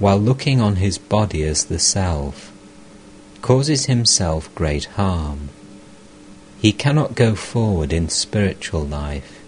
while 0.01 0.19
looking 0.19 0.61
on 0.61 0.83
his 0.83 0.99
body 0.99 1.45
as 1.45 1.67
the 1.67 1.79
self, 1.79 2.51
causes 3.41 3.87
himself 3.87 4.53
great 4.57 4.87
harm. 4.99 5.49
He 6.59 6.73
cannot 6.73 7.15
go 7.15 7.37
forward 7.37 7.93
in 7.93 8.09
spiritual 8.09 8.85
life. 8.85 9.39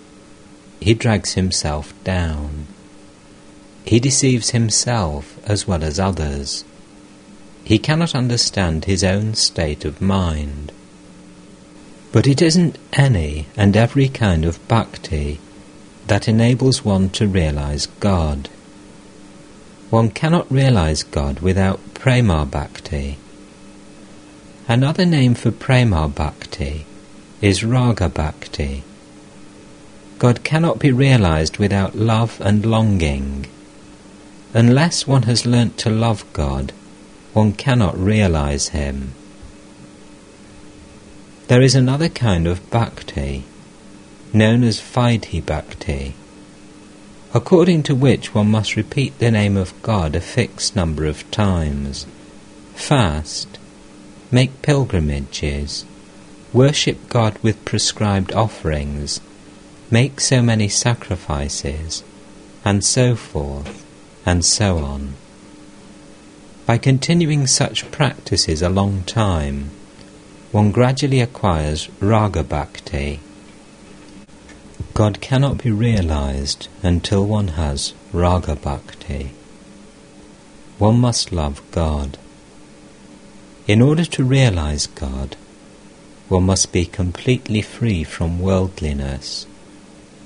He 0.78 0.94
drags 0.94 1.32
himself 1.32 1.92
down. 2.04 2.68
He 3.85 4.01
deceives 4.01 4.51
himself 4.51 5.39
as 5.45 5.68
well 5.68 5.85
as 5.85 6.01
others. 6.01 6.64
He 7.64 7.78
cannot 7.78 8.14
understand 8.14 8.85
his 8.85 9.05
own 9.05 9.35
state 9.35 9.85
of 9.85 10.01
mind. 10.01 10.72
But 12.12 12.26
it 12.26 12.41
isn't 12.41 12.78
any 12.93 13.47
and 13.57 13.76
every 13.76 14.09
kind 14.09 14.45
of 14.45 14.66
bhakti 14.68 15.39
that 16.07 16.28
enables 16.28 16.85
one 16.85 17.11
to 17.11 17.26
realize 17.26 17.87
God. 18.01 18.49
One 19.91 20.11
cannot 20.11 20.51
realize 20.51 21.03
God 21.03 21.41
without 21.41 21.80
prema 21.95 22.47
bhakti. 22.47 23.18
Another 24.66 25.05
name 25.05 25.35
for 25.35 25.51
prema 25.51 26.09
bhakti 26.09 26.87
is 27.41 27.64
raga 27.64 28.09
bhakti. 28.09 28.82
God 30.18 30.43
cannot 30.43 30.78
be 30.78 30.91
realized 30.91 31.59
without 31.59 31.95
love 31.95 32.41
and 32.41 32.64
longing. 32.64 33.47
Unless 34.55 35.07
one 35.07 35.24
has 35.24 35.44
learnt 35.44 35.76
to 35.78 35.90
love 35.90 36.24
God, 36.32 36.72
one 37.34 37.52
cannot 37.52 37.98
realize 37.98 38.68
Him. 38.68 39.12
There 41.48 41.61
is 41.61 41.74
another 41.74 42.09
kind 42.09 42.46
of 42.46 42.70
bhakti, 42.70 43.44
known 44.32 44.64
as 44.64 44.80
Vaidhi 44.80 45.44
bhakti 45.44 46.14
according 47.34 47.82
to 47.82 47.96
which 47.96 48.32
one 48.32 48.48
must 48.48 48.76
repeat 48.76 49.18
the 49.18 49.30
name 49.30 49.57
of 49.57 49.82
God 49.82 50.14
a 50.14 50.20
fixed 50.20 50.76
number 50.76 51.05
of 51.05 51.28
times, 51.32 52.07
fast, 52.76 53.59
make 54.30 54.62
pilgrimages, 54.62 55.84
worship 56.52 57.09
God 57.09 57.36
with 57.42 57.64
prescribed 57.64 58.32
offerings, 58.32 59.20
make 59.90 60.20
so 60.20 60.40
many 60.40 60.68
sacrifices, 60.68 62.05
and 62.64 62.84
so 62.84 63.16
forth, 63.16 63.84
and 64.26 64.44
so 64.44 64.78
on. 64.78 65.14
By 66.66 66.78
continuing 66.78 67.46
such 67.46 67.90
practices 67.90 68.62
a 68.62 68.68
long 68.68 69.02
time, 69.02 69.70
one 70.52 70.70
gradually 70.70 71.20
acquires 71.20 71.88
raga 72.00 72.42
bhakti, 72.42 73.20
God 74.94 75.20
cannot 75.20 75.60
be 75.62 75.72
realized 75.72 76.68
until 76.80 77.26
one 77.26 77.48
has 77.48 77.94
raga 78.12 78.54
bhakti. 78.54 79.32
One 80.78 81.00
must 81.00 81.32
love 81.32 81.60
God. 81.72 82.16
In 83.66 83.82
order 83.82 84.04
to 84.04 84.22
realize 84.22 84.86
God, 84.86 85.36
one 86.28 86.44
must 86.44 86.70
be 86.70 86.86
completely 86.86 87.60
free 87.60 88.04
from 88.04 88.38
worldliness 88.38 89.46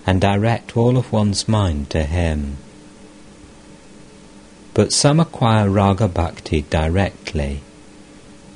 and 0.07 0.20
direct 0.20 0.76
all 0.76 0.99
of 0.99 1.12
one's 1.12 1.49
mind 1.49 1.88
to 1.90 2.03
Him. 2.03 2.59
But 4.79 4.93
some 4.93 5.18
acquire 5.18 5.68
raga 5.68 6.07
bhakti 6.07 6.62
directly. 6.62 7.62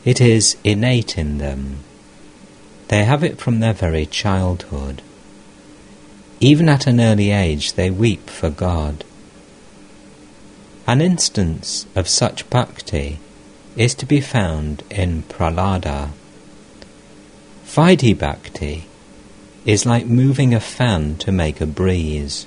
It 0.05 0.21
is 0.21 0.57
innate 0.63 1.19
in 1.19 1.39
them. 1.39 1.79
They 2.87 3.03
have 3.03 3.25
it 3.25 3.41
from 3.41 3.59
their 3.59 3.73
very 3.73 4.07
childhood. 4.07 5.03
Even 6.39 6.69
at 6.69 6.87
an 6.87 7.01
early 7.01 7.33
age, 7.33 7.73
they 7.73 7.91
weep 7.91 8.31
for 8.31 8.51
God. 8.51 9.03
An 10.87 11.01
instance 11.01 11.87
of 11.97 12.07
such 12.07 12.49
bhakti 12.49 13.19
is 13.75 13.93
to 13.97 14.07
be 14.07 14.21
found 14.21 14.85
in 14.91 15.25
Prahlada. 15.25 16.11
Vaidhi 17.67 18.17
bhakti 18.17 18.85
is 19.67 19.87
like 19.87 20.07
moving 20.07 20.55
a 20.55 20.61
fan 20.61 21.17
to 21.17 21.33
make 21.33 21.61
a 21.61 21.67
breeze. 21.67 22.47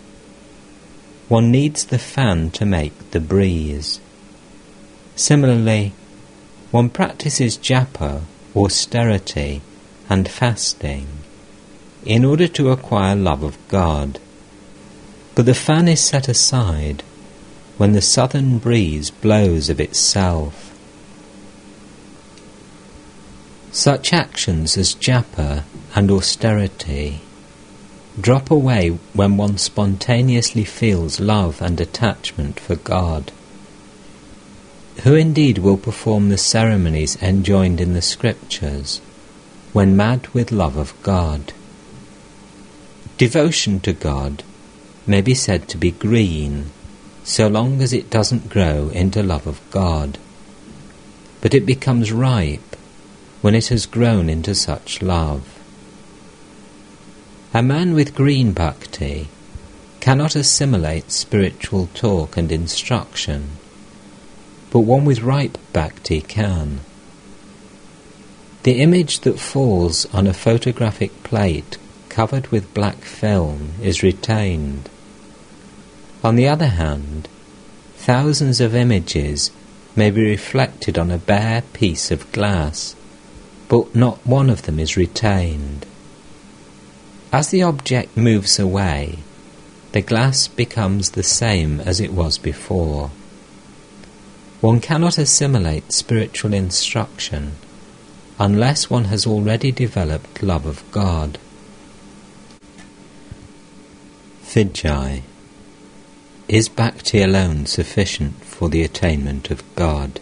One 1.28 1.49
needs 1.51 1.86
the 1.86 1.97
fan 1.97 2.51
to 2.51 2.65
make 2.65 3.11
the 3.11 3.19
breeze. 3.19 3.99
Similarly, 5.15 5.93
one 6.71 6.89
practices 6.89 7.57
japa, 7.57 8.21
austerity, 8.55 9.61
and 10.07 10.30
fasting 10.30 11.07
in 12.05 12.23
order 12.23 12.47
to 12.47 12.69
acquire 12.69 13.15
love 13.15 13.41
of 13.41 13.57
God. 13.67 14.19
But 15.34 15.47
the 15.47 15.55
fan 15.55 15.88
is 15.88 15.99
set 15.99 16.28
aside 16.28 17.01
when 17.78 17.93
the 17.93 18.01
southern 18.01 18.59
breeze 18.59 19.09
blows 19.09 19.69
of 19.69 19.80
itself. 19.80 20.73
Such 23.71 24.13
actions 24.13 24.78
as 24.78 24.93
japa 24.93 25.63
and 25.95 26.11
austerity 26.11 27.21
drop 28.20 28.49
away 28.49 28.89
when 29.13 29.38
one 29.38 29.57
spontaneously 29.57 30.63
feels 30.63 31.20
love 31.20 31.61
and 31.61 31.80
attachment 31.82 32.59
for 32.59 32.76
God. 32.76 33.32
Who 35.03 35.16
indeed 35.16 35.57
will 35.57 35.78
perform 35.78 36.30
the 36.30 36.38
ceremonies 36.38 37.22
enjoined 37.22 37.82
in 37.82 37.93
the 37.93 38.01
Scriptures 38.01 39.01
when 39.74 39.97
mad 39.97 40.28
with 40.30 40.51
love 40.51 40.78
of 40.78 40.93
God? 41.03 41.51
Devotion 43.18 43.80
to 43.82 43.93
God 43.93 44.43
may 45.05 45.22
be 45.22 45.34
said 45.34 45.68
to 45.70 45.78
be 45.78 45.91
green 45.91 46.72
so 47.24 47.47
long 47.47 47.82
as 47.82 47.91
it 47.91 48.09
doesn't 48.09 48.49
grow 48.49 48.89
into 48.89 49.24
love 49.24 49.47
of 49.47 49.59
God, 49.72 50.18
but 51.41 51.53
it 51.53 51.66
becomes 51.66 52.11
ripe 52.11 52.76
when 53.41 53.55
it 53.55 53.68
has 53.68 53.86
grown 53.86 54.30
into 54.30 54.55
such 54.55 55.01
love. 55.01 55.55
A 57.56 57.64
man 57.64 57.93
with 57.93 58.16
green 58.16 58.51
bhakti 58.51 59.30
cannot 60.01 60.36
assimilate 60.36 61.10
spiritual 61.10 61.88
talk 61.93 62.36
and 62.36 62.51
instruction, 62.51 63.51
but 64.72 64.82
one 64.82 65.06
with 65.06 65.22
ripe 65.22 65.58
bhakti 65.72 66.20
can. 66.20 66.82
The 68.64 68.82
image 68.82 69.22
that 69.22 69.39
falls 69.39 70.06
on 70.14 70.28
a 70.28 70.34
photographic 70.34 71.24
plate 71.24 71.78
covered 72.10 72.47
with 72.47 72.74
black 72.74 72.97
film 72.97 73.76
is 73.82 74.03
retained. 74.03 74.89
On 76.26 76.36
the 76.36 76.49
other 76.49 76.68
hand, 76.68 77.30
thousands 77.95 78.60
of 78.60 78.76
images 78.76 79.49
may 79.95 80.12
be 80.12 80.26
reflected 80.26 80.97
on 80.97 81.10
a 81.10 81.18
bare 81.18 81.62
piece 81.72 82.12
of 82.12 82.30
glass, 82.34 82.97
but 83.70 83.95
not 83.95 84.28
one 84.28 84.49
of 84.49 84.64
them 84.64 84.78
is 84.78 84.97
retained. 84.97 85.86
As 87.36 87.49
the 87.49 87.63
object 87.63 88.15
moves 88.15 88.57
away, 88.59 89.19
the 89.91 89.99
glass 89.99 90.47
becomes 90.47 91.09
the 91.09 91.21
same 91.21 91.81
as 91.81 91.99
it 91.99 92.13
was 92.13 92.38
before. 92.38 93.11
One 94.61 94.79
cannot 94.79 95.17
assimilate 95.17 95.91
spiritual 95.91 96.53
instruction 96.53 97.57
unless 98.39 98.89
one 98.89 99.05
has 99.11 99.27
already 99.27 99.73
developed 99.73 100.43
love 100.43 100.65
of 100.65 100.89
God. 100.93 101.38
Vijay. 104.45 105.23
Is 106.47 106.69
bhakti 106.69 107.21
alone 107.21 107.65
sufficient 107.65 108.45
for 108.45 108.69
the 108.69 108.81
attainment 108.81 109.51
of 109.51 109.61
God, 109.75 110.21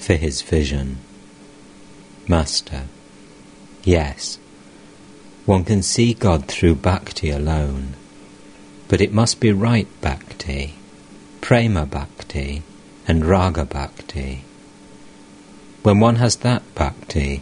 for 0.00 0.14
his 0.14 0.42
vision? 0.42 0.98
Master. 2.26 2.88
Yes. 3.84 4.40
One 5.48 5.64
can 5.64 5.80
see 5.80 6.12
God 6.12 6.44
through 6.44 6.74
bhakti 6.74 7.30
alone, 7.30 7.94
but 8.86 9.00
it 9.00 9.14
must 9.14 9.40
be 9.40 9.50
right 9.50 9.88
bhakti, 10.02 10.74
prema 11.40 11.86
bhakti, 11.86 12.62
and 13.06 13.24
raga 13.24 13.64
bhakti. 13.64 14.44
When 15.82 16.00
one 16.00 16.16
has 16.16 16.36
that 16.44 16.62
bhakti, 16.74 17.40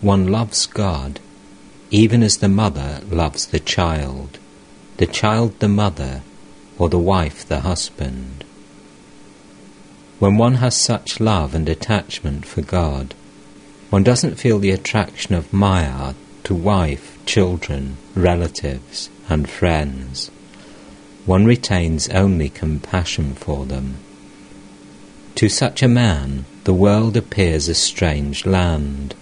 one 0.00 0.26
loves 0.26 0.66
God, 0.66 1.20
even 1.92 2.24
as 2.24 2.38
the 2.38 2.48
mother 2.48 3.02
loves 3.08 3.46
the 3.46 3.60
child 3.60 4.40
the 4.96 5.06
child 5.06 5.60
the 5.60 5.68
mother, 5.68 6.22
or 6.78 6.88
the 6.88 6.98
wife 6.98 7.46
the 7.46 7.60
husband. 7.60 8.42
When 10.18 10.36
one 10.36 10.54
has 10.54 10.74
such 10.74 11.20
love 11.20 11.54
and 11.54 11.68
attachment 11.68 12.44
for 12.44 12.62
God, 12.62 13.14
one 13.90 14.02
doesn't 14.02 14.40
feel 14.40 14.58
the 14.58 14.72
attraction 14.72 15.36
of 15.36 15.52
Maya 15.52 16.14
to 16.46 16.54
wife, 16.54 17.18
children, 17.26 17.96
relatives, 18.14 19.10
and 19.28 19.50
friends. 19.50 20.30
One 21.24 21.44
retains 21.44 22.08
only 22.10 22.50
compassion 22.50 23.34
for 23.34 23.66
them. 23.66 23.96
To 25.34 25.48
such 25.48 25.82
a 25.82 25.88
man, 25.88 26.44
the 26.62 26.72
world 26.72 27.16
appears 27.16 27.66
a 27.66 27.74
strange 27.74 28.46
land, 28.46 29.16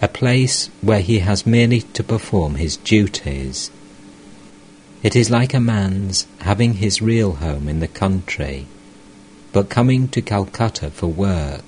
a 0.00 0.08
place 0.08 0.70
where 0.80 1.02
he 1.02 1.18
has 1.18 1.44
merely 1.44 1.82
to 1.82 2.02
perform 2.02 2.54
his 2.54 2.78
duties. 2.78 3.70
It 5.02 5.14
is 5.14 5.28
like 5.28 5.52
a 5.52 5.60
man's 5.60 6.26
having 6.40 6.74
his 6.74 7.02
real 7.02 7.32
home 7.44 7.68
in 7.68 7.80
the 7.80 7.88
country, 7.88 8.64
but 9.52 9.68
coming 9.68 10.08
to 10.08 10.22
Calcutta 10.22 10.90
for 10.90 11.08
work. 11.08 11.67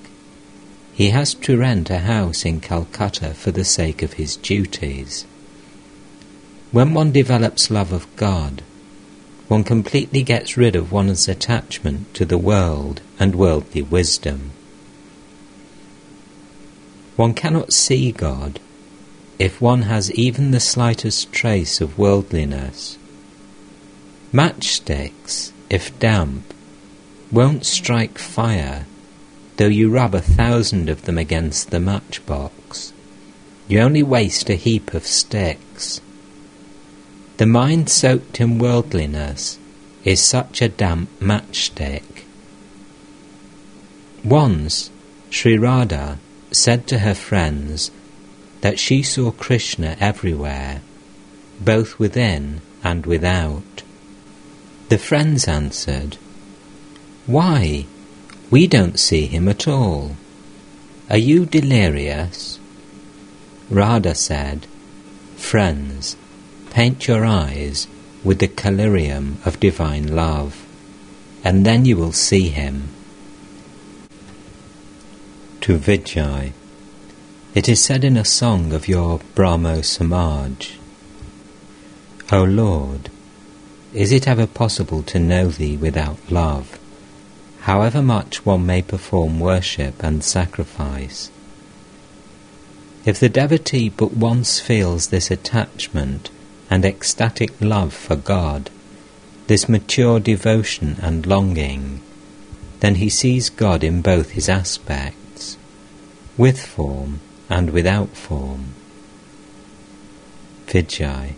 He 1.01 1.09
has 1.09 1.33
to 1.33 1.57
rent 1.57 1.89
a 1.89 1.97
house 1.97 2.45
in 2.45 2.59
Calcutta 2.59 3.33
for 3.33 3.49
the 3.49 3.65
sake 3.65 4.03
of 4.03 4.13
his 4.21 4.35
duties. 4.35 5.25
When 6.71 6.93
one 6.93 7.11
develops 7.11 7.71
love 7.71 7.91
of 7.91 8.05
God, 8.15 8.61
one 9.47 9.63
completely 9.63 10.21
gets 10.21 10.57
rid 10.57 10.75
of 10.75 10.91
one's 10.91 11.27
attachment 11.27 12.13
to 12.13 12.23
the 12.23 12.37
world 12.37 13.01
and 13.19 13.33
worldly 13.33 13.81
wisdom. 13.81 14.51
One 17.15 17.33
cannot 17.33 17.73
see 17.73 18.11
God 18.11 18.59
if 19.39 19.59
one 19.59 19.81
has 19.93 20.11
even 20.11 20.51
the 20.51 20.59
slightest 20.59 21.31
trace 21.31 21.81
of 21.81 21.97
worldliness. 21.97 22.99
Matchsticks, 24.31 25.51
if 25.67 25.97
damp, 25.97 26.53
won't 27.31 27.65
strike 27.65 28.19
fire 28.19 28.85
though 29.61 29.67
you 29.67 29.91
rub 29.91 30.15
a 30.15 30.21
thousand 30.21 30.89
of 30.89 31.03
them 31.03 31.19
against 31.19 31.69
the 31.69 31.79
matchbox. 31.79 32.93
You 33.67 33.81
only 33.81 34.01
waste 34.01 34.49
a 34.49 34.55
heap 34.55 34.95
of 34.95 35.05
sticks. 35.05 36.01
The 37.37 37.45
mind 37.45 37.87
soaked 37.87 38.41
in 38.41 38.57
worldliness 38.57 39.59
is 40.03 40.19
such 40.19 40.63
a 40.63 40.67
damp 40.67 41.11
matchstick. 41.19 42.25
Once, 44.23 44.89
Sri 45.29 45.59
Radha 45.59 46.17
said 46.49 46.87
to 46.87 46.97
her 46.97 47.13
friends 47.13 47.91
that 48.61 48.79
she 48.79 49.03
saw 49.03 49.29
Krishna 49.29 49.95
everywhere, 49.99 50.81
both 51.59 51.99
within 51.99 52.61
and 52.83 53.05
without. 53.05 53.83
The 54.89 54.97
friends 54.97 55.47
answered, 55.47 56.17
Why? 57.27 57.85
We 58.51 58.67
don't 58.67 58.99
see 58.99 59.27
him 59.27 59.47
at 59.47 59.65
all. 59.65 60.17
Are 61.09 61.17
you 61.17 61.45
delirious? 61.45 62.59
Radha 63.69 64.13
said, 64.13 64.67
Friends, 65.37 66.17
paint 66.69 67.07
your 67.07 67.23
eyes 67.23 67.87
with 68.25 68.39
the 68.39 68.49
collyrium 68.49 69.37
of 69.45 69.61
divine 69.61 70.13
love, 70.13 70.65
and 71.45 71.65
then 71.65 71.85
you 71.85 71.95
will 71.95 72.11
see 72.11 72.49
him. 72.49 72.89
To 75.61 75.77
Vijay, 75.77 76.51
it 77.55 77.69
is 77.69 77.81
said 77.81 78.03
in 78.03 78.17
a 78.17 78.25
song 78.25 78.73
of 78.73 78.89
your 78.89 79.21
Brahmo 79.33 79.81
Samaj, 79.81 80.73
O 82.33 82.43
Lord, 82.43 83.09
is 83.93 84.11
it 84.11 84.27
ever 84.27 84.45
possible 84.45 85.03
to 85.03 85.19
know 85.19 85.47
thee 85.47 85.77
without 85.77 86.17
love? 86.29 86.80
However 87.61 88.01
much 88.01 88.45
one 88.45 88.65
may 88.65 88.81
perform 88.81 89.39
worship 89.39 90.01
and 90.03 90.23
sacrifice. 90.23 91.29
If 93.05 93.19
the 93.19 93.29
devotee 93.29 93.89
but 93.89 94.13
once 94.13 94.59
feels 94.59 95.07
this 95.07 95.29
attachment 95.29 96.29
and 96.69 96.85
ecstatic 96.85 97.51
love 97.59 97.93
for 97.93 98.15
God, 98.15 98.69
this 99.47 99.67
mature 99.69 100.19
devotion 100.19 100.97
and 101.01 101.25
longing, 101.25 102.01
then 102.79 102.95
he 102.95 103.09
sees 103.09 103.49
God 103.49 103.83
in 103.83 104.01
both 104.01 104.31
his 104.31 104.49
aspects, 104.49 105.57
with 106.37 106.63
form 106.65 107.19
and 107.49 107.69
without 107.69 108.09
form. 108.09 108.73
Vijay, 110.67 111.33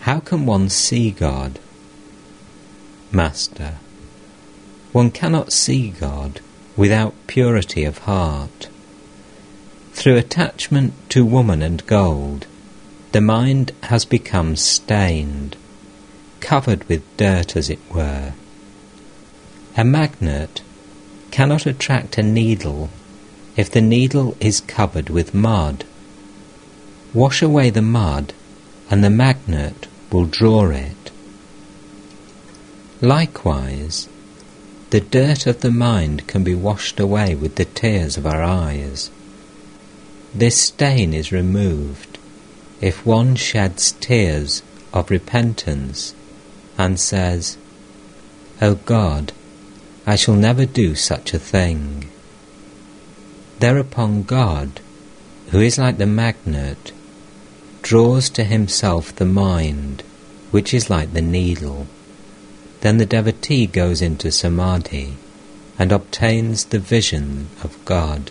how 0.00 0.20
can 0.20 0.46
one 0.46 0.68
see 0.68 1.10
God? 1.10 1.58
Master, 3.10 3.78
one 4.94 5.10
cannot 5.10 5.52
see 5.52 5.90
God 5.90 6.40
without 6.76 7.26
purity 7.26 7.82
of 7.82 7.98
heart. 7.98 8.68
Through 9.92 10.16
attachment 10.16 10.94
to 11.10 11.26
woman 11.26 11.62
and 11.62 11.84
gold, 11.88 12.46
the 13.10 13.20
mind 13.20 13.72
has 13.82 14.04
become 14.04 14.54
stained, 14.54 15.56
covered 16.38 16.88
with 16.88 17.16
dirt 17.16 17.56
as 17.56 17.68
it 17.68 17.80
were. 17.92 18.34
A 19.76 19.82
magnet 19.82 20.62
cannot 21.32 21.66
attract 21.66 22.16
a 22.16 22.22
needle 22.22 22.88
if 23.56 23.68
the 23.68 23.80
needle 23.80 24.36
is 24.38 24.60
covered 24.60 25.10
with 25.10 25.34
mud. 25.34 25.84
Wash 27.12 27.42
away 27.42 27.68
the 27.68 27.82
mud 27.82 28.32
and 28.88 29.02
the 29.02 29.10
magnet 29.10 29.88
will 30.12 30.26
draw 30.26 30.70
it. 30.70 31.10
Likewise, 33.00 34.08
the 34.94 35.00
dirt 35.00 35.44
of 35.48 35.60
the 35.60 35.72
mind 35.72 36.24
can 36.28 36.44
be 36.44 36.54
washed 36.54 37.00
away 37.00 37.34
with 37.34 37.56
the 37.56 37.64
tears 37.64 38.16
of 38.16 38.24
our 38.24 38.44
eyes. 38.44 39.10
This 40.32 40.56
stain 40.56 41.12
is 41.12 41.32
removed 41.32 42.16
if 42.80 43.04
one 43.04 43.34
sheds 43.34 43.90
tears 43.90 44.62
of 44.92 45.10
repentance 45.10 46.14
and 46.78 47.00
says, 47.00 47.58
O 48.62 48.76
God, 48.76 49.32
I 50.06 50.14
shall 50.14 50.36
never 50.36 50.64
do 50.64 50.94
such 50.94 51.34
a 51.34 51.40
thing. 51.40 52.08
Thereupon 53.58 54.22
God, 54.22 54.78
who 55.48 55.58
is 55.58 55.76
like 55.76 55.98
the 55.98 56.06
magnet, 56.06 56.92
draws 57.82 58.30
to 58.30 58.44
himself 58.44 59.12
the 59.16 59.24
mind, 59.24 60.04
which 60.52 60.72
is 60.72 60.88
like 60.88 61.14
the 61.14 61.20
needle. 61.20 61.88
Then 62.84 62.98
the 62.98 63.06
devotee 63.06 63.66
goes 63.66 64.02
into 64.02 64.30
samadhi 64.30 65.14
and 65.78 65.90
obtains 65.90 66.66
the 66.66 66.78
vision 66.78 67.48
of 67.62 67.82
God. 67.86 68.30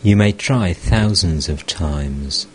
You 0.00 0.16
may 0.16 0.30
try 0.30 0.72
thousands 0.72 1.48
of 1.48 1.66
times, 1.66 2.46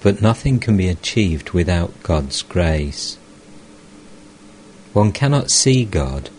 but 0.00 0.22
nothing 0.22 0.60
can 0.60 0.76
be 0.76 0.86
achieved 0.86 1.50
without 1.50 2.04
God's 2.04 2.42
grace. 2.42 3.18
One 4.92 5.10
cannot 5.10 5.50
see 5.50 5.84
God 5.84 6.30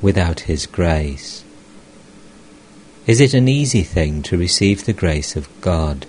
without 0.00 0.46
His 0.46 0.64
grace. 0.66 1.42
Is 3.08 3.20
it 3.20 3.34
an 3.34 3.48
easy 3.48 3.82
thing 3.82 4.22
to 4.22 4.38
receive 4.38 4.84
the 4.84 4.92
grace 4.92 5.34
of 5.34 5.48
God? 5.60 6.06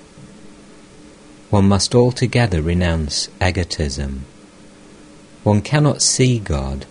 One 1.49 1.67
must 1.67 1.95
altogether 1.95 2.61
renounce 2.61 3.29
egotism 3.41 4.25
one 5.43 5.61
cannot 5.61 6.01
see 6.01 6.39
God 6.39 6.85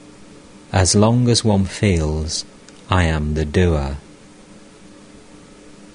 as 0.72 0.94
long 0.94 1.28
as 1.28 1.44
one 1.44 1.64
feels, 1.64 2.44
I 2.88 3.04
am 3.04 3.34
the 3.34 3.44
doer. 3.44 3.96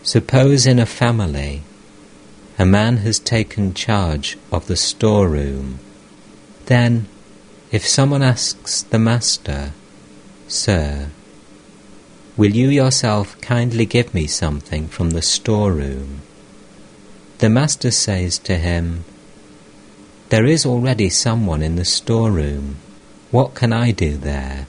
Suppose 0.04 0.68
in 0.68 0.80
a 0.80 0.86
family 0.86 1.64
a 2.58 2.66
man 2.66 2.98
has 2.98 3.20
taken 3.20 3.74
charge 3.74 4.38
of 4.52 4.68
the 4.68 4.78
storeroom. 4.78 5.80
Then, 6.68 7.08
if 7.72 7.88
someone 7.88 8.24
asks 8.24 8.84
the 8.84 9.00
master, 9.00 9.74
Sir, 10.48 11.10
will 12.38 12.52
you 12.52 12.70
yourself 12.70 13.40
kindly 13.42 13.86
give 13.86 14.14
me 14.14 14.28
something 14.28 14.88
from 14.88 15.10
the 15.10 15.22
storeroom? 15.22 16.22
The 17.40 17.50
master 17.50 17.92
says 17.92 18.38
to 18.40 18.58
him, 18.58 19.04
there 20.36 20.46
is 20.46 20.66
already 20.66 21.08
someone 21.08 21.62
in 21.62 21.78
the 21.78 21.86
storeroom. 21.86 22.76
What 23.32 23.56
can 23.56 23.72
I 23.72 23.92
do 23.92 24.18
there? 24.18 24.68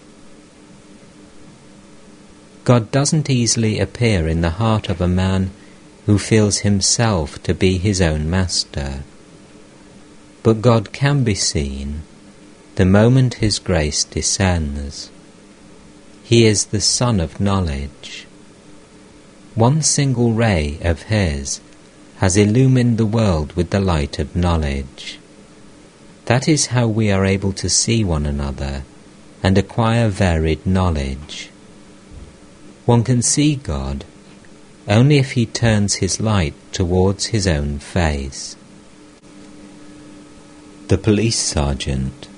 God 2.62 2.92
doesn't 2.92 3.28
easily 3.28 3.80
appear 3.80 4.28
in 4.28 4.42
the 4.42 4.62
heart 4.62 4.88
of 4.88 5.00
a 5.00 5.08
man 5.08 5.50
who 6.04 6.20
feels 6.20 6.58
himself 6.58 7.42
to 7.42 7.52
be 7.52 7.78
his 7.78 8.00
own 8.00 8.30
master. 8.30 9.02
But 10.44 10.62
God 10.62 10.92
can 10.92 11.24
be 11.24 11.34
seen 11.34 12.02
the 12.76 12.86
moment 12.86 13.42
His 13.42 13.58
grace 13.58 14.04
descends. 14.04 15.10
He 16.22 16.46
is 16.46 16.66
the 16.66 16.80
Sun 16.80 17.18
of 17.18 17.40
knowledge. 17.40 18.28
One 19.56 19.82
single 19.82 20.32
ray 20.32 20.78
of 20.80 21.10
His 21.10 21.60
has 22.18 22.36
illumined 22.36 22.98
the 22.98 23.12
world 23.18 23.54
with 23.54 23.70
the 23.70 23.80
light 23.80 24.20
of 24.20 24.36
knowledge. 24.36 25.18
That 26.26 26.48
is 26.48 26.66
how 26.66 26.88
we 26.88 27.10
are 27.10 27.24
able 27.24 27.52
to 27.52 27.68
see 27.68 28.02
one 28.04 28.26
another 28.26 28.82
and 29.42 29.56
acquire 29.56 30.08
varied 30.08 30.66
knowledge. 30.66 31.50
One 32.84 33.04
can 33.04 33.22
see 33.22 33.54
God 33.56 34.04
only 34.88 35.18
if 35.18 35.32
he 35.32 35.46
turns 35.46 35.94
his 35.94 36.20
light 36.20 36.54
towards 36.72 37.26
his 37.26 37.46
own 37.46 37.78
face. 37.78 38.56
The 40.88 40.98
police 40.98 41.38
sergeant 41.38 42.28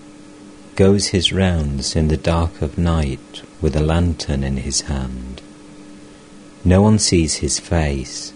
goes 0.76 1.08
his 1.08 1.32
rounds 1.32 1.96
in 1.96 2.08
the 2.08 2.16
dark 2.16 2.62
of 2.62 2.78
night 2.78 3.42
with 3.60 3.74
a 3.74 3.80
lantern 3.80 4.44
in 4.44 4.58
his 4.58 4.82
hand. 4.82 5.42
No 6.64 6.82
one 6.82 6.98
sees 6.98 7.36
his 7.36 7.58
face, 7.58 8.32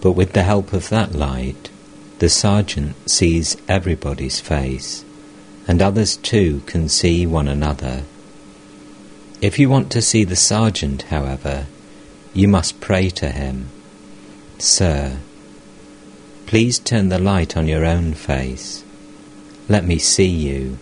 but 0.00 0.12
with 0.12 0.32
the 0.32 0.42
help 0.44 0.72
of 0.72 0.88
that 0.90 1.12
light, 1.12 1.70
the 2.18 2.28
sergeant 2.28 2.96
sees 3.08 3.56
everybody's 3.68 4.40
face, 4.40 5.04
and 5.68 5.80
others 5.80 6.16
too 6.16 6.62
can 6.66 6.88
see 6.88 7.26
one 7.26 7.46
another. 7.46 8.02
If 9.40 9.58
you 9.58 9.70
want 9.70 9.92
to 9.92 10.02
see 10.02 10.24
the 10.24 10.34
sergeant, 10.34 11.02
however, 11.02 11.66
you 12.34 12.48
must 12.48 12.80
pray 12.80 13.08
to 13.10 13.30
him. 13.30 13.68
Sir, 14.58 15.18
please 16.46 16.80
turn 16.80 17.08
the 17.08 17.20
light 17.20 17.56
on 17.56 17.68
your 17.68 17.84
own 17.84 18.14
face. 18.14 18.82
Let 19.68 19.84
me 19.84 19.98
see 19.98 20.26
you. 20.26 20.78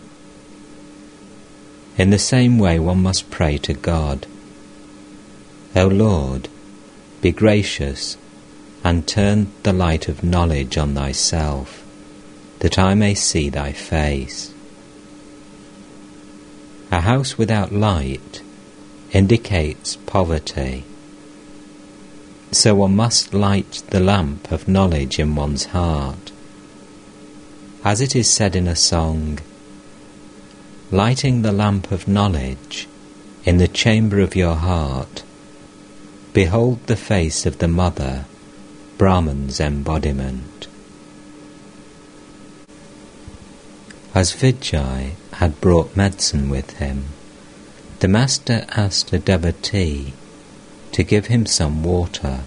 In 1.99 2.11
the 2.11 2.19
same 2.19 2.59
way, 2.59 2.79
one 2.79 3.03
must 3.03 3.31
pray 3.31 3.59
to 3.59 3.75
God. 3.75 4.27
O 5.75 5.87
Lord, 5.87 6.49
be 7.21 7.33
gracious 7.33 8.17
and 8.87 9.05
turn 9.09 9.53
the 9.65 9.73
light 9.73 10.07
of 10.07 10.23
knowledge 10.23 10.79
on 10.79 10.95
thyself, 10.95 11.85
that 12.61 12.79
I 12.79 12.95
may 12.95 13.15
see 13.15 13.49
thy 13.49 13.73
face. 13.73 14.55
A 16.93 17.01
house 17.01 17.37
without 17.37 17.73
light 17.73 18.43
indicates 19.11 19.97
poverty. 19.97 20.85
So 22.53 22.77
one 22.77 22.95
must 22.95 23.35
light 23.35 23.83
the 23.91 23.99
lamp 23.99 24.53
of 24.53 24.69
knowledge 24.69 25.19
in 25.19 25.35
one's 25.35 25.65
heart. 25.67 26.31
As 27.85 28.01
it 28.01 28.15
is 28.15 28.31
said 28.31 28.55
in 28.55 28.69
a 28.69 28.77
song, 28.77 29.41
lighting 30.93 31.43
the 31.43 31.51
lamp 31.51 31.91
of 31.91 32.07
knowledge 32.07 32.87
in 33.45 33.57
the 33.57 33.67
chamber 33.67 34.21
of 34.21 34.37
your 34.37 34.55
heart, 34.55 35.25
behold 36.33 36.87
the 36.87 36.95
face 36.95 37.45
of 37.47 37.59
the 37.59 37.67
Mother, 37.67 38.27
Brahman's 38.99 39.61
embodiment. 39.61 40.69
As 44.15 44.33
Vijay 44.33 45.11
had 45.33 45.61
brought 45.61 45.97
medicine 45.97 46.49
with 46.49 46.79
him, 46.79 47.05
the 48.01 48.09
Master 48.09 48.65
asked 48.71 49.13
a 49.13 49.19
devotee 49.19 50.15
to 50.93 51.03
give 51.03 51.27
him 51.27 51.45
some 51.45 51.83
water. 51.83 52.41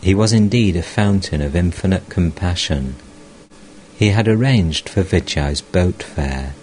He 0.00 0.14
was 0.14 0.32
indeed 0.32 0.76
a 0.76 0.82
fountain 0.82 1.42
of 1.42 1.54
infinite 1.54 2.08
compassion 2.08 2.96
he 4.02 4.08
had 4.08 4.26
arranged 4.26 4.88
for 4.88 5.04
Vijay's 5.04 5.60
boat 5.60 6.02
fare, 6.02 6.54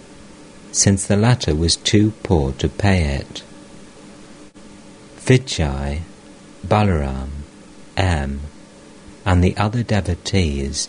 since 0.74 1.06
the 1.06 1.16
latter 1.16 1.56
was 1.56 1.78
too 1.78 2.12
poor 2.22 2.52
to 2.54 2.68
pay 2.68 3.16
it. 3.16 3.44
Vijay, 5.22 6.02
Balaram, 6.68 7.39
M, 8.00 8.40
and 9.26 9.44
the 9.44 9.58
other 9.58 9.84
devotees 9.84 10.88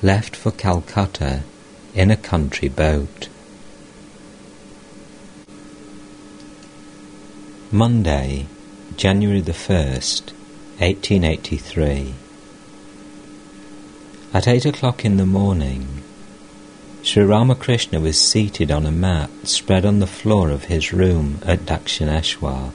left 0.00 0.36
for 0.36 0.52
Calcutta 0.52 1.42
in 1.92 2.10
a 2.10 2.16
country 2.16 2.68
boat. 2.68 3.28
Monday, 7.72 8.46
January 8.96 9.40
the 9.40 9.50
1st, 9.50 10.32
1883. 10.78 12.14
At 14.32 14.46
eight 14.46 14.64
o'clock 14.64 15.04
in 15.04 15.16
the 15.16 15.26
morning, 15.26 16.02
Sri 17.02 17.24
Ramakrishna 17.24 17.98
was 17.98 18.20
seated 18.20 18.70
on 18.70 18.86
a 18.86 18.92
mat 18.92 19.30
spread 19.44 19.84
on 19.84 19.98
the 19.98 20.06
floor 20.06 20.50
of 20.50 20.64
his 20.64 20.92
room 20.92 21.40
at 21.44 21.66
Dakshineshwar. 21.66 22.72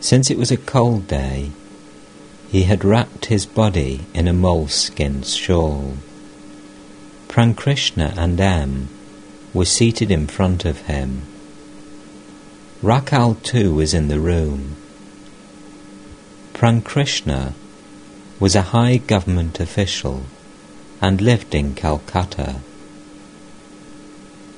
Since 0.00 0.30
it 0.30 0.38
was 0.38 0.50
a 0.50 0.56
cold 0.56 1.08
day, 1.08 1.50
he 2.52 2.64
had 2.64 2.84
wrapped 2.84 3.24
his 3.26 3.46
body 3.46 4.04
in 4.12 4.28
a 4.28 4.32
moleskin 4.32 5.22
shawl. 5.22 5.96
Prankrishna 7.26 8.12
and 8.14 8.38
M 8.38 8.90
were 9.54 9.64
seated 9.64 10.10
in 10.10 10.26
front 10.26 10.66
of 10.66 10.82
him. 10.82 11.22
Rakhal 12.82 13.42
too 13.42 13.72
was 13.72 13.94
in 13.94 14.08
the 14.08 14.20
room. 14.20 14.76
Prankrishna 16.52 17.54
was 18.38 18.54
a 18.54 18.68
high 18.76 18.98
government 18.98 19.58
official 19.58 20.24
and 21.00 21.22
lived 21.22 21.54
in 21.54 21.74
Calcutta. 21.74 22.56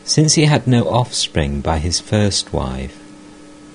Since 0.03 0.34
he 0.34 0.47
had 0.47 0.66
no 0.66 0.82
offspring 0.88 1.61
by 1.61 1.78
his 1.78 2.01
first 2.01 2.53
wife, 2.53 2.99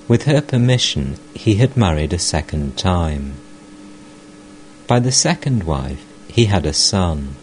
with 0.09 0.24
her 0.24 0.41
permission 0.41 1.15
he 1.34 1.55
had 1.55 1.78
married 1.78 2.11
a 2.11 2.20
second 2.20 2.78
time. 2.78 3.36
By 4.90 4.98
the 4.98 5.12
second 5.12 5.66
wife 5.66 6.04
he 6.30 6.46
had 6.46 6.66
a 6.66 6.74
son. 6.74 7.36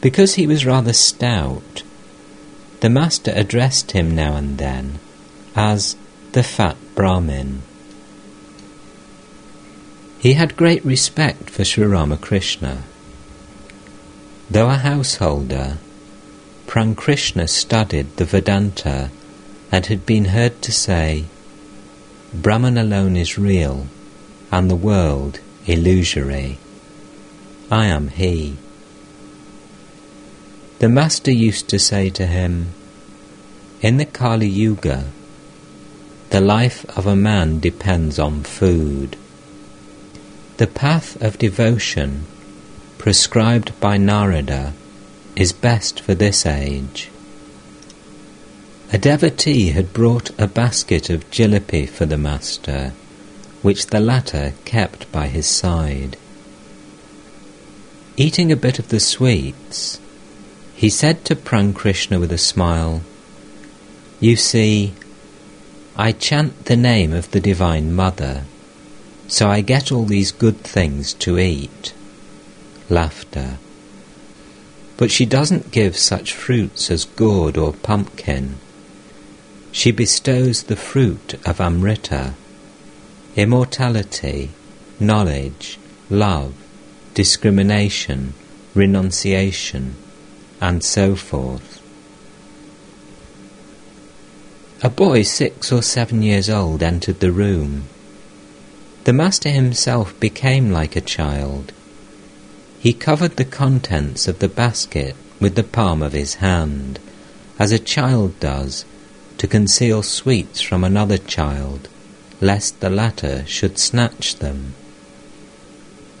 Because 0.00 0.34
he 0.36 0.46
was 0.46 0.64
rather 0.64 0.92
stout, 0.92 1.82
the 2.78 2.88
master 2.88 3.32
addressed 3.34 3.90
him 3.90 4.14
now 4.14 4.36
and 4.36 4.58
then 4.58 5.00
as 5.56 5.96
the 6.30 6.44
fat 6.44 6.76
Brahmin. 6.94 7.62
He 10.20 10.34
had 10.34 10.56
great 10.56 10.84
respect 10.84 11.50
for 11.50 11.64
Sri 11.64 11.84
Ramakrishna. 11.84 12.84
Though 14.48 14.70
a 14.70 14.76
householder, 14.76 15.78
Prankrishna 16.68 17.48
studied 17.48 18.16
the 18.18 18.24
Vedanta 18.24 19.10
and 19.72 19.84
had 19.86 20.06
been 20.06 20.26
heard 20.26 20.62
to 20.62 20.70
say, 20.70 21.24
Brahman 22.32 22.78
alone 22.78 23.16
is 23.16 23.36
real 23.36 23.88
and 24.52 24.70
the 24.70 24.76
world 24.76 25.40
illusory. 25.66 26.58
I 27.70 27.86
am 27.86 28.08
he. 28.08 28.56
The 30.78 30.90
Master 30.90 31.32
used 31.32 31.68
to 31.68 31.78
say 31.78 32.10
to 32.10 32.26
him, 32.26 32.68
In 33.80 33.96
the 33.96 34.04
Kali 34.04 34.46
Yuga, 34.46 35.06
the 36.28 36.40
life 36.40 36.84
of 36.96 37.06
a 37.06 37.16
man 37.16 37.60
depends 37.60 38.18
on 38.18 38.42
food. 38.42 39.16
The 40.58 40.66
path 40.66 41.20
of 41.22 41.38
devotion 41.38 42.26
prescribed 42.98 43.78
by 43.80 43.96
Narada 43.96 44.74
is 45.34 45.52
best 45.52 46.00
for 46.00 46.14
this 46.14 46.44
age. 46.44 47.10
A 48.92 48.98
devotee 48.98 49.70
had 49.70 49.94
brought 49.94 50.30
a 50.38 50.46
basket 50.46 51.08
of 51.08 51.30
jalebi 51.30 51.88
for 51.88 52.04
the 52.04 52.18
master, 52.18 52.92
which 53.62 53.86
the 53.86 54.00
latter 54.00 54.52
kept 54.64 55.10
by 55.10 55.28
his 55.28 55.46
side. 55.46 56.16
Eating 58.16 58.52
a 58.52 58.56
bit 58.56 58.78
of 58.78 58.88
the 58.88 59.00
sweets, 59.00 60.00
he 60.74 60.90
said 60.90 61.24
to 61.24 61.34
Prankrishna 61.36 62.20
with 62.20 62.32
a 62.32 62.38
smile, 62.38 63.02
You 64.20 64.36
see, 64.36 64.92
I 65.96 66.12
chant 66.12 66.66
the 66.66 66.76
name 66.76 67.12
of 67.12 67.30
the 67.30 67.40
Divine 67.40 67.92
Mother 67.92 68.44
so 69.32 69.48
I 69.48 69.62
get 69.62 69.90
all 69.90 70.04
these 70.04 70.30
good 70.30 70.58
things 70.58 71.14
to 71.14 71.38
eat. 71.38 71.94
Laughter. 72.90 73.56
But 74.98 75.10
she 75.10 75.24
doesn't 75.24 75.70
give 75.70 75.96
such 75.96 76.34
fruits 76.34 76.90
as 76.90 77.06
gourd 77.06 77.56
or 77.56 77.72
pumpkin. 77.72 78.56
She 79.72 79.90
bestows 79.90 80.64
the 80.64 80.76
fruit 80.76 81.40
of 81.46 81.62
Amrita, 81.62 82.34
immortality, 83.36 84.50
knowledge, 85.00 85.78
love, 86.10 86.54
discrimination, 87.14 88.34
renunciation, 88.74 89.96
and 90.60 90.84
so 90.84 91.16
forth. 91.16 91.80
A 94.82 94.90
boy 94.90 95.22
six 95.22 95.70
or 95.70 95.80
seven 95.80 96.22
years 96.22 96.50
old 96.50 96.82
entered 96.82 97.20
the 97.20 97.32
room. 97.32 97.84
The 99.04 99.12
Master 99.12 99.48
himself 99.48 100.18
became 100.18 100.70
like 100.70 100.96
a 100.96 101.00
child. 101.00 101.72
He 102.80 102.92
covered 102.92 103.36
the 103.36 103.44
contents 103.44 104.26
of 104.26 104.40
the 104.40 104.48
basket 104.48 105.14
with 105.40 105.54
the 105.54 105.64
palm 105.64 106.02
of 106.02 106.12
his 106.12 106.34
hand, 106.34 106.98
as 107.58 107.72
a 107.72 107.78
child 107.78 108.38
does, 108.40 108.84
to 109.38 109.46
conceal 109.46 110.02
sweets 110.02 110.60
from 110.60 110.84
another 110.84 111.18
child, 111.18 111.88
lest 112.42 112.80
the 112.80 112.90
latter 112.90 113.44
should 113.46 113.78
snatch 113.78 114.36
them. 114.36 114.74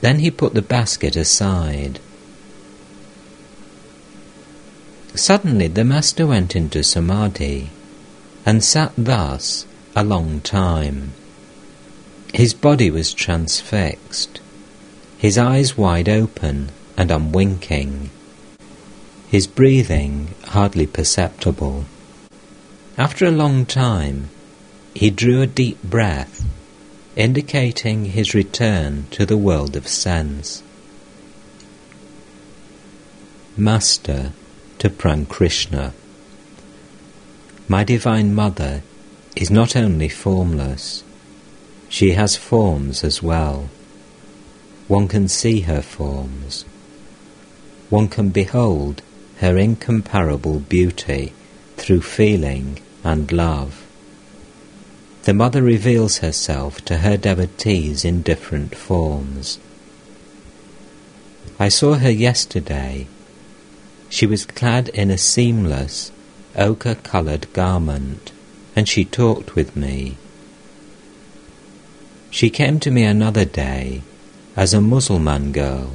Then 0.00 0.20
he 0.20 0.30
put 0.30 0.54
the 0.54 0.62
basket 0.62 1.16
aside, 1.16 2.00
Suddenly 5.14 5.68
the 5.68 5.84
master 5.84 6.26
went 6.26 6.56
into 6.56 6.82
samadhi 6.82 7.68
and 8.46 8.64
sat 8.64 8.92
thus 8.96 9.66
a 9.94 10.02
long 10.02 10.40
time. 10.40 11.12
His 12.32 12.54
body 12.54 12.90
was 12.90 13.12
transfixed, 13.12 14.40
his 15.18 15.36
eyes 15.36 15.76
wide 15.76 16.08
open 16.08 16.70
and 16.96 17.10
unwinking, 17.10 18.08
his 19.28 19.46
breathing 19.46 20.34
hardly 20.46 20.86
perceptible. 20.86 21.84
After 22.96 23.26
a 23.26 23.30
long 23.30 23.66
time, 23.66 24.30
he 24.94 25.10
drew 25.10 25.42
a 25.42 25.46
deep 25.46 25.82
breath, 25.82 26.44
indicating 27.16 28.06
his 28.06 28.34
return 28.34 29.06
to 29.10 29.24
the 29.24 29.36
world 29.36 29.76
of 29.76 29.88
sense. 29.88 30.62
Master 33.56 34.32
to 34.78 34.90
Prankrishna. 34.90 35.92
My 37.68 37.84
Divine 37.84 38.34
Mother 38.34 38.82
is 39.36 39.50
not 39.50 39.76
only 39.76 40.08
formless, 40.08 41.04
she 41.88 42.12
has 42.12 42.36
forms 42.36 43.04
as 43.04 43.22
well. 43.22 43.68
One 44.88 45.08
can 45.08 45.28
see 45.28 45.60
her 45.60 45.82
forms. 45.82 46.64
One 47.90 48.08
can 48.08 48.30
behold 48.30 49.02
her 49.38 49.56
incomparable 49.56 50.60
beauty 50.60 51.32
through 51.76 52.02
feeling 52.02 52.80
and 53.04 53.30
love. 53.30 53.81
The 55.22 55.34
Mother 55.34 55.62
reveals 55.62 56.18
herself 56.18 56.84
to 56.86 56.98
her 56.98 57.16
devotees 57.16 58.04
in 58.04 58.22
different 58.22 58.74
forms. 58.74 59.58
I 61.58 61.68
saw 61.68 61.94
her 61.94 62.10
yesterday 62.10 63.06
she 64.12 64.26
was 64.26 64.44
clad 64.44 64.90
in 64.90 65.10
a 65.10 65.16
seamless, 65.16 66.12
ochre 66.54 66.96
coloured 66.96 67.50
garment, 67.54 68.30
and 68.76 68.86
she 68.86 69.06
talked 69.06 69.54
with 69.54 69.74
me. 69.74 70.18
She 72.30 72.50
came 72.50 72.78
to 72.80 72.90
me 72.90 73.04
another 73.04 73.46
day 73.46 74.02
as 74.54 74.74
a 74.74 74.82
Mussulman 74.82 75.50
girl, 75.52 75.92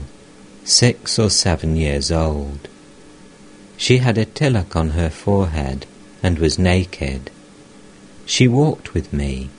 six 0.63 1.19
or 1.19 1.29
seven 1.29 1.75
years 1.75 2.11
old. 2.11 2.67
She 3.77 3.99
had 3.99 4.17
a 4.17 4.25
tilak 4.25 4.75
on 4.75 4.89
her 4.89 5.11
forehead 5.11 5.85
and 6.23 6.39
was 6.39 6.57
naked. 6.57 7.29
She 8.27 8.45
walked 8.45 8.93
with 8.93 9.13
me, 9.13 9.49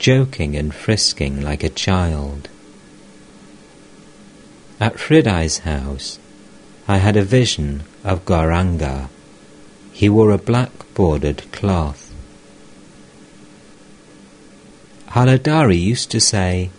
joking 0.00 0.56
and 0.56 0.74
frisking 0.74 1.40
like 1.40 1.62
a 1.62 1.68
child. 1.68 2.48
At 4.80 4.98
Hriday's 4.98 5.58
house, 5.58 6.18
I 6.88 6.96
had 6.98 7.16
a 7.16 7.22
vision 7.22 7.84
of 8.02 8.24
Gauranga. 8.24 9.08
He 9.92 10.08
wore 10.08 10.32
a 10.32 10.38
black 10.38 10.72
bordered 10.94 11.44
cloth. 11.52 12.12
Haladhari 15.10 15.80
used 15.80 16.10
to 16.10 16.20
say 16.20 16.70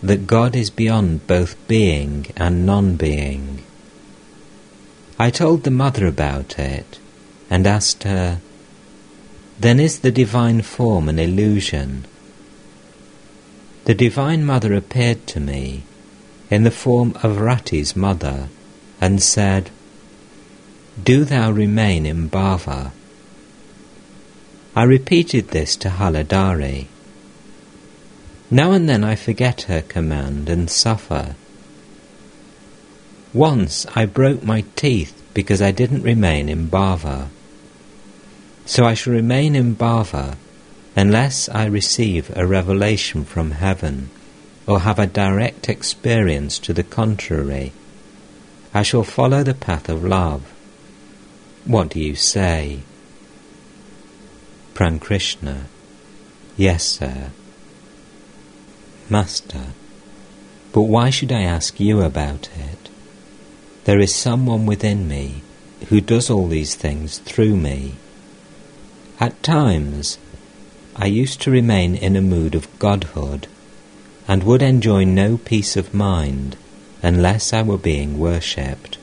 that 0.00 0.28
God 0.28 0.54
is 0.54 0.70
beyond 0.70 1.26
both 1.26 1.56
being 1.66 2.26
and 2.36 2.64
non 2.64 2.94
being. 2.94 3.64
I 5.18 5.30
told 5.30 5.64
the 5.64 5.72
mother 5.72 6.06
about 6.06 6.56
it 6.56 7.00
and 7.50 7.66
asked 7.66 8.04
her, 8.04 8.40
Then 9.58 9.80
is 9.80 10.00
the 10.00 10.12
divine 10.12 10.62
form 10.62 11.08
an 11.08 11.18
illusion? 11.18 12.06
The 13.84 13.94
divine 13.94 14.44
mother 14.44 14.74
appeared 14.74 15.26
to 15.28 15.40
me 15.40 15.82
in 16.50 16.64
the 16.64 16.70
form 16.70 17.14
of 17.22 17.40
Rati's 17.40 17.96
mother 17.96 18.48
and 19.00 19.22
said, 19.22 19.70
do 21.02 21.24
thou 21.24 21.50
remain 21.50 22.06
in 22.06 22.28
Bhava. 22.28 22.90
I 24.74 24.82
repeated 24.82 25.48
this 25.48 25.76
to 25.76 25.90
Haladhari. 25.90 26.86
Now 28.50 28.72
and 28.72 28.88
then 28.88 29.04
I 29.04 29.14
forget 29.14 29.62
her 29.62 29.82
command 29.82 30.48
and 30.48 30.68
suffer. 30.68 31.36
Once 33.32 33.86
I 33.94 34.06
broke 34.06 34.42
my 34.42 34.64
teeth 34.74 35.14
because 35.34 35.62
I 35.62 35.70
didn't 35.70 36.02
remain 36.02 36.48
in 36.48 36.68
Bhava. 36.68 37.28
So 38.68 38.84
I 38.84 38.92
shall 38.92 39.14
remain 39.14 39.56
in 39.56 39.76
Bhava 39.76 40.36
unless 40.94 41.48
I 41.48 41.64
receive 41.64 42.30
a 42.36 42.46
revelation 42.46 43.24
from 43.24 43.52
heaven 43.52 44.10
or 44.66 44.80
have 44.80 44.98
a 44.98 45.06
direct 45.06 45.70
experience 45.70 46.58
to 46.58 46.74
the 46.74 46.82
contrary. 46.82 47.72
I 48.74 48.82
shall 48.82 49.04
follow 49.04 49.42
the 49.42 49.54
path 49.54 49.88
of 49.88 50.04
love. 50.04 50.42
What 51.64 51.88
do 51.88 51.98
you 51.98 52.14
say? 52.14 52.80
Prankrishna. 54.74 55.62
Yes, 56.58 56.84
sir. 56.84 57.30
Master. 59.08 59.68
But 60.72 60.82
why 60.82 61.08
should 61.08 61.32
I 61.32 61.40
ask 61.40 61.80
you 61.80 62.02
about 62.02 62.50
it? 62.54 62.90
There 63.84 63.98
is 63.98 64.14
someone 64.14 64.66
within 64.66 65.08
me 65.08 65.42
who 65.88 66.02
does 66.02 66.28
all 66.28 66.48
these 66.48 66.74
things 66.74 67.16
through 67.16 67.56
me. 67.56 67.94
At 69.20 69.42
times, 69.42 70.16
I 70.94 71.06
used 71.06 71.40
to 71.42 71.50
remain 71.50 71.96
in 71.96 72.14
a 72.14 72.22
mood 72.22 72.54
of 72.54 72.78
godhood 72.78 73.48
and 74.28 74.44
would 74.44 74.62
enjoy 74.62 75.02
no 75.02 75.38
peace 75.38 75.76
of 75.76 75.92
mind 75.92 76.56
unless 77.02 77.52
I 77.52 77.62
were 77.62 77.78
being 77.78 78.20
worshipped. 78.20 78.98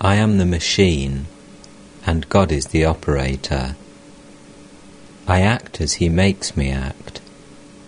I 0.00 0.16
am 0.16 0.38
the 0.38 0.46
machine, 0.46 1.26
and 2.04 2.28
God 2.28 2.50
is 2.50 2.66
the 2.68 2.84
operator. 2.84 3.76
I 5.28 5.42
act 5.42 5.80
as 5.80 5.94
He 5.94 6.08
makes 6.08 6.56
me 6.56 6.72
act. 6.72 7.20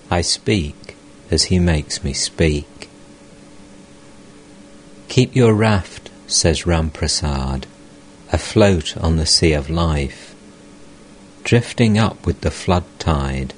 I 0.09 0.21
speak 0.21 0.97
as 1.33 1.45
He 1.45 1.59
makes 1.59 2.05
me 2.05 2.13
speak. 2.13 2.89
Keep 5.09 5.35
your 5.35 5.53
raft, 5.53 6.11
says 6.29 6.63
Ramprasad, 6.63 7.65
afloat 8.33 8.97
on 8.97 9.17
the 9.17 9.27
sea 9.27 9.53
of 9.53 9.69
life, 9.69 10.24
drifting 11.45 11.97
up 11.97 12.27
with 12.27 12.41
the 12.41 12.51
flood 12.51 12.85
tide, 12.99 13.55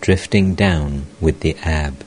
drifting 0.00 0.54
down 0.54 1.06
with 1.20 1.40
the 1.40 1.56
ebb. 1.64 2.04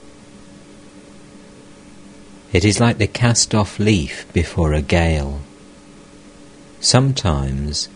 It 2.53 2.63
is 2.63 2.79
like 2.79 2.97
the 2.97 3.07
cast 3.07 3.53
off 3.53 3.77
leaf 3.77 4.25
before 4.33 4.73
a 4.73 4.81
gale 4.81 5.41
Sometimes 6.81 7.89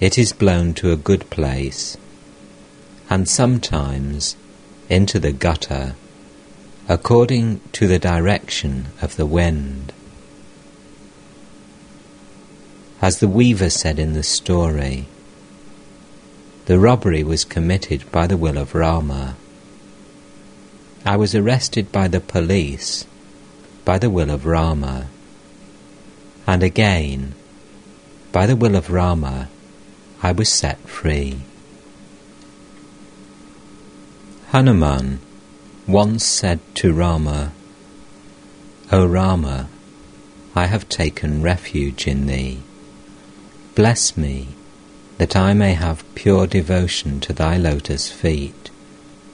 it 0.00 0.16
is 0.16 0.32
blown 0.32 0.72
to 0.72 0.92
a 0.92 0.96
good 0.96 1.28
place, 1.28 1.98
and 3.10 3.28
sometimes 3.28 4.34
into 4.88 5.18
the 5.18 5.32
gutter, 5.32 5.94
according 6.88 7.60
to 7.72 7.86
the 7.86 7.98
direction 7.98 8.86
of 9.02 9.16
the 9.16 9.26
wind. 9.26 9.92
As 13.02 13.20
the 13.20 13.28
weaver 13.28 13.68
said 13.68 13.98
in 13.98 14.14
the 14.14 14.22
story, 14.22 15.06
the 16.70 16.78
robbery 16.78 17.24
was 17.24 17.44
committed 17.44 18.08
by 18.12 18.28
the 18.28 18.36
will 18.36 18.56
of 18.56 18.76
Rama. 18.76 19.34
I 21.04 21.16
was 21.16 21.34
arrested 21.34 21.90
by 21.90 22.06
the 22.06 22.20
police 22.20 23.04
by 23.84 23.98
the 23.98 24.08
will 24.08 24.30
of 24.30 24.46
Rama. 24.46 25.08
And 26.46 26.62
again, 26.62 27.34
by 28.30 28.46
the 28.46 28.54
will 28.54 28.76
of 28.76 28.88
Rama, 28.88 29.48
I 30.22 30.30
was 30.30 30.48
set 30.48 30.78
free. 30.88 31.40
Hanuman 34.50 35.18
once 35.88 36.24
said 36.24 36.60
to 36.76 36.92
Rama, 36.92 37.50
O 38.92 39.04
Rama, 39.06 39.68
I 40.54 40.66
have 40.66 40.88
taken 40.88 41.42
refuge 41.42 42.06
in 42.06 42.26
thee. 42.26 42.60
Bless 43.74 44.16
me, 44.16 44.50
that 45.20 45.36
I 45.36 45.52
may 45.52 45.74
have 45.74 46.14
pure 46.14 46.46
devotion 46.46 47.20
to 47.20 47.34
thy 47.34 47.58
lotus 47.58 48.10
feet, 48.10 48.70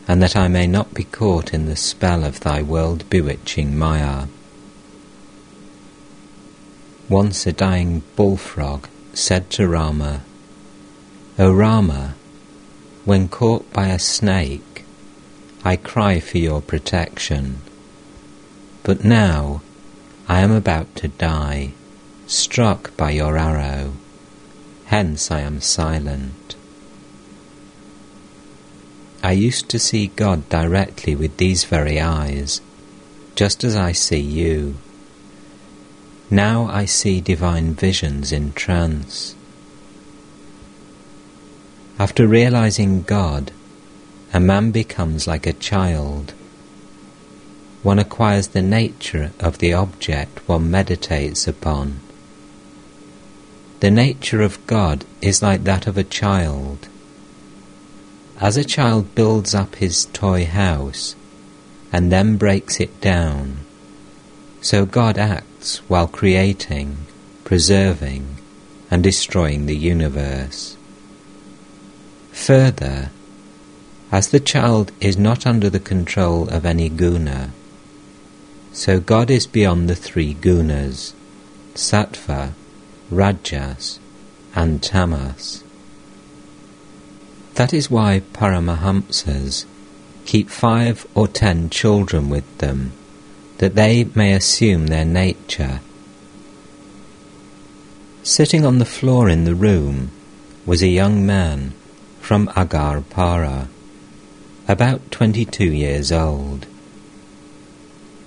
and 0.09 0.21
that 0.21 0.35
I 0.35 0.49
may 0.49 0.67
not 0.67 0.93
be 0.93 1.05
caught 1.05 1.55
in 1.55 1.67
the 1.67 1.77
spell 1.77 2.25
of 2.25 2.41
thy 2.41 2.61
world 2.61 3.09
bewitching 3.09 3.79
Maya. 3.79 4.27
Once 7.09 7.47
a 7.47 7.53
dying 7.53 8.03
bullfrog 8.17 8.89
said 9.15 9.49
to 9.51 9.69
Rama, 9.69 10.23
O 11.39 11.53
Rama, 11.53 12.17
when 13.05 13.29
caught 13.29 13.73
by 13.73 13.87
a 13.87 14.01
snake, 14.01 14.85
I 15.65 15.77
cry 15.77 16.19
for 16.19 16.39
your 16.39 16.61
protection. 16.61 17.59
But 18.83 19.05
now 19.05 19.63
I 20.27 20.41
am 20.41 20.51
about 20.51 20.97
to 20.97 21.07
die, 21.07 21.75
struck 22.27 22.97
by 22.97 23.13
your 23.13 23.39
arrow. 23.39 23.93
Hence 24.87 25.31
I 25.31 25.41
am 25.41 25.61
silent. 25.61 26.57
I 29.23 29.33
used 29.33 29.69
to 29.71 29.79
see 29.79 30.07
God 30.07 30.49
directly 30.49 31.17
with 31.17 31.37
these 31.37 31.65
very 31.65 32.01
eyes, 32.01 32.61
just 33.35 33.65
as 33.65 33.75
I 33.75 33.93
see 33.93 34.21
you. 34.21 34.77
Now 36.31 36.67
I 36.67 36.85
see 36.85 37.21
divine 37.21 37.75
visions 37.75 38.33
in 38.33 38.53
trance. 38.53 39.35
After 41.99 42.27
realizing 42.27 43.03
God, 43.03 43.51
a 44.33 44.39
man 44.39 44.71
becomes 44.71 45.27
like 45.27 45.47
a 45.47 45.53
child. 45.53 46.35
One 47.83 47.99
acquires 47.99 48.49
the 48.49 48.63
nature 48.63 49.33
of 49.41 49.59
the 49.59 49.73
object 49.73 50.49
one 50.49 50.71
meditates 50.71 51.49
upon. 51.49 52.01
The 53.81 53.91
nature 53.91 54.41
of 54.41 54.67
God 54.67 55.05
is 55.21 55.43
like 55.43 55.65
that 55.65 55.87
of 55.87 55.99
a 55.99 56.05
child. 56.05 56.89
As 58.41 58.57
a 58.57 58.65
child 58.65 59.15
builds 59.15 59.55
up 59.55 59.77
his 59.77 60.07
toy 60.07 60.47
house 60.47 61.15
and 61.93 62.11
then 62.11 62.37
breaks 62.37 62.81
it 62.81 63.01
down, 63.03 63.59
so 64.63 64.87
God 64.87 65.19
acts 65.19 65.79
while 65.89 66.09
creating, 66.09 66.97
preserving, 67.45 68.37
and 68.91 69.03
destroying 69.03 69.67
the 69.67 69.77
universe. 69.77 70.77
Further, 72.33 73.11
as 74.11 74.29
the 74.29 74.41
child 74.41 74.91
is 75.01 75.19
not 75.19 75.47
under 75.47 75.69
the 75.69 75.81
control 75.81 76.49
of 76.49 76.65
any 76.65 76.89
guna, 76.89 77.53
so 78.73 79.01
God 79.01 79.31
is 79.31 79.47
beyond 79.47 79.89
the 79.89 79.97
three 79.97 80.35
gunas, 80.35 81.13
sattva, 81.75 82.53
rajas, 83.11 84.01
and 84.55 84.83
tamas. 84.83 85.63
That 87.55 87.73
is 87.73 87.91
why 87.91 88.23
Paramahamsas 88.33 89.65
keep 90.25 90.51
five 90.51 91.07
or 91.15 91.29
ten 91.29 91.71
children 91.71 92.29
with 92.29 92.59
them, 92.59 92.93
that 93.59 93.75
they 93.75 94.05
may 94.15 94.33
assume 94.33 94.89
their 94.89 95.05
nature. 95.05 95.81
Sitting 98.23 98.67
on 98.67 98.79
the 98.79 98.85
floor 98.85 99.29
in 99.29 99.45
the 99.45 99.55
room 99.55 100.11
was 100.67 100.83
a 100.83 100.89
young 100.89 101.25
man 101.25 101.73
from 102.21 102.49
Agarpara, 102.49 103.69
about 104.67 105.11
twenty-two 105.13 105.73
years 105.73 106.11
old. 106.11 106.67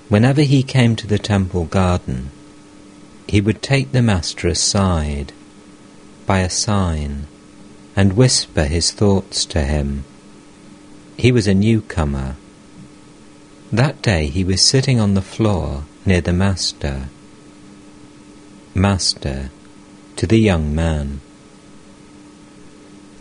Whenever 0.08 0.42
he 0.42 0.64
came 0.64 0.96
to 0.96 1.06
the 1.06 1.20
temple 1.20 1.66
garden, 1.66 2.32
he 3.30 3.40
would 3.40 3.62
take 3.62 3.92
the 3.92 4.02
master 4.02 4.48
aside 4.48 5.32
by 6.26 6.40
a 6.40 6.50
sign 6.50 7.28
and 7.96 8.18
whisper 8.18 8.64
his 8.64 8.92
thoughts 8.92 9.46
to 9.46 9.62
him. 9.62 10.04
He 11.16 11.32
was 11.32 11.48
a 11.48 11.54
newcomer. 11.54 12.38
That 13.72 14.02
day 14.02 14.26
he 14.28 14.44
was 14.44 14.64
sitting 14.64 15.00
on 15.00 15.14
the 15.14 15.22
floor 15.22 15.84
near 16.08 16.22
the 16.22 16.34
master. 16.34 17.10
Master, 18.74 19.52
to 20.16 20.26
the 20.26 20.40
young 20.40 20.74
man, 20.74 21.22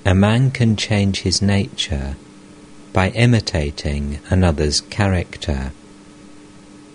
a 0.06 0.14
man 0.14 0.50
can 0.50 0.74
change 0.74 1.20
his 1.20 1.42
nature 1.42 2.16
by 2.94 3.10
imitating 3.10 4.20
another's 4.30 4.80
character. 4.80 5.72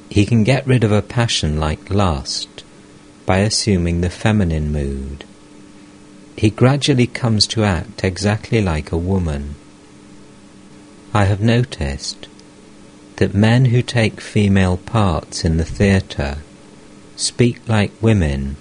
He 0.10 0.26
can 0.26 0.44
get 0.44 0.66
rid 0.66 0.84
of 0.84 0.92
a 0.92 1.04
passion 1.04 1.60
like 1.60 1.92
lust 1.92 2.50
by 3.26 3.40
assuming 3.40 4.02
the 4.02 4.10
feminine 4.10 4.72
mood. 4.72 5.24
He 6.36 6.50
gradually 6.50 7.08
comes 7.08 7.48
to 7.48 7.64
act 7.64 8.04
exactly 8.04 8.62
like 8.62 8.92
a 8.92 8.98
woman. 8.98 9.56
I 11.14 11.26
have 11.26 11.42
noticed 11.42 12.28
that 13.18 13.36
men 13.36 13.66
who 13.66 13.82
take 13.82 14.20
female 14.20 14.78
parts 14.78 15.46
in 15.46 15.58
the 15.58 15.66
theatre 15.66 16.38
speak 17.16 17.68
like 17.70 17.92
women 18.02 18.58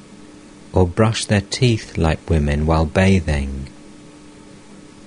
or 0.72 0.86
brush 0.86 1.24
their 1.24 1.40
teeth 1.40 1.97
like 1.97 2.28
women 2.28 2.66
while 2.66 2.86
bathing. 2.86 3.68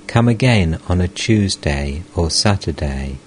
Come 0.07 0.27
again 0.27 0.79
on 0.87 1.01
a 1.01 1.07
Tuesday 1.07 2.03
or 2.15 2.29
Saturday. 2.29 3.17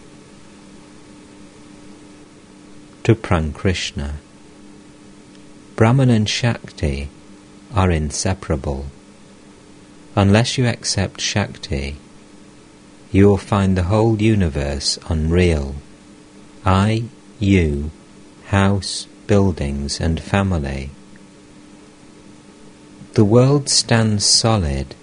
To 3.05 3.15
Prankrishna. 3.15 4.15
Brahman 5.79 6.11
and 6.11 6.29
Shakti 6.29 7.09
are 7.73 7.89
inseparable. 7.89 8.87
Unless 10.17 10.59
you 10.59 10.67
accept 10.67 11.21
Shakti, 11.21 11.95
you 13.13 13.29
will 13.29 13.39
find 13.39 13.79
the 13.79 13.85
whole 13.85 14.21
universe 14.21 14.99
unreal. 15.09 15.77
I, 16.67 17.05
you, 17.39 17.93
house, 18.47 19.07
buildings, 19.29 20.01
and 20.01 20.21
family. 20.21 20.91
The 23.13 23.25
world 23.25 23.69
stands 23.69 24.25
solid 24.27 24.97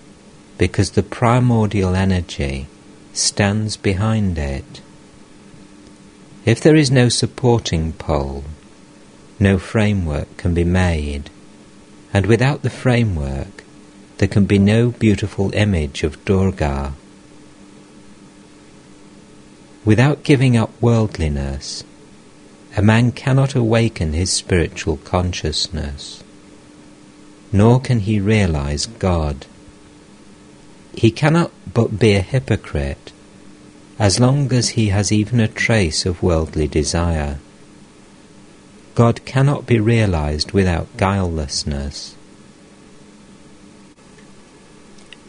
because 0.57 0.91
the 0.91 1.03
primordial 1.03 1.95
energy 1.95 2.67
stands 3.13 3.77
behind 3.77 4.37
it. 4.37 4.81
If 6.43 6.59
there 6.59 6.75
is 6.75 6.91
no 6.91 7.07
supporting 7.07 7.93
pole, 7.93 8.43
no 9.39 9.57
framework 9.57 10.37
can 10.37 10.53
be 10.53 10.63
made, 10.63 11.29
and 12.13 12.25
without 12.25 12.61
the 12.61 12.69
framework, 12.69 13.63
there 14.17 14.27
can 14.27 14.45
be 14.45 14.57
no 14.57 14.91
beautiful 14.91 15.53
image 15.53 16.03
of 16.03 16.23
Durga. 16.25 16.93
Without 19.83 20.23
giving 20.23 20.55
up 20.55 20.71
worldliness, 20.81 21.83
a 22.77 22.81
man 22.81 23.11
cannot 23.11 23.55
awaken 23.55 24.13
his 24.13 24.31
spiritual 24.31 24.97
consciousness, 24.97 26.23
nor 27.51 27.79
can 27.79 27.99
he 27.99 28.19
realize 28.19 28.85
God. 28.85 29.45
He 30.93 31.11
cannot 31.11 31.51
but 31.73 31.99
be 31.99 32.13
a 32.13 32.21
hypocrite 32.21 33.11
as 33.97 34.19
long 34.19 34.51
as 34.51 34.69
he 34.69 34.89
has 34.89 35.11
even 35.11 35.39
a 35.39 35.47
trace 35.47 36.05
of 36.05 36.23
worldly 36.23 36.67
desire. 36.67 37.39
God 38.95 39.25
cannot 39.25 39.65
be 39.65 39.77
realized 39.77 40.53
without 40.53 40.95
guilelessness. 40.95 42.15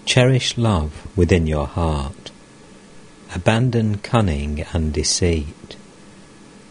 Cherish 0.05 0.56
love 0.56 1.05
within 1.16 1.48
your 1.48 1.66
heart. 1.66 2.30
Abandon 3.34 3.98
cunning 3.98 4.64
and 4.72 4.93
deceit. 4.93 5.76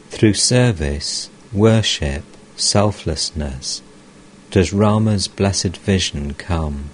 Through 0.09 0.35
service, 0.35 1.30
worship, 1.51 2.23
selflessness, 2.55 3.81
does 4.49 4.72
Rama's 4.72 5.27
blessed 5.27 5.76
vision 5.76 6.34
come. 6.34 6.91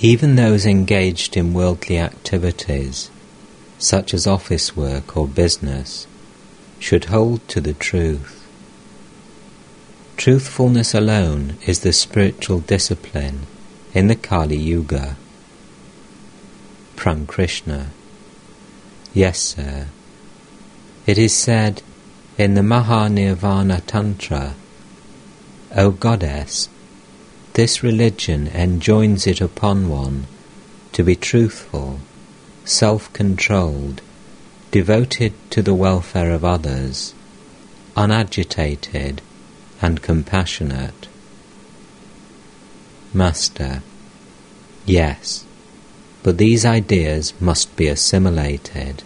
Even 0.00 0.34
those 0.34 0.66
engaged 0.66 1.36
in 1.36 1.54
worldly 1.54 1.98
activities, 1.98 3.12
such 3.78 4.12
as 4.12 4.26
office 4.26 4.76
work 4.76 5.16
or 5.16 5.28
business, 5.28 6.07
should 6.78 7.06
hold 7.06 7.46
to 7.48 7.60
the 7.60 7.74
truth. 7.74 8.46
Truthfulness 10.16 10.94
alone 10.94 11.56
is 11.66 11.80
the 11.80 11.92
spiritual 11.92 12.60
discipline 12.60 13.46
in 13.94 14.08
the 14.08 14.16
Kali 14.16 14.56
Yuga. 14.56 15.16
Prankrishna. 16.96 17.86
Yes, 19.14 19.38
sir. 19.38 19.86
It 21.06 21.18
is 21.18 21.34
said 21.34 21.82
in 22.36 22.54
the 22.54 22.60
Mahanirvana 22.60 23.82
Tantra, 23.86 24.54
O 25.76 25.90
Goddess, 25.90 26.68
this 27.54 27.82
religion 27.82 28.48
enjoins 28.48 29.26
it 29.26 29.40
upon 29.40 29.88
one 29.88 30.26
to 30.92 31.02
be 31.02 31.16
truthful, 31.16 32.00
self-controlled, 32.64 34.00
devoted 34.70 35.32
to 35.50 35.62
the 35.62 35.74
welfare 35.74 36.30
of 36.32 36.44
others, 36.44 37.14
unagitated 37.96 39.20
and 39.80 40.02
compassionate. 40.02 41.08
Master, 43.14 43.82
yes, 44.84 45.44
but 46.22 46.36
these 46.36 46.66
ideas 46.66 47.32
must 47.40 47.74
be 47.76 47.86
assimilated. 47.86 49.02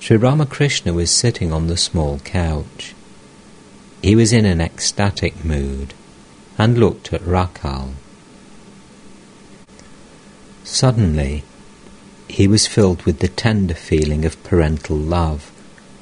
Sri 0.00 0.16
Ramakrishna 0.16 0.92
was 0.92 1.10
sitting 1.10 1.52
on 1.52 1.66
the 1.66 1.76
small 1.76 2.18
couch. 2.20 2.94
He 4.02 4.16
was 4.16 4.32
in 4.32 4.44
an 4.44 4.60
ecstatic 4.60 5.44
mood 5.44 5.94
and 6.58 6.78
looked 6.78 7.12
at 7.12 7.22
Rakhal. 7.22 7.92
Suddenly, 10.64 11.44
he 12.32 12.48
was 12.48 12.66
filled 12.66 13.02
with 13.02 13.18
the 13.18 13.28
tender 13.28 13.74
feeling 13.74 14.24
of 14.24 14.42
parental 14.44 14.96
love 14.96 15.50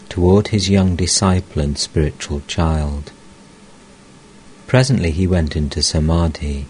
toward 0.08 0.48
his 0.48 0.68
young 0.68 0.96
disciple 0.96 1.62
and 1.62 1.78
spiritual 1.78 2.42
child. 2.46 3.12
Presently 4.66 5.10
he 5.10 5.26
went 5.26 5.56
into 5.56 5.82
samadhi. 5.82 6.66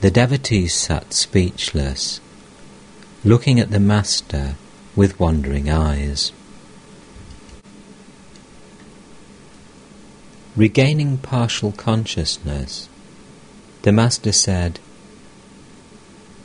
The 0.00 0.10
devotees 0.10 0.74
sat 0.74 1.12
speechless, 1.12 2.20
looking 3.24 3.60
at 3.60 3.70
the 3.70 3.80
Master 3.80 4.56
with 4.96 5.18
wondering 5.18 5.70
eyes. 5.70 6.32
Regaining 10.56 11.18
partial 11.18 11.72
consciousness, 11.72 12.88
the 13.82 13.92
Master 13.92 14.32
said, 14.32 14.78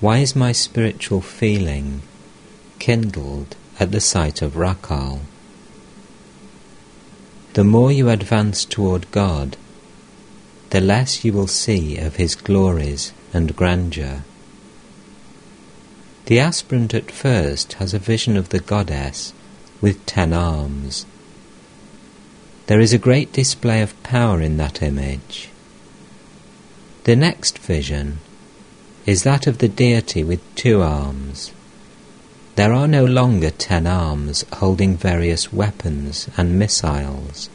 Why 0.02 0.20
is 0.20 0.34
my 0.34 0.54
spiritual 0.54 1.20
feeling 1.20 2.04
kindled 2.80 3.58
at 3.82 3.92
the 3.92 4.00
sight 4.00 4.42
of 4.42 4.54
Rakhal? 4.54 5.20
The 7.54 7.66
more 7.66 7.92
you 7.92 8.08
advance 8.08 8.64
toward 8.64 9.12
God, 9.12 9.58
the 10.70 10.80
less 10.80 11.26
you 11.26 11.34
will 11.34 11.48
see 11.48 11.98
of 11.98 12.16
His 12.16 12.36
glories 12.36 13.12
and 13.34 13.54
grandeur. 13.58 14.24
The 16.28 16.40
aspirant 16.40 16.94
at 16.94 17.12
first 17.12 17.74
has 17.74 17.94
a 17.94 18.00
vision 18.00 18.38
of 18.38 18.50
the 18.50 18.62
goddess 18.62 19.34
with 19.82 20.06
ten 20.06 20.32
arms. 20.32 21.06
There 22.68 22.80
is 22.80 22.94
a 22.94 22.98
great 22.98 23.34
display 23.34 23.82
of 23.82 24.02
power 24.04 24.40
in 24.40 24.56
that 24.58 24.82
image. 24.82 25.50
The 27.04 27.18
next 27.18 27.58
vision 27.58 28.20
is 29.10 29.24
that 29.24 29.48
of 29.48 29.58
the 29.58 29.68
deity 29.68 30.24
with 30.24 30.40
two 30.54 30.84
arms. 30.84 31.52
There 32.54 32.72
are 32.72 32.88
no 32.88 33.06
longer 33.06 33.50
ten 33.50 33.88
arms 33.88 34.46
holding 34.58 34.96
various 34.96 35.52
weapons 35.52 36.30
and 36.38 36.60
missiles. 36.60 37.50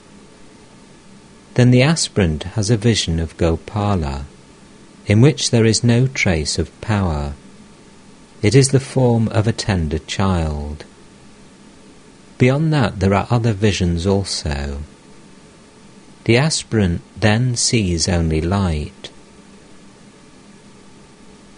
Then 1.55 1.71
the 1.71 1.81
aspirant 1.81 2.43
has 2.59 2.71
a 2.71 2.77
vision 2.77 3.21
of 3.21 3.37
Gopala, 3.37 4.25
in 5.07 5.21
which 5.21 5.53
there 5.53 5.65
is 5.65 5.85
no 5.85 6.09
trace 6.09 6.59
of 6.59 6.81
power. 6.81 7.35
It 8.43 8.57
is 8.57 8.71
the 8.71 8.81
form 8.81 9.29
of 9.29 9.47
a 9.47 9.53
tender 9.53 10.01
child. 10.01 10.85
Beyond 12.37 12.73
that, 12.73 12.99
there 12.99 13.15
are 13.15 13.29
other 13.31 13.53
visions 13.53 14.09
also. 14.09 14.81
The 16.25 16.37
aspirant 16.37 17.03
then 17.17 17.55
sees 17.55 18.09
only 18.09 18.41
light. 18.41 19.11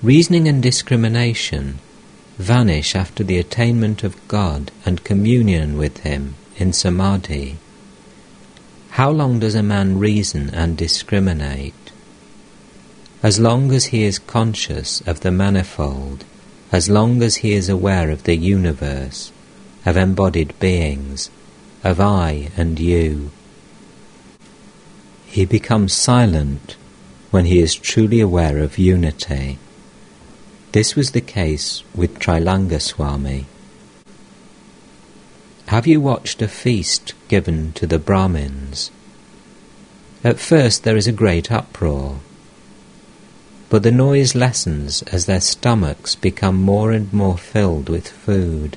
Reasoning 0.03 0.47
and 0.47 0.63
discrimination 0.63 1.79
vanish 2.37 2.95
after 2.95 3.25
the 3.25 3.39
attainment 3.39 4.05
of 4.05 4.29
God 4.29 4.71
and 4.85 5.03
communion 5.03 5.79
with 5.79 6.01
Him 6.01 6.35
in 6.59 6.75
Samadhi. 6.75 7.57
How 8.91 9.11
long 9.11 9.39
does 9.39 9.55
a 9.55 9.63
man 9.63 9.99
reason 9.99 10.51
and 10.51 10.77
discriminate? 10.77 11.93
As 13.23 13.41
long 13.41 13.73
as 13.73 13.87
he 13.87 14.03
is 14.03 14.19
conscious 14.19 15.01
of 15.07 15.21
the 15.21 15.31
manifold, 15.31 16.27
as 16.71 16.91
long 16.91 17.23
as 17.23 17.37
he 17.37 17.55
is 17.55 17.71
aware 17.71 18.11
of 18.11 18.25
the 18.25 18.37
universe, 18.37 19.33
of 19.87 19.97
embodied 19.97 20.59
beings, 20.61 21.31
of 21.83 22.01
I 22.01 22.51
and 22.55 22.79
you. 22.79 23.31
He 25.27 25.47
becomes 25.47 25.95
silent 25.95 26.77
when 27.31 27.47
he 27.47 27.61
is 27.61 27.75
truly 27.75 28.21
aware 28.21 28.59
of 28.59 28.77
unity. 28.77 29.59
This 30.77 30.95
was 30.95 31.13
the 31.13 31.23
case 31.23 31.83
with 31.95 32.19
Trailanga 32.19 32.83
Swami. 32.83 33.47
Have 35.69 35.87
you 35.87 36.03
watched 36.03 36.43
a 36.43 36.49
feast 36.49 37.15
given 37.29 37.73
to 37.73 37.87
the 37.87 37.99
Brahmins? 37.99 38.91
At 40.23 40.39
first 40.39 40.85
there 40.85 40.99
is 40.99 41.07
a 41.07 41.13
great 41.13 41.51
uproar, 41.51 42.21
but 43.71 43.85
the 43.85 43.91
noise 43.91 44.35
lessens 44.35 45.01
as 45.05 45.25
their 45.25 45.41
stomachs 45.41 46.15
become 46.15 46.57
more 46.57 46.93
and 46.93 47.11
more 47.11 47.39
filled 47.39 47.89
with 47.89 48.07
food. 48.07 48.77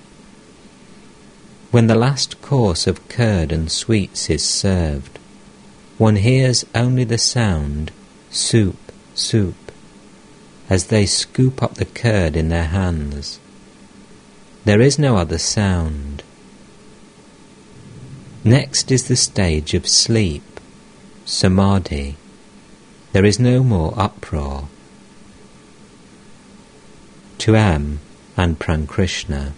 When 1.72 1.88
the 1.88 1.96
last 1.96 2.42
course 2.42 2.88
of 2.88 3.10
curd 3.10 3.52
and 3.52 3.70
sweets 3.70 4.30
is 4.30 4.46
served, 4.46 5.20
one 5.98 6.16
hears 6.16 6.66
only 6.74 7.04
the 7.04 7.18
sound, 7.18 7.92
soup, 8.32 8.94
soup, 9.16 9.69
as 10.70 10.86
they 10.88 11.06
scoop 11.06 11.64
up 11.64 11.76
the 11.76 11.86
curd 11.86 12.36
in 12.36 12.50
their 12.50 12.66
hands. 12.66 13.40
There 14.66 14.80
is 14.80 15.00
no 15.00 15.18
other 15.18 15.40
sound. 15.40 16.22
Next 18.44 18.92
is 18.92 19.08
the 19.08 19.16
stage 19.16 19.74
of 19.74 19.88
sleep, 19.88 20.60
samadhi. 21.26 22.18
There 23.14 23.26
is 23.26 23.40
no 23.40 23.64
more 23.64 23.94
uproar. 23.98 24.68
To 27.40 27.56
M 27.56 28.00
and 28.38 28.60
Prankrishna. 28.60 29.54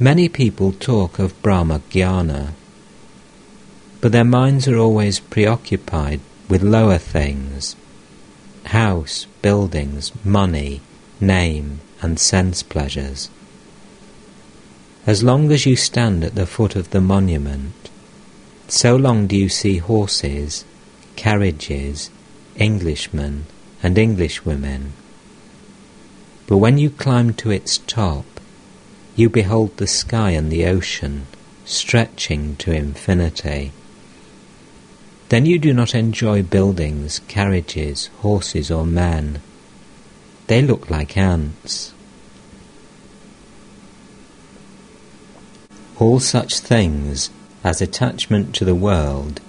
Many 0.00 0.28
people 0.28 0.72
talk 0.72 1.18
of 1.18 1.40
Brahma 1.42 1.80
Jnana, 1.90 2.52
but 4.00 4.12
their 4.12 4.24
minds 4.24 4.66
are 4.66 4.78
always 4.78 5.20
preoccupied 5.20 6.20
with 6.48 6.62
lower 6.62 6.98
things 6.98 7.76
house, 8.70 9.26
buildings, 9.42 10.12
money, 10.24 10.80
name, 11.20 11.80
and 12.00 12.20
sense 12.20 12.62
pleasures. 12.62 13.28
As 15.06 15.24
long 15.24 15.50
as 15.50 15.66
you 15.66 15.74
stand 15.74 16.22
at 16.22 16.36
the 16.36 16.46
foot 16.46 16.76
of 16.76 16.90
the 16.90 17.00
monument, 17.00 17.90
so 18.68 18.94
long 18.94 19.26
do 19.26 19.36
you 19.36 19.48
see 19.48 19.78
horses, 19.78 20.64
carriages, 21.16 22.10
Englishmen, 22.56 23.46
and 23.82 23.98
Englishwomen. 23.98 24.92
But 26.46 26.58
when 26.58 26.78
you 26.78 26.90
climb 26.90 27.34
to 27.34 27.50
its 27.50 27.78
top, 27.78 28.26
you 29.16 29.28
behold 29.28 29.76
the 29.76 29.88
sky 29.88 30.30
and 30.30 30.50
the 30.50 30.66
ocean 30.66 31.26
stretching 31.64 32.54
to 32.56 32.72
infinity. 32.72 33.72
Then 35.30 35.46
you 35.46 35.60
do 35.60 35.72
not 35.72 35.94
enjoy 35.94 36.42
buildings, 36.42 37.20
carriages, 37.28 38.08
horses, 38.18 38.68
or 38.68 38.84
men. 38.84 39.40
They 40.48 40.60
look 40.60 40.90
like 40.90 41.16
ants. 41.16 41.94
All 46.00 46.18
such 46.18 46.58
things 46.58 47.30
as 47.62 47.80
attachment 47.80 48.56
to 48.56 48.64
the 48.64 48.74
world 48.74 49.40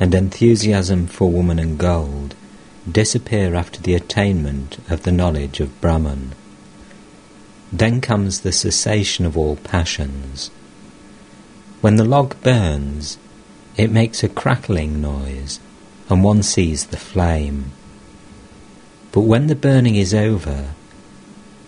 and 0.00 0.14
enthusiasm 0.14 1.06
for 1.06 1.30
woman 1.30 1.58
and 1.58 1.76
gold 1.76 2.34
disappear 2.90 3.54
after 3.54 3.82
the 3.82 3.94
attainment 3.94 4.78
of 4.88 5.02
the 5.02 5.12
knowledge 5.12 5.60
of 5.60 5.78
Brahman. 5.82 6.32
Then 7.70 8.00
comes 8.00 8.40
the 8.40 8.52
cessation 8.52 9.26
of 9.26 9.36
all 9.36 9.56
passions. 9.56 10.50
When 11.82 11.96
the 11.96 12.04
log 12.06 12.40
burns, 12.40 13.18
it 13.78 13.92
makes 13.92 14.24
a 14.24 14.28
crackling 14.28 15.00
noise, 15.00 15.60
and 16.10 16.24
one 16.24 16.42
sees 16.42 16.86
the 16.86 16.96
flame. 16.96 17.70
But 19.12 19.20
when 19.20 19.46
the 19.46 19.54
burning 19.54 19.94
is 19.94 20.12
over, 20.12 20.74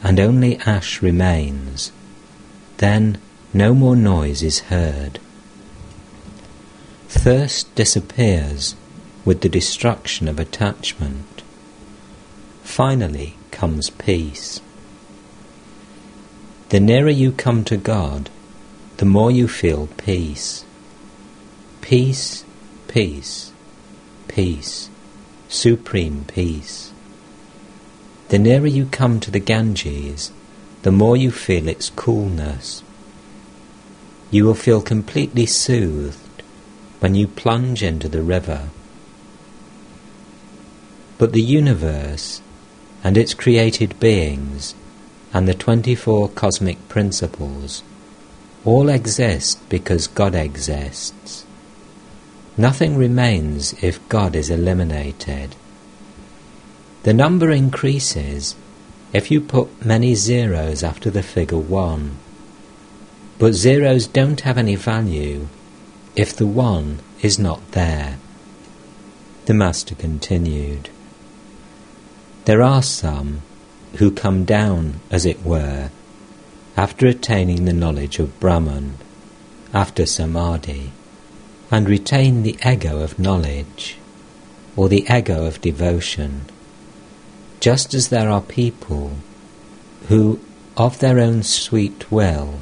and 0.03 0.19
only 0.19 0.59
ash 0.59 1.01
remains, 1.01 1.93
then 2.79 3.19
no 3.55 3.75
more 3.75 3.95
noise 3.95 4.43
is 4.43 4.61
heard. 4.75 5.21
Thirst 7.09 7.73
disappears 7.77 8.75
with 9.25 9.43
the 9.43 9.49
destruction 9.49 10.27
of 10.27 10.41
attachment. 10.41 11.43
Finally 12.65 13.37
comes 13.53 13.91
peace. 13.91 14.61
The 16.71 16.81
nearer 16.81 17.11
you 17.11 17.31
come 17.31 17.63
to 17.65 17.77
God, 17.77 18.31
the 18.97 19.05
more 19.05 19.31
you 19.31 19.47
feel 19.47 19.89
peace. 19.97 20.65
Peace, 21.91 22.45
peace, 22.87 23.51
peace, 24.29 24.89
supreme 25.49 26.25
peace. 26.29 26.93
The 28.29 28.39
nearer 28.39 28.69
you 28.69 28.87
come 28.87 29.19
to 29.19 29.31
the 29.33 29.41
Ganges, 29.41 30.31
the 30.83 30.93
more 30.93 31.17
you 31.17 31.33
feel 31.33 31.67
its 31.67 31.91
coolness. 31.91 32.85
You 34.31 34.45
will 34.45 34.55
feel 34.55 34.81
completely 34.81 35.47
soothed 35.47 36.45
when 37.01 37.17
you 37.17 37.27
plunge 37.27 37.83
into 37.83 38.09
the 38.09 38.23
river. 38.23 38.69
But 41.19 41.33
the 41.33 41.43
universe 41.43 42.41
and 43.03 43.19
its 43.19 43.35
created 43.35 43.99
beings 43.99 44.77
and 45.35 45.49
the 45.49 45.55
24 45.55 46.29
cosmic 46.29 46.89
principles 46.89 47.83
all 48.65 48.89
exist 48.89 49.69
because 49.69 50.07
God 50.07 50.37
exists. 50.37 51.40
Nothing 52.57 52.97
remains 52.97 53.75
if 53.83 54.07
God 54.09 54.37
is 54.37 54.51
eliminated. 54.51 55.57
The 57.03 57.15
number 57.15 57.51
increases 57.51 58.55
if 59.13 59.31
you 59.31 59.41
put 59.41 59.85
many 59.85 60.15
zeros 60.15 60.83
after 60.83 61.11
the 61.11 61.23
figure 61.23 61.59
1. 61.59 62.17
But 63.39 63.55
zeros 63.55 64.07
don't 64.07 64.43
have 64.43 64.59
any 64.59 64.77
value 64.77 65.49
if 66.15 66.37
the 66.37 66.47
1 66.47 66.99
is 67.23 67.39
not 67.39 67.73
there. 67.73 68.19
The 69.47 69.55
Master 69.55 69.95
continued. 69.95 70.91
There 72.45 72.63
are 72.63 72.83
some 72.83 73.43
who 73.95 74.11
come 74.11 74.45
down, 74.45 75.01
as 75.11 75.25
it 75.25 75.43
were, 75.43 75.91
after 76.77 77.07
attaining 77.07 77.65
the 77.65 77.73
knowledge 77.73 78.19
of 78.19 78.39
Brahman, 78.39 78.97
after 79.73 80.07
Samadhi, 80.07 80.93
and 81.71 81.89
retain 81.89 82.43
the 82.43 82.59
ego 82.67 83.01
of 83.01 83.19
knowledge 83.19 83.97
or 84.77 84.89
the 84.89 85.07
ego 85.11 85.45
of 85.45 85.61
devotion, 85.61 86.43
just 87.61 87.95
as 87.95 88.09
there 88.09 88.31
are 88.31 88.41
people 88.41 89.13
who, 90.09 90.41
of 90.77 90.99
their 90.99 91.19
own 91.19 91.43
sweet 91.43 92.11
will, 92.11 92.61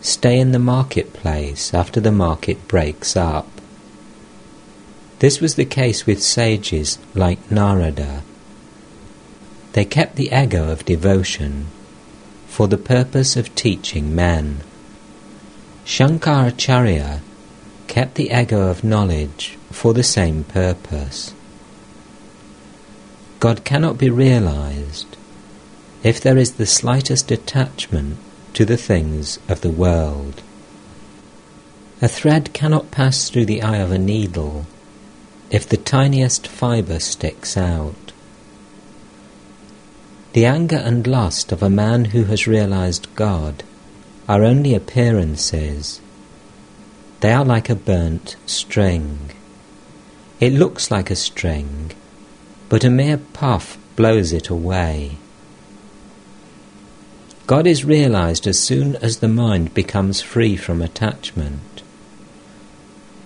stay 0.00 0.38
in 0.38 0.52
the 0.52 0.58
marketplace 0.58 1.74
after 1.74 2.00
the 2.00 2.12
market 2.12 2.66
breaks 2.66 3.16
up. 3.16 3.48
This 5.18 5.40
was 5.40 5.56
the 5.56 5.64
case 5.64 6.06
with 6.06 6.22
sages 6.22 6.98
like 7.14 7.50
Narada. 7.50 8.22
They 9.72 9.84
kept 9.84 10.16
the 10.16 10.30
ego 10.32 10.70
of 10.70 10.84
devotion 10.84 11.66
for 12.46 12.68
the 12.68 12.78
purpose 12.78 13.36
of 13.36 13.54
teaching 13.54 14.14
men. 14.14 14.62
Shankaracharya 15.84 17.20
kept 17.88 18.14
the 18.14 18.30
ego 18.30 18.68
of 18.68 18.84
knowledge 18.84 19.58
for 19.72 19.92
the 19.92 20.02
same 20.02 20.44
purpose. 20.44 21.34
God 23.40 23.64
cannot 23.64 23.98
be 23.98 24.10
realized 24.10 25.16
if 26.02 26.20
there 26.20 26.36
is 26.36 26.52
the 26.52 26.66
slightest 26.66 27.30
attachment 27.30 28.18
to 28.54 28.64
the 28.64 28.76
things 28.76 29.38
of 29.48 29.62
the 29.62 29.70
world. 29.70 30.42
A 32.00 32.08
thread 32.08 32.52
cannot 32.52 32.90
pass 32.90 33.28
through 33.28 33.46
the 33.46 33.62
eye 33.62 33.78
of 33.78 33.90
a 33.90 33.98
needle 33.98 34.66
if 35.50 35.68
the 35.68 35.76
tiniest 35.76 36.46
fibre 36.46 37.00
sticks 37.00 37.56
out. 37.56 38.12
The 40.34 40.44
anger 40.44 40.76
and 40.76 41.06
lust 41.06 41.52
of 41.52 41.62
a 41.62 41.70
man 41.70 42.06
who 42.06 42.24
has 42.24 42.46
realized 42.46 43.12
God 43.16 43.64
are 44.28 44.44
only 44.44 44.74
appearances. 44.74 46.00
They 47.20 47.32
are 47.32 47.44
like 47.44 47.68
a 47.68 47.74
burnt 47.74 48.36
string. 48.46 49.30
It 50.40 50.52
looks 50.52 50.90
like 50.90 51.10
a 51.10 51.16
string, 51.16 51.92
but 52.68 52.84
a 52.84 52.90
mere 52.90 53.18
puff 53.18 53.76
blows 53.96 54.32
it 54.32 54.48
away. 54.48 55.16
God 57.48 57.66
is 57.66 57.84
realized 57.84 58.46
as 58.46 58.58
soon 58.58 58.94
as 58.96 59.18
the 59.18 59.28
mind 59.28 59.74
becomes 59.74 60.20
free 60.20 60.56
from 60.56 60.82
attachment. 60.82 61.82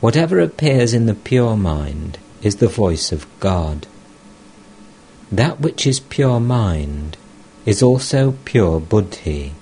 Whatever 0.00 0.40
appears 0.40 0.94
in 0.94 1.06
the 1.06 1.14
pure 1.14 1.56
mind 1.56 2.18
is 2.42 2.56
the 2.56 2.68
voice 2.68 3.12
of 3.12 3.26
God. 3.40 3.86
That 5.30 5.60
which 5.60 5.86
is 5.86 6.00
pure 6.00 6.40
mind 6.40 7.16
is 7.66 7.82
also 7.82 8.36
pure 8.44 8.80
buddhi. 8.80 9.52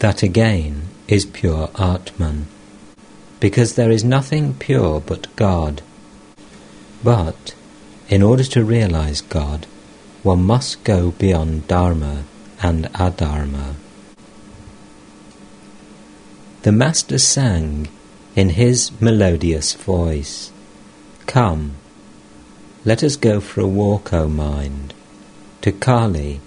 That 0.00 0.22
again 0.22 0.88
is 1.08 1.24
pure 1.24 1.70
Atman, 1.78 2.48
because 3.42 3.74
there 3.74 3.90
is 3.90 4.04
nothing 4.04 4.54
pure 4.54 5.00
but 5.00 5.26
God. 5.34 5.82
But 7.02 7.56
in 8.08 8.22
order 8.22 8.44
to 8.44 8.62
realize 8.62 9.20
God, 9.20 9.66
one 10.22 10.44
must 10.44 10.84
go 10.84 11.10
beyond 11.10 11.66
Dharma 11.66 12.22
and 12.62 12.84
Adharma. 12.92 13.74
The 16.62 16.70
Master 16.70 17.18
sang 17.18 17.88
in 18.36 18.50
his 18.50 18.92
melodious 19.00 19.74
voice, 19.74 20.52
Come, 21.26 21.74
let 22.84 23.02
us 23.02 23.16
go 23.16 23.40
for 23.40 23.60
a 23.60 23.66
walk, 23.66 24.12
O 24.12 24.28
mind, 24.28 24.94
to 25.62 25.72
Kali, 25.72 26.40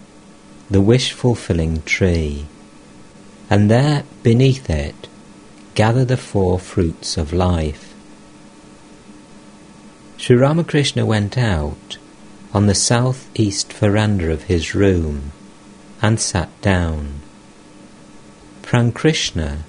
the 0.72 0.80
wish-fulfilling 0.80 1.82
tree, 1.82 2.46
and 3.50 3.70
there, 3.70 4.06
beneath 4.24 4.70
it, 4.70 5.10
gather 5.76 6.06
the 6.06 6.18
four 6.18 6.58
fruits 6.58 7.18
of 7.18 7.34
life. 7.34 7.94
Sri 10.18 10.38
Ramakrishna 10.38 11.06
went 11.06 11.38
out 11.38 11.98
on 12.54 12.68
the 12.68 12.74
south-east 12.74 13.74
veranda 13.74 14.32
of 14.32 14.44
his 14.44 14.74
room 14.74 15.34
and 16.02 16.20
sat 16.20 16.50
down. 16.62 17.20
Prankrishna 18.62 19.64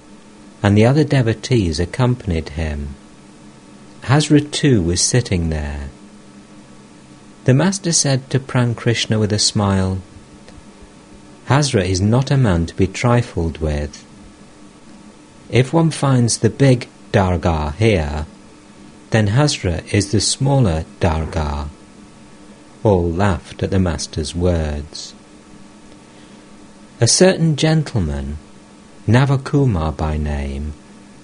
and 0.63 0.77
the 0.77 0.85
other 0.85 1.03
devotees 1.03 1.79
accompanied 1.79 2.49
him. 2.49 2.95
Hazra 4.03 4.49
too 4.49 4.81
was 4.81 5.01
sitting 5.01 5.49
there. 5.49 5.89
The 7.43 7.53
Master 7.53 7.91
said 7.91 8.29
to 8.29 8.39
Prankrishna 8.39 9.19
with 9.19 9.33
a 9.33 9.39
smile, 9.39 9.99
Hazra 11.47 11.83
is 11.83 11.99
not 11.99 12.31
a 12.31 12.37
man 12.37 12.65
to 12.67 12.75
be 12.75 12.87
trifled 12.87 13.57
with. 13.57 14.06
If 15.49 15.71
one 15.71 15.91
finds 15.91 16.39
the 16.39 16.49
big 16.49 16.87
Dargah 17.13 17.73
here, 17.75 18.25
then 19.11 19.27
Hazra 19.27 19.81
is 19.93 20.11
the 20.11 20.19
smaller 20.19 20.83
Dargah. 20.99 21.69
All 22.83 23.09
laughed 23.09 23.63
at 23.63 23.71
the 23.71 23.79
Master's 23.79 24.35
words. 24.35 25.13
A 26.99 27.07
certain 27.07 27.55
gentleman, 27.55 28.37
Navakumar 29.07 29.95
by 29.95 30.17
name, 30.17 30.73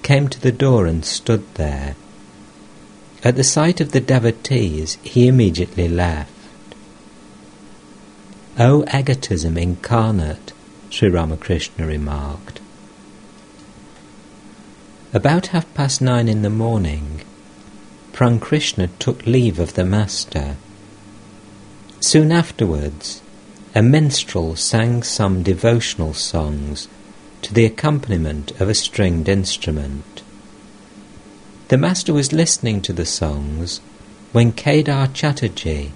came 0.03 0.29
to 0.29 0.39
the 0.39 0.51
door 0.51 0.85
and 0.85 1.03
stood 1.03 1.43
there. 1.55 1.95
At 3.23 3.35
the 3.35 3.43
sight 3.43 3.81
of 3.81 3.91
the 3.91 3.99
devotees, 3.99 4.97
he 5.01 5.27
immediately 5.27 5.87
left. 5.87 6.31
O 8.59 8.83
egotism 8.93 9.57
incarnate, 9.57 10.53
Sri 10.89 11.09
Ramakrishna 11.09 11.85
remarked. 11.87 12.59
About 15.13 15.47
half 15.47 15.71
past 15.75 16.01
nine 16.01 16.27
in 16.27 16.41
the 16.41 16.49
morning, 16.49 17.21
Prankrishna 18.13 18.89
took 18.97 19.27
leave 19.27 19.59
of 19.59 19.75
the 19.75 19.85
master. 19.85 20.55
Soon 21.99 22.31
afterwards, 22.31 23.21
a 23.75 23.83
minstrel 23.83 24.55
sang 24.55 25.03
some 25.03 25.43
devotional 25.43 26.15
songs 26.15 26.87
to 27.43 27.53
the 27.53 27.63
accompaniment 27.63 28.59
of 28.59 28.69
a 28.69 28.73
stringed 28.73 29.29
instrument. 29.29 30.23
The 31.67 31.77
master 31.77 32.11
was 32.11 32.33
listening 32.33 32.81
to 32.81 32.93
the 32.93 33.05
songs 33.05 33.81
when 34.31 34.51
Kedar 34.51 35.09
Chatterjee, 35.13 35.91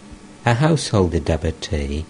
a 0.45 0.53
householder 0.53 1.19
devotee, 1.19 2.05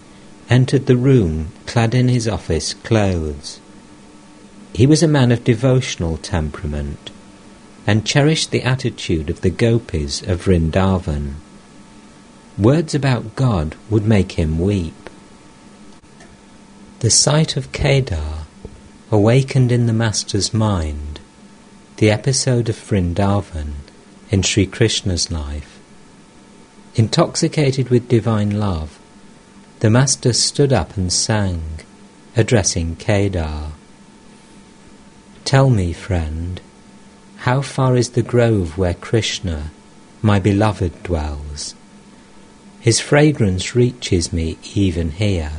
entered 0.50 0.84
the 0.84 0.96
room 0.98 1.52
clad 1.64 1.94
in 1.94 2.08
his 2.08 2.28
office 2.28 2.74
clothes. 2.74 3.60
He 4.74 4.86
was 4.86 5.02
a 5.02 5.08
man 5.08 5.32
of 5.32 5.44
devotional 5.44 6.16
temperament 6.16 7.10
and 7.86 8.06
cherished 8.06 8.50
the 8.50 8.62
attitude 8.62 9.30
of 9.30 9.40
the 9.40 9.50
gopis 9.50 10.22
of 10.22 10.44
Vrindavan. 10.44 11.34
Words 12.58 12.94
about 12.94 13.34
God 13.34 13.76
would 13.88 14.06
make 14.06 14.32
him 14.32 14.58
weep. 14.58 15.08
The 17.00 17.10
sight 17.10 17.56
of 17.56 17.72
Kedar 17.72 18.46
awakened 19.10 19.72
in 19.72 19.86
the 19.86 19.92
Master's 19.92 20.52
mind 20.52 21.20
the 21.96 22.10
episode 22.10 22.68
of 22.68 22.76
Vrindavan 22.76 23.74
in 24.30 24.42
Sri 24.42 24.66
Krishna's 24.66 25.30
life. 25.32 25.80
Intoxicated 26.94 27.88
with 27.88 28.08
divine 28.08 28.50
love, 28.50 28.98
the 29.80 29.90
Master 29.90 30.32
stood 30.32 30.72
up 30.72 30.96
and 30.96 31.12
sang, 31.12 31.80
addressing 32.36 32.96
Kedar. 32.96 33.72
Tell 35.48 35.70
me, 35.70 35.92
friend, 35.92 36.60
how 37.48 37.62
far 37.62 37.96
is 37.96 38.10
the 38.10 38.22
grove 38.22 38.76
where 38.76 38.92
Krishna, 38.92 39.70
my 40.20 40.38
beloved, 40.38 41.02
dwells? 41.02 41.74
His 42.80 43.00
fragrance 43.00 43.74
reaches 43.74 44.32
me 44.32 44.58
even 44.74 45.12
here 45.12 45.52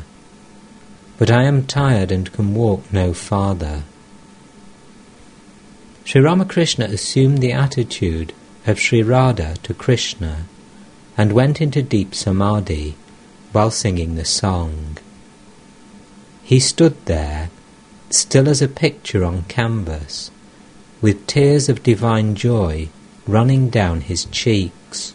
but 1.20 1.30
I 1.30 1.44
am 1.44 1.66
tired 1.66 2.14
and 2.14 2.32
can 2.32 2.56
walk 2.56 2.94
no 2.94 3.14
farther. 3.14 3.84
Sri 6.06 6.22
Ramakrishna 6.22 6.86
assumed 6.86 7.40
the 7.40 7.52
attitude 7.52 8.32
of 8.66 8.80
Sri 8.80 9.04
Radha 9.04 9.56
to 9.64 9.74
Krishna 9.74 10.46
and 11.18 11.34
went 11.34 11.60
into 11.60 11.82
deep 11.84 12.16
samadhi 12.16 12.96
while 13.52 13.70
singing 13.70 14.16
the 14.16 14.24
song. 14.24 14.98
He 16.42 16.62
stood 16.62 16.96
there, 17.06 17.50
still 18.10 18.50
as 18.50 18.62
a 18.62 18.68
picture 18.68 19.24
on 19.24 19.44
canvas, 19.44 20.32
with 21.02 21.28
tears 21.28 21.70
of 21.70 21.84
divine 21.84 22.36
joy 22.36 22.90
running 23.28 23.70
down 23.70 24.02
his 24.02 24.26
cheeks. 24.26 25.14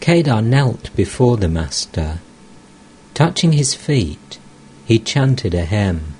Kedar 0.00 0.40
knelt 0.40 0.94
before 0.94 1.36
the 1.36 1.48
Master. 1.48 2.20
Touching 3.14 3.52
his 3.52 3.74
feet, 3.74 4.38
he 4.84 4.98
chanted 4.98 5.54
a 5.54 5.64
hymn. 5.64 6.14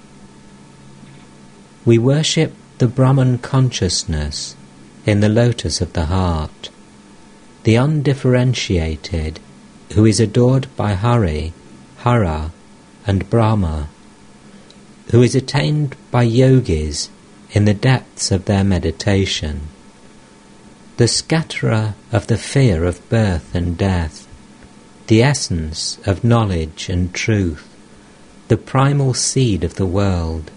We 1.85 1.97
worship 1.97 2.52
the 2.78 2.89
Brahman 2.89 3.39
consciousness 3.39 4.56
in 5.06 5.20
the 5.20 5.28
lotus 5.28 5.81
of 5.81 5.93
the 5.93 6.06
heart, 6.06 6.70
the 7.62 7.77
undifferentiated 7.77 9.40
who 9.94 10.05
is 10.05 10.20
adored 10.20 10.66
by 10.77 10.94
Hari, 10.94 11.52
Hara, 11.98 12.52
and 13.06 13.31
Brahma, 13.31 13.89
who 15.10 15.22
is 15.22 15.35
attained 15.35 15.97
by 16.10 16.22
yogis 16.22 17.09
in 17.52 17.64
the 17.64 17.74
depths 17.74 18.30
of 18.30 18.44
their 18.44 18.64
meditation. 18.64 19.60
the 20.98 21.09
scatterer 21.09 21.94
of 22.10 22.26
the 22.26 22.36
fear 22.36 22.85
of 22.85 23.09
birth 23.09 23.55
and 23.55 23.78
death, 23.78 24.26
the 25.06 25.22
essence 25.22 25.97
of 26.05 26.24
knowledge 26.24 26.89
and 26.89 27.14
truth, 27.14 27.64
the 28.48 28.56
primal 28.56 29.14
seed 29.14 29.62
of 29.62 29.76
the 29.76 29.86
world. 29.86 30.51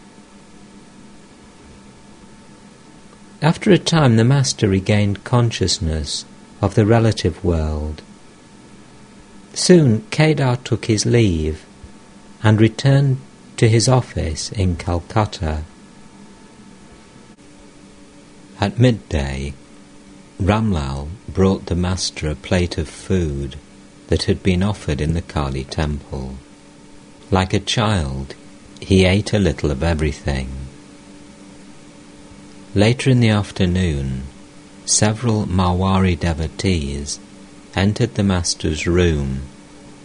After 3.40 3.72
a 3.72 3.78
time, 3.78 4.18
the 4.18 4.24
Master 4.24 4.68
regained 4.68 5.24
consciousness 5.24 6.26
of 6.60 6.74
the 6.74 6.88
relative 6.88 7.44
world. 7.44 8.02
Soon, 9.54 10.06
Kedar 10.10 10.58
took 10.64 10.86
his 10.86 11.06
leave 11.06 11.66
and 12.44 12.60
returned 12.60 13.20
to 13.62 13.70
his 13.70 13.88
office 13.88 14.52
in 14.54 14.76
Calcutta. 14.76 15.64
At 18.60 18.80
midday, 18.80 19.54
Ramlal 20.42 21.10
brought 21.30 21.68
the 21.68 21.76
master 21.76 22.28
a 22.28 22.34
plate 22.34 22.80
of 22.80 22.90
food 22.90 23.58
that 24.08 24.24
had 24.24 24.42
been 24.42 24.64
offered 24.64 25.00
in 25.00 25.14
the 25.14 25.22
Kali 25.22 25.64
temple. 25.64 26.38
Like 27.30 27.54
a 27.54 27.60
child, 27.60 28.34
he 28.80 29.06
ate 29.06 29.32
a 29.32 29.38
little 29.38 29.70
of 29.70 29.84
everything. 29.84 30.50
Later 32.74 33.12
in 33.12 33.20
the 33.20 33.30
afternoon, 33.30 34.24
several 34.86 35.46
Marwari 35.46 36.20
devotees 36.20 37.20
entered 37.76 38.16
the 38.16 38.24
master's 38.24 38.88
room, 38.88 39.42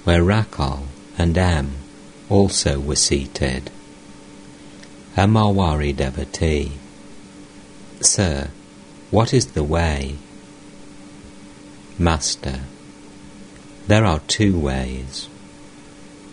where 0.04 0.20
Rakhal 0.20 0.82
and 1.16 1.38
M 1.38 1.85
also 2.28 2.80
were 2.80 2.96
seated. 2.96 3.70
A 5.16 5.26
Marwari 5.26 5.94
devotee. 5.96 6.72
Sir, 8.00 8.50
what 9.10 9.32
is 9.32 9.52
the 9.52 9.64
way? 9.64 10.16
Master, 11.98 12.60
there 13.86 14.04
are 14.04 14.20
two 14.20 14.58
ways. 14.58 15.28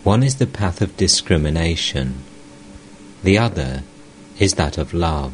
One 0.02 0.22
is 0.22 0.36
the 0.36 0.46
path 0.46 0.82
of 0.82 0.96
discrimination, 0.98 2.22
the 3.22 3.38
other 3.38 3.82
is 4.38 4.54
that 4.54 4.76
of 4.76 4.92
love. 4.92 5.32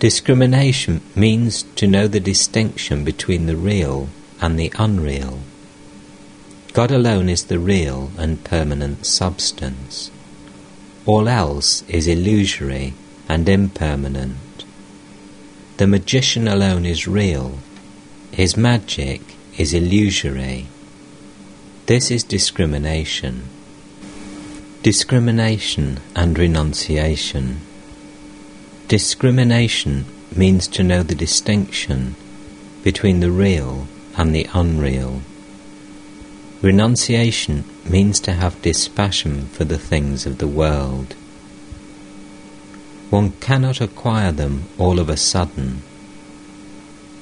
Discrimination 0.00 1.00
means 1.14 1.62
to 1.76 1.86
know 1.86 2.08
the 2.08 2.20
distinction 2.20 3.04
between 3.04 3.46
the 3.46 3.56
real 3.56 4.08
and 4.40 4.58
the 4.58 4.72
unreal. 4.78 5.40
God 6.78 6.92
alone 6.92 7.28
is 7.28 7.46
the 7.46 7.58
real 7.58 8.12
and 8.16 8.44
permanent 8.44 9.04
substance. 9.04 10.12
All 11.06 11.28
else 11.28 11.82
is 11.88 12.06
illusory 12.06 12.94
and 13.28 13.48
impermanent. 13.48 14.64
The 15.78 15.88
magician 15.88 16.46
alone 16.46 16.86
is 16.86 17.08
real 17.08 17.58
his 18.30 18.56
magic 18.56 19.20
is 19.56 19.74
illusory. 19.74 20.68
This 21.86 22.12
is 22.12 22.22
discrimination. 22.22 23.48
Discrimination 24.84 25.98
and 26.14 26.38
renunciation. 26.38 27.60
Discrimination 28.86 30.04
means 30.32 30.68
to 30.68 30.84
know 30.84 31.02
the 31.02 31.16
distinction 31.16 32.14
between 32.84 33.18
the 33.18 33.32
real 33.32 33.88
and 34.16 34.32
the 34.32 34.46
unreal. 34.54 35.22
Renunciation 36.62 37.64
means 37.88 38.20
to 38.20 38.32
have 38.32 38.62
dispassion 38.62 39.46
for 39.48 39.64
the 39.64 39.78
things 39.78 40.26
of 40.26 40.38
the 40.38 40.48
world. 40.48 41.14
One 43.10 43.30
cannot 43.40 43.80
acquire 43.80 44.32
them 44.32 44.64
all 44.78 44.98
of 44.98 45.08
a 45.08 45.16
sudden 45.16 45.82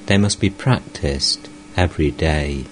they 0.07 0.17
must 0.17 0.39
be 0.39 0.49
practiced 0.49 1.49
every 1.75 2.11
day. 2.11 2.65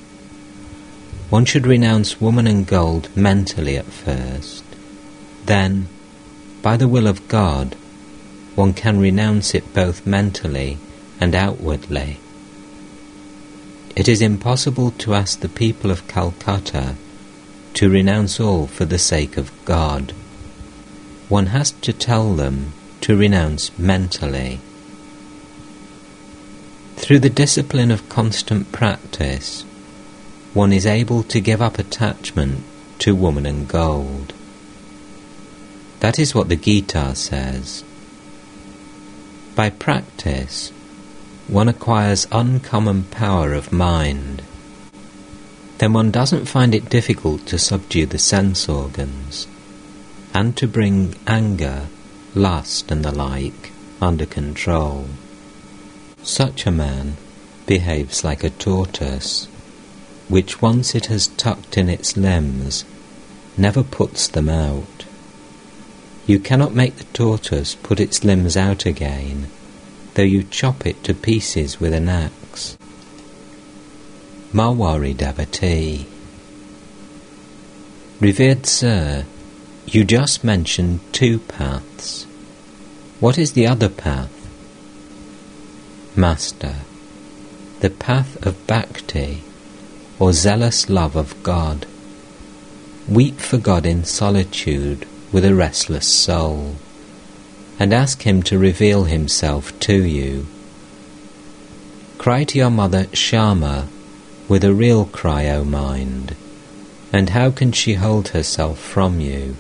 One 1.30 1.44
should 1.46 1.68
renounce 1.68 2.22
woman 2.22 2.48
and 2.48 2.66
gold 2.66 3.10
mentally 3.16 3.78
at 3.78 3.86
first. 3.86 4.64
Then, 5.46 5.88
by 6.62 6.78
the 6.78 6.88
will 6.88 7.08
of 7.08 7.28
God, 7.28 7.76
one 8.56 8.74
can 8.74 9.00
renounce 9.00 9.54
it 9.54 9.74
both 9.74 10.08
mentally 10.08 10.78
and 11.20 11.36
outwardly. 11.36 12.18
It 13.96 14.10
is 14.10 14.22
impossible 14.22 14.92
to 14.92 15.14
ask 15.14 15.40
the 15.40 15.48
people 15.48 15.90
of 15.90 16.08
Calcutta 16.10 16.96
to 17.76 17.90
renounce 17.90 18.42
all 18.42 18.68
for 18.68 18.84
the 18.84 19.00
sake 19.00 19.38
of 19.38 19.52
God. 19.64 20.12
One 21.30 21.48
has 21.48 21.72
to 21.72 21.94
tell 21.94 22.36
them 22.36 22.74
to 23.02 23.16
renounce 23.16 23.78
mentally. 23.80 24.60
Through 26.98 27.20
the 27.20 27.30
discipline 27.30 27.90
of 27.90 28.10
constant 28.10 28.72
practice, 28.74 29.64
one 30.54 30.74
is 30.74 30.86
able 30.86 31.24
to 31.24 31.40
give 31.40 31.62
up 31.62 31.80
attachment 31.80 32.64
to 33.00 33.16
woman 33.16 33.46
and 33.46 33.68
gold. 33.68 34.34
That 36.02 36.20
is 36.20 36.36
what 36.36 36.50
the 36.50 36.56
Gita 36.56 37.16
says. 37.16 37.84
By 39.56 39.70
practice, 39.70 40.72
one 41.48 41.68
acquires 41.68 42.28
uncommon 42.32 43.04
power 43.04 43.54
of 43.54 43.72
mind. 43.72 44.42
Then 45.78 45.94
one 45.94 46.10
doesn't 46.10 46.46
find 46.46 46.74
it 46.74 46.90
difficult 46.90 47.46
to 47.48 47.60
subdue 47.60 48.06
the 48.08 48.18
sense 48.18 48.68
organs 48.68 49.48
and 50.34 50.58
to 50.58 50.68
bring 50.68 51.16
anger, 51.28 51.88
lust, 52.34 52.92
and 52.92 53.06
the 53.06 53.12
like 53.12 53.72
under 54.02 54.26
control. 54.26 55.08
Such 56.24 56.66
a 56.66 56.72
man 56.72 57.18
behaves 57.66 58.24
like 58.24 58.44
a 58.44 58.50
tortoise, 58.50 59.46
which 60.28 60.62
once 60.62 60.96
it 60.96 61.06
has 61.06 61.28
tucked 61.28 61.78
in 61.78 61.90
its 61.90 62.18
limbs, 62.18 62.84
never 63.58 63.84
puts 63.84 64.28
them 64.28 64.50
out. 64.50 65.06
You 66.26 66.40
cannot 66.40 66.74
make 66.74 66.96
the 66.96 67.04
tortoise 67.06 67.76
put 67.76 68.00
its 68.00 68.24
limbs 68.24 68.58
out 68.58 68.86
again, 68.86 69.48
though 70.16 70.24
you 70.24 70.44
chop 70.44 70.86
it 70.86 71.04
to 71.04 71.14
pieces 71.14 71.80
with 71.80 71.94
an 71.94 72.10
axe. 72.10 72.78
Marwari 74.54 75.16
Devotee 75.16 76.08
Revered 78.22 78.66
Sir, 78.66 79.26
you 79.86 80.06
just 80.06 80.42
mentioned 80.44 81.02
two 81.12 81.40
paths. 81.40 82.24
What 83.20 83.38
is 83.38 83.52
the 83.52 83.68
other 83.68 83.90
path? 83.90 84.32
Master, 86.16 86.76
the 87.82 87.90
path 87.90 88.46
of 88.46 88.66
bhakti, 88.68 89.44
or 90.18 90.32
zealous 90.32 90.90
love 90.90 91.18
of 91.18 91.44
God. 91.44 91.86
Weep 93.10 93.40
for 93.40 93.58
God 93.58 93.86
in 93.86 94.06
solitude 94.06 95.06
with 95.34 95.44
a 95.44 95.54
restless 95.54 96.08
soul, 96.08 96.78
and 97.80 97.94
ask 97.94 98.22
Him 98.22 98.42
to 98.44 98.58
reveal 98.58 99.04
Himself 99.04 99.78
to 99.82 100.04
you. 100.04 100.48
Cry 102.18 102.44
to 102.46 102.58
your 102.58 102.70
mother 102.70 103.08
Shama 103.14 103.88
with 104.48 104.64
a 104.64 104.74
real 104.74 105.06
cry, 105.06 105.48
O 105.50 105.64
mind, 105.64 106.36
and 107.12 107.30
how 107.32 107.52
can 107.52 107.72
she 107.72 107.96
hold 107.96 108.30
herself 108.30 108.80
from 108.80 109.20
you? 109.20 109.58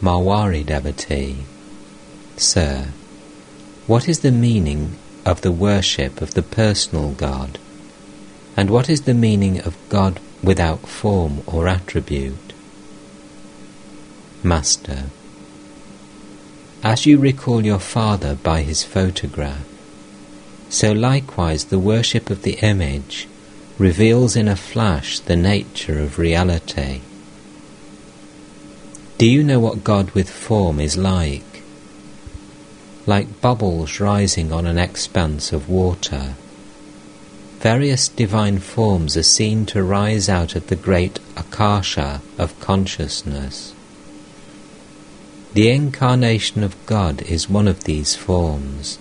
Marwari 0.00 0.64
devotee, 0.64 1.44
Sir, 2.36 2.88
what 3.86 4.08
is 4.08 4.20
the 4.20 4.32
meaning 4.32 4.96
of 5.24 5.42
the 5.42 5.52
worship 5.52 6.20
of 6.20 6.34
the 6.34 6.42
personal 6.42 7.12
God? 7.12 7.58
And 8.56 8.68
what 8.68 8.88
is 8.90 9.02
the 9.02 9.14
meaning 9.14 9.60
of 9.60 9.76
God 9.88 10.20
without 10.42 10.88
form 10.88 11.42
or 11.46 11.68
attribute? 11.68 12.52
Master, 14.42 15.04
as 16.82 17.06
you 17.06 17.18
recall 17.18 17.64
your 17.64 17.78
father 17.78 18.34
by 18.34 18.62
his 18.62 18.82
photograph, 18.82 19.64
so 20.68 20.92
likewise 20.92 21.66
the 21.66 21.78
worship 21.78 22.30
of 22.30 22.42
the 22.42 22.58
image 22.60 23.28
reveals 23.78 24.36
in 24.36 24.48
a 24.48 24.56
flash 24.56 25.18
the 25.18 25.36
nature 25.36 25.98
of 25.98 26.18
reality. 26.18 27.00
Do 29.18 29.26
you 29.26 29.44
know 29.44 29.60
what 29.60 29.84
God 29.84 30.10
with 30.10 30.28
form 30.28 30.80
is 30.80 30.96
like? 30.96 31.52
like 33.06 33.40
bubbles 33.40 34.00
rising 34.00 34.52
on 34.52 34.66
an 34.66 34.78
expanse 34.78 35.52
of 35.52 35.68
water. 35.68 36.34
Various 37.58 38.08
divine 38.08 38.58
forms 38.58 39.16
are 39.16 39.22
seen 39.22 39.66
to 39.66 39.82
rise 39.82 40.28
out 40.28 40.56
of 40.56 40.66
the 40.68 40.76
great 40.76 41.18
akasha 41.36 42.20
of 42.38 42.58
consciousness. 42.60 43.71
The 45.54 45.68
incarnation 45.68 46.62
of 46.62 46.86
God 46.86 47.20
is 47.22 47.50
one 47.50 47.68
of 47.68 47.84
these 47.84 48.16
forms. 48.16 48.98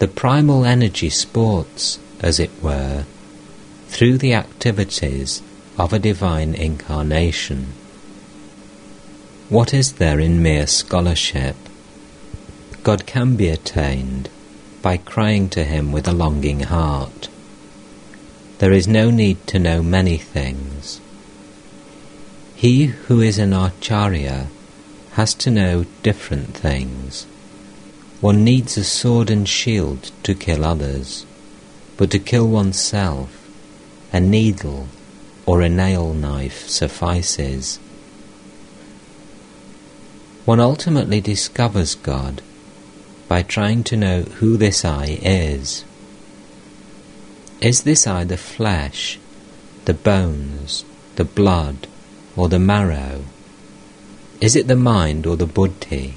The 0.00 0.08
primal 0.08 0.64
energy 0.64 1.08
sports, 1.08 2.00
as 2.20 2.40
it 2.40 2.50
were, 2.60 3.04
through 3.86 4.18
the 4.18 4.34
activities 4.34 5.40
of 5.78 5.92
a 5.92 6.00
divine 6.00 6.54
incarnation. 6.54 7.74
What 9.48 9.72
is 9.72 9.92
there 9.94 10.18
in 10.18 10.42
mere 10.42 10.66
scholarship? 10.66 11.54
God 12.82 13.06
can 13.06 13.36
be 13.36 13.48
attained, 13.48 14.28
by 14.82 14.96
crying 14.96 15.48
to 15.50 15.62
him 15.62 15.92
with 15.92 16.08
a 16.08 16.12
longing 16.12 16.60
heart. 16.60 17.28
There 18.58 18.72
is 18.72 18.88
no 18.88 19.10
need 19.10 19.46
to 19.46 19.60
know 19.60 19.80
many 19.80 20.18
things. 20.18 21.00
He 22.56 22.86
who 22.86 23.20
is 23.20 23.38
an 23.38 23.52
acharya 23.52 24.48
has 25.12 25.34
to 25.34 25.50
know 25.50 25.84
different 26.02 26.56
things. 26.56 27.26
One 28.20 28.44
needs 28.44 28.76
a 28.76 28.84
sword 28.84 29.30
and 29.30 29.48
shield 29.48 30.10
to 30.22 30.34
kill 30.34 30.64
others, 30.64 31.26
but 31.96 32.10
to 32.10 32.18
kill 32.18 32.48
oneself, 32.48 33.48
a 34.12 34.20
needle 34.20 34.88
or 35.46 35.62
a 35.62 35.68
nail 35.68 36.12
knife 36.12 36.68
suffices. 36.68 37.78
One 40.44 40.60
ultimately 40.60 41.20
discovers 41.20 41.94
God 41.94 42.42
by 43.28 43.42
trying 43.42 43.84
to 43.84 43.96
know 43.96 44.22
who 44.22 44.56
this 44.56 44.84
I 44.84 45.18
is. 45.22 45.84
Is 47.60 47.82
this 47.82 48.06
I 48.06 48.24
the 48.24 48.36
flesh, 48.36 49.18
the 49.84 49.94
bones, 49.94 50.84
the 51.16 51.24
blood, 51.24 51.86
or 52.36 52.48
the 52.48 52.58
marrow? 52.58 53.24
Is 54.40 54.56
it 54.56 54.68
the 54.68 54.76
mind 54.76 55.26
or 55.26 55.36
the 55.36 55.46
buddhi? 55.46 56.14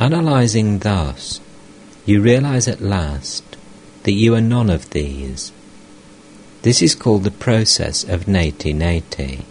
Analyzing 0.00 0.80
thus, 0.80 1.40
you 2.04 2.20
realize 2.20 2.66
at 2.66 2.80
last 2.80 3.56
that 4.02 4.12
you 4.12 4.34
are 4.34 4.40
none 4.40 4.68
of 4.68 4.90
these. 4.90 5.52
This 6.62 6.82
is 6.82 6.96
called 6.96 7.22
the 7.22 7.30
process 7.30 8.02
of 8.02 8.26
neti 8.26 8.74
neti, 8.74 9.44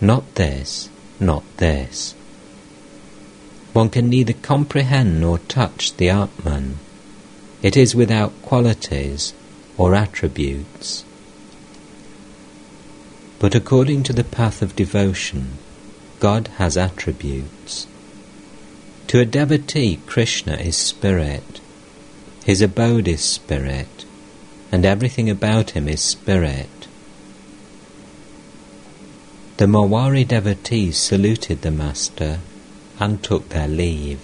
Not 0.00 0.34
this, 0.36 0.88
not 1.20 1.44
this. 1.58 2.14
One 3.74 3.90
can 3.90 4.08
neither 4.08 4.32
comprehend 4.32 5.20
nor 5.20 5.38
touch 5.38 5.94
the 5.98 6.08
Atman. 6.08 6.78
It 7.60 7.76
is 7.76 7.94
without 7.94 8.32
qualities 8.40 9.34
or 9.76 9.94
attributes. 9.94 11.04
But 13.38 13.54
according 13.54 14.04
to 14.04 14.14
the 14.14 14.24
path 14.24 14.62
of 14.62 14.74
devotion, 14.74 15.58
God 16.20 16.48
has 16.56 16.76
attributes. 16.76 17.86
To 19.08 19.20
a 19.20 19.24
devotee, 19.24 20.00
Krishna 20.06 20.54
is 20.54 20.76
spirit. 20.76 21.60
His 22.44 22.62
abode 22.62 23.08
is 23.08 23.22
spirit, 23.22 24.04
and 24.72 24.84
everything 24.84 25.28
about 25.28 25.70
him 25.70 25.88
is 25.88 26.00
spirit. 26.00 26.88
The 29.58 29.66
Marwari 29.66 30.26
devotees 30.26 30.98
saluted 30.98 31.62
the 31.62 31.70
Master 31.70 32.40
and 33.00 33.22
took 33.22 33.48
their 33.48 33.68
leave. 33.68 34.20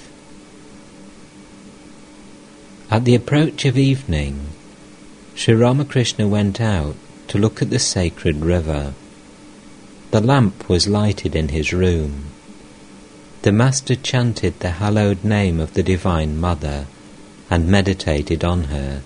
At 2.91 3.05
the 3.05 3.15
approach 3.15 3.65
of 3.65 3.79
evening, 3.79 4.49
Sri 5.35 5.55
Ramakrishna 5.55 6.29
went 6.29 6.61
out 6.61 6.97
to 7.29 7.39
look 7.39 7.63
at 7.63 7.71
the 7.71 7.79
sacred 7.79 8.37
river. 8.37 8.93
The 10.13 10.21
lamp 10.21 10.69
was 10.69 10.87
lighted 10.87 11.35
in 11.35 11.49
his 11.49 11.73
room. 11.73 12.25
The 13.41 13.51
Master 13.51 13.97
chanted 13.97 14.61
the 14.61 14.73
hallowed 14.73 15.25
name 15.25 15.59
of 15.59 15.73
the 15.73 15.83
Divine 15.83 16.39
Mother 16.39 16.87
and 17.49 17.67
meditated 17.67 18.45
on 18.45 18.65
her. 18.65 19.01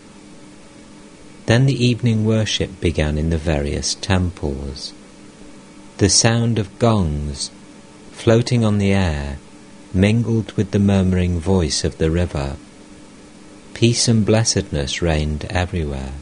Then 1.46 1.66
the 1.66 1.84
evening 1.86 2.24
worship 2.24 2.80
began 2.80 3.18
in 3.18 3.30
the 3.30 3.38
various 3.38 3.94
temples. 3.94 4.92
The 5.98 6.08
sound 6.08 6.58
of 6.58 6.76
gongs, 6.80 7.52
floating 8.10 8.64
on 8.64 8.78
the 8.78 8.92
air, 8.92 9.38
mingled 9.94 10.50
with 10.54 10.72
the 10.72 10.80
murmuring 10.80 11.38
voice 11.38 11.84
of 11.84 11.98
the 11.98 12.10
river. 12.10 12.56
Peace 13.74 14.08
and 14.08 14.26
blessedness 14.26 15.00
reigned 15.00 15.44
everywhere. 15.50 16.14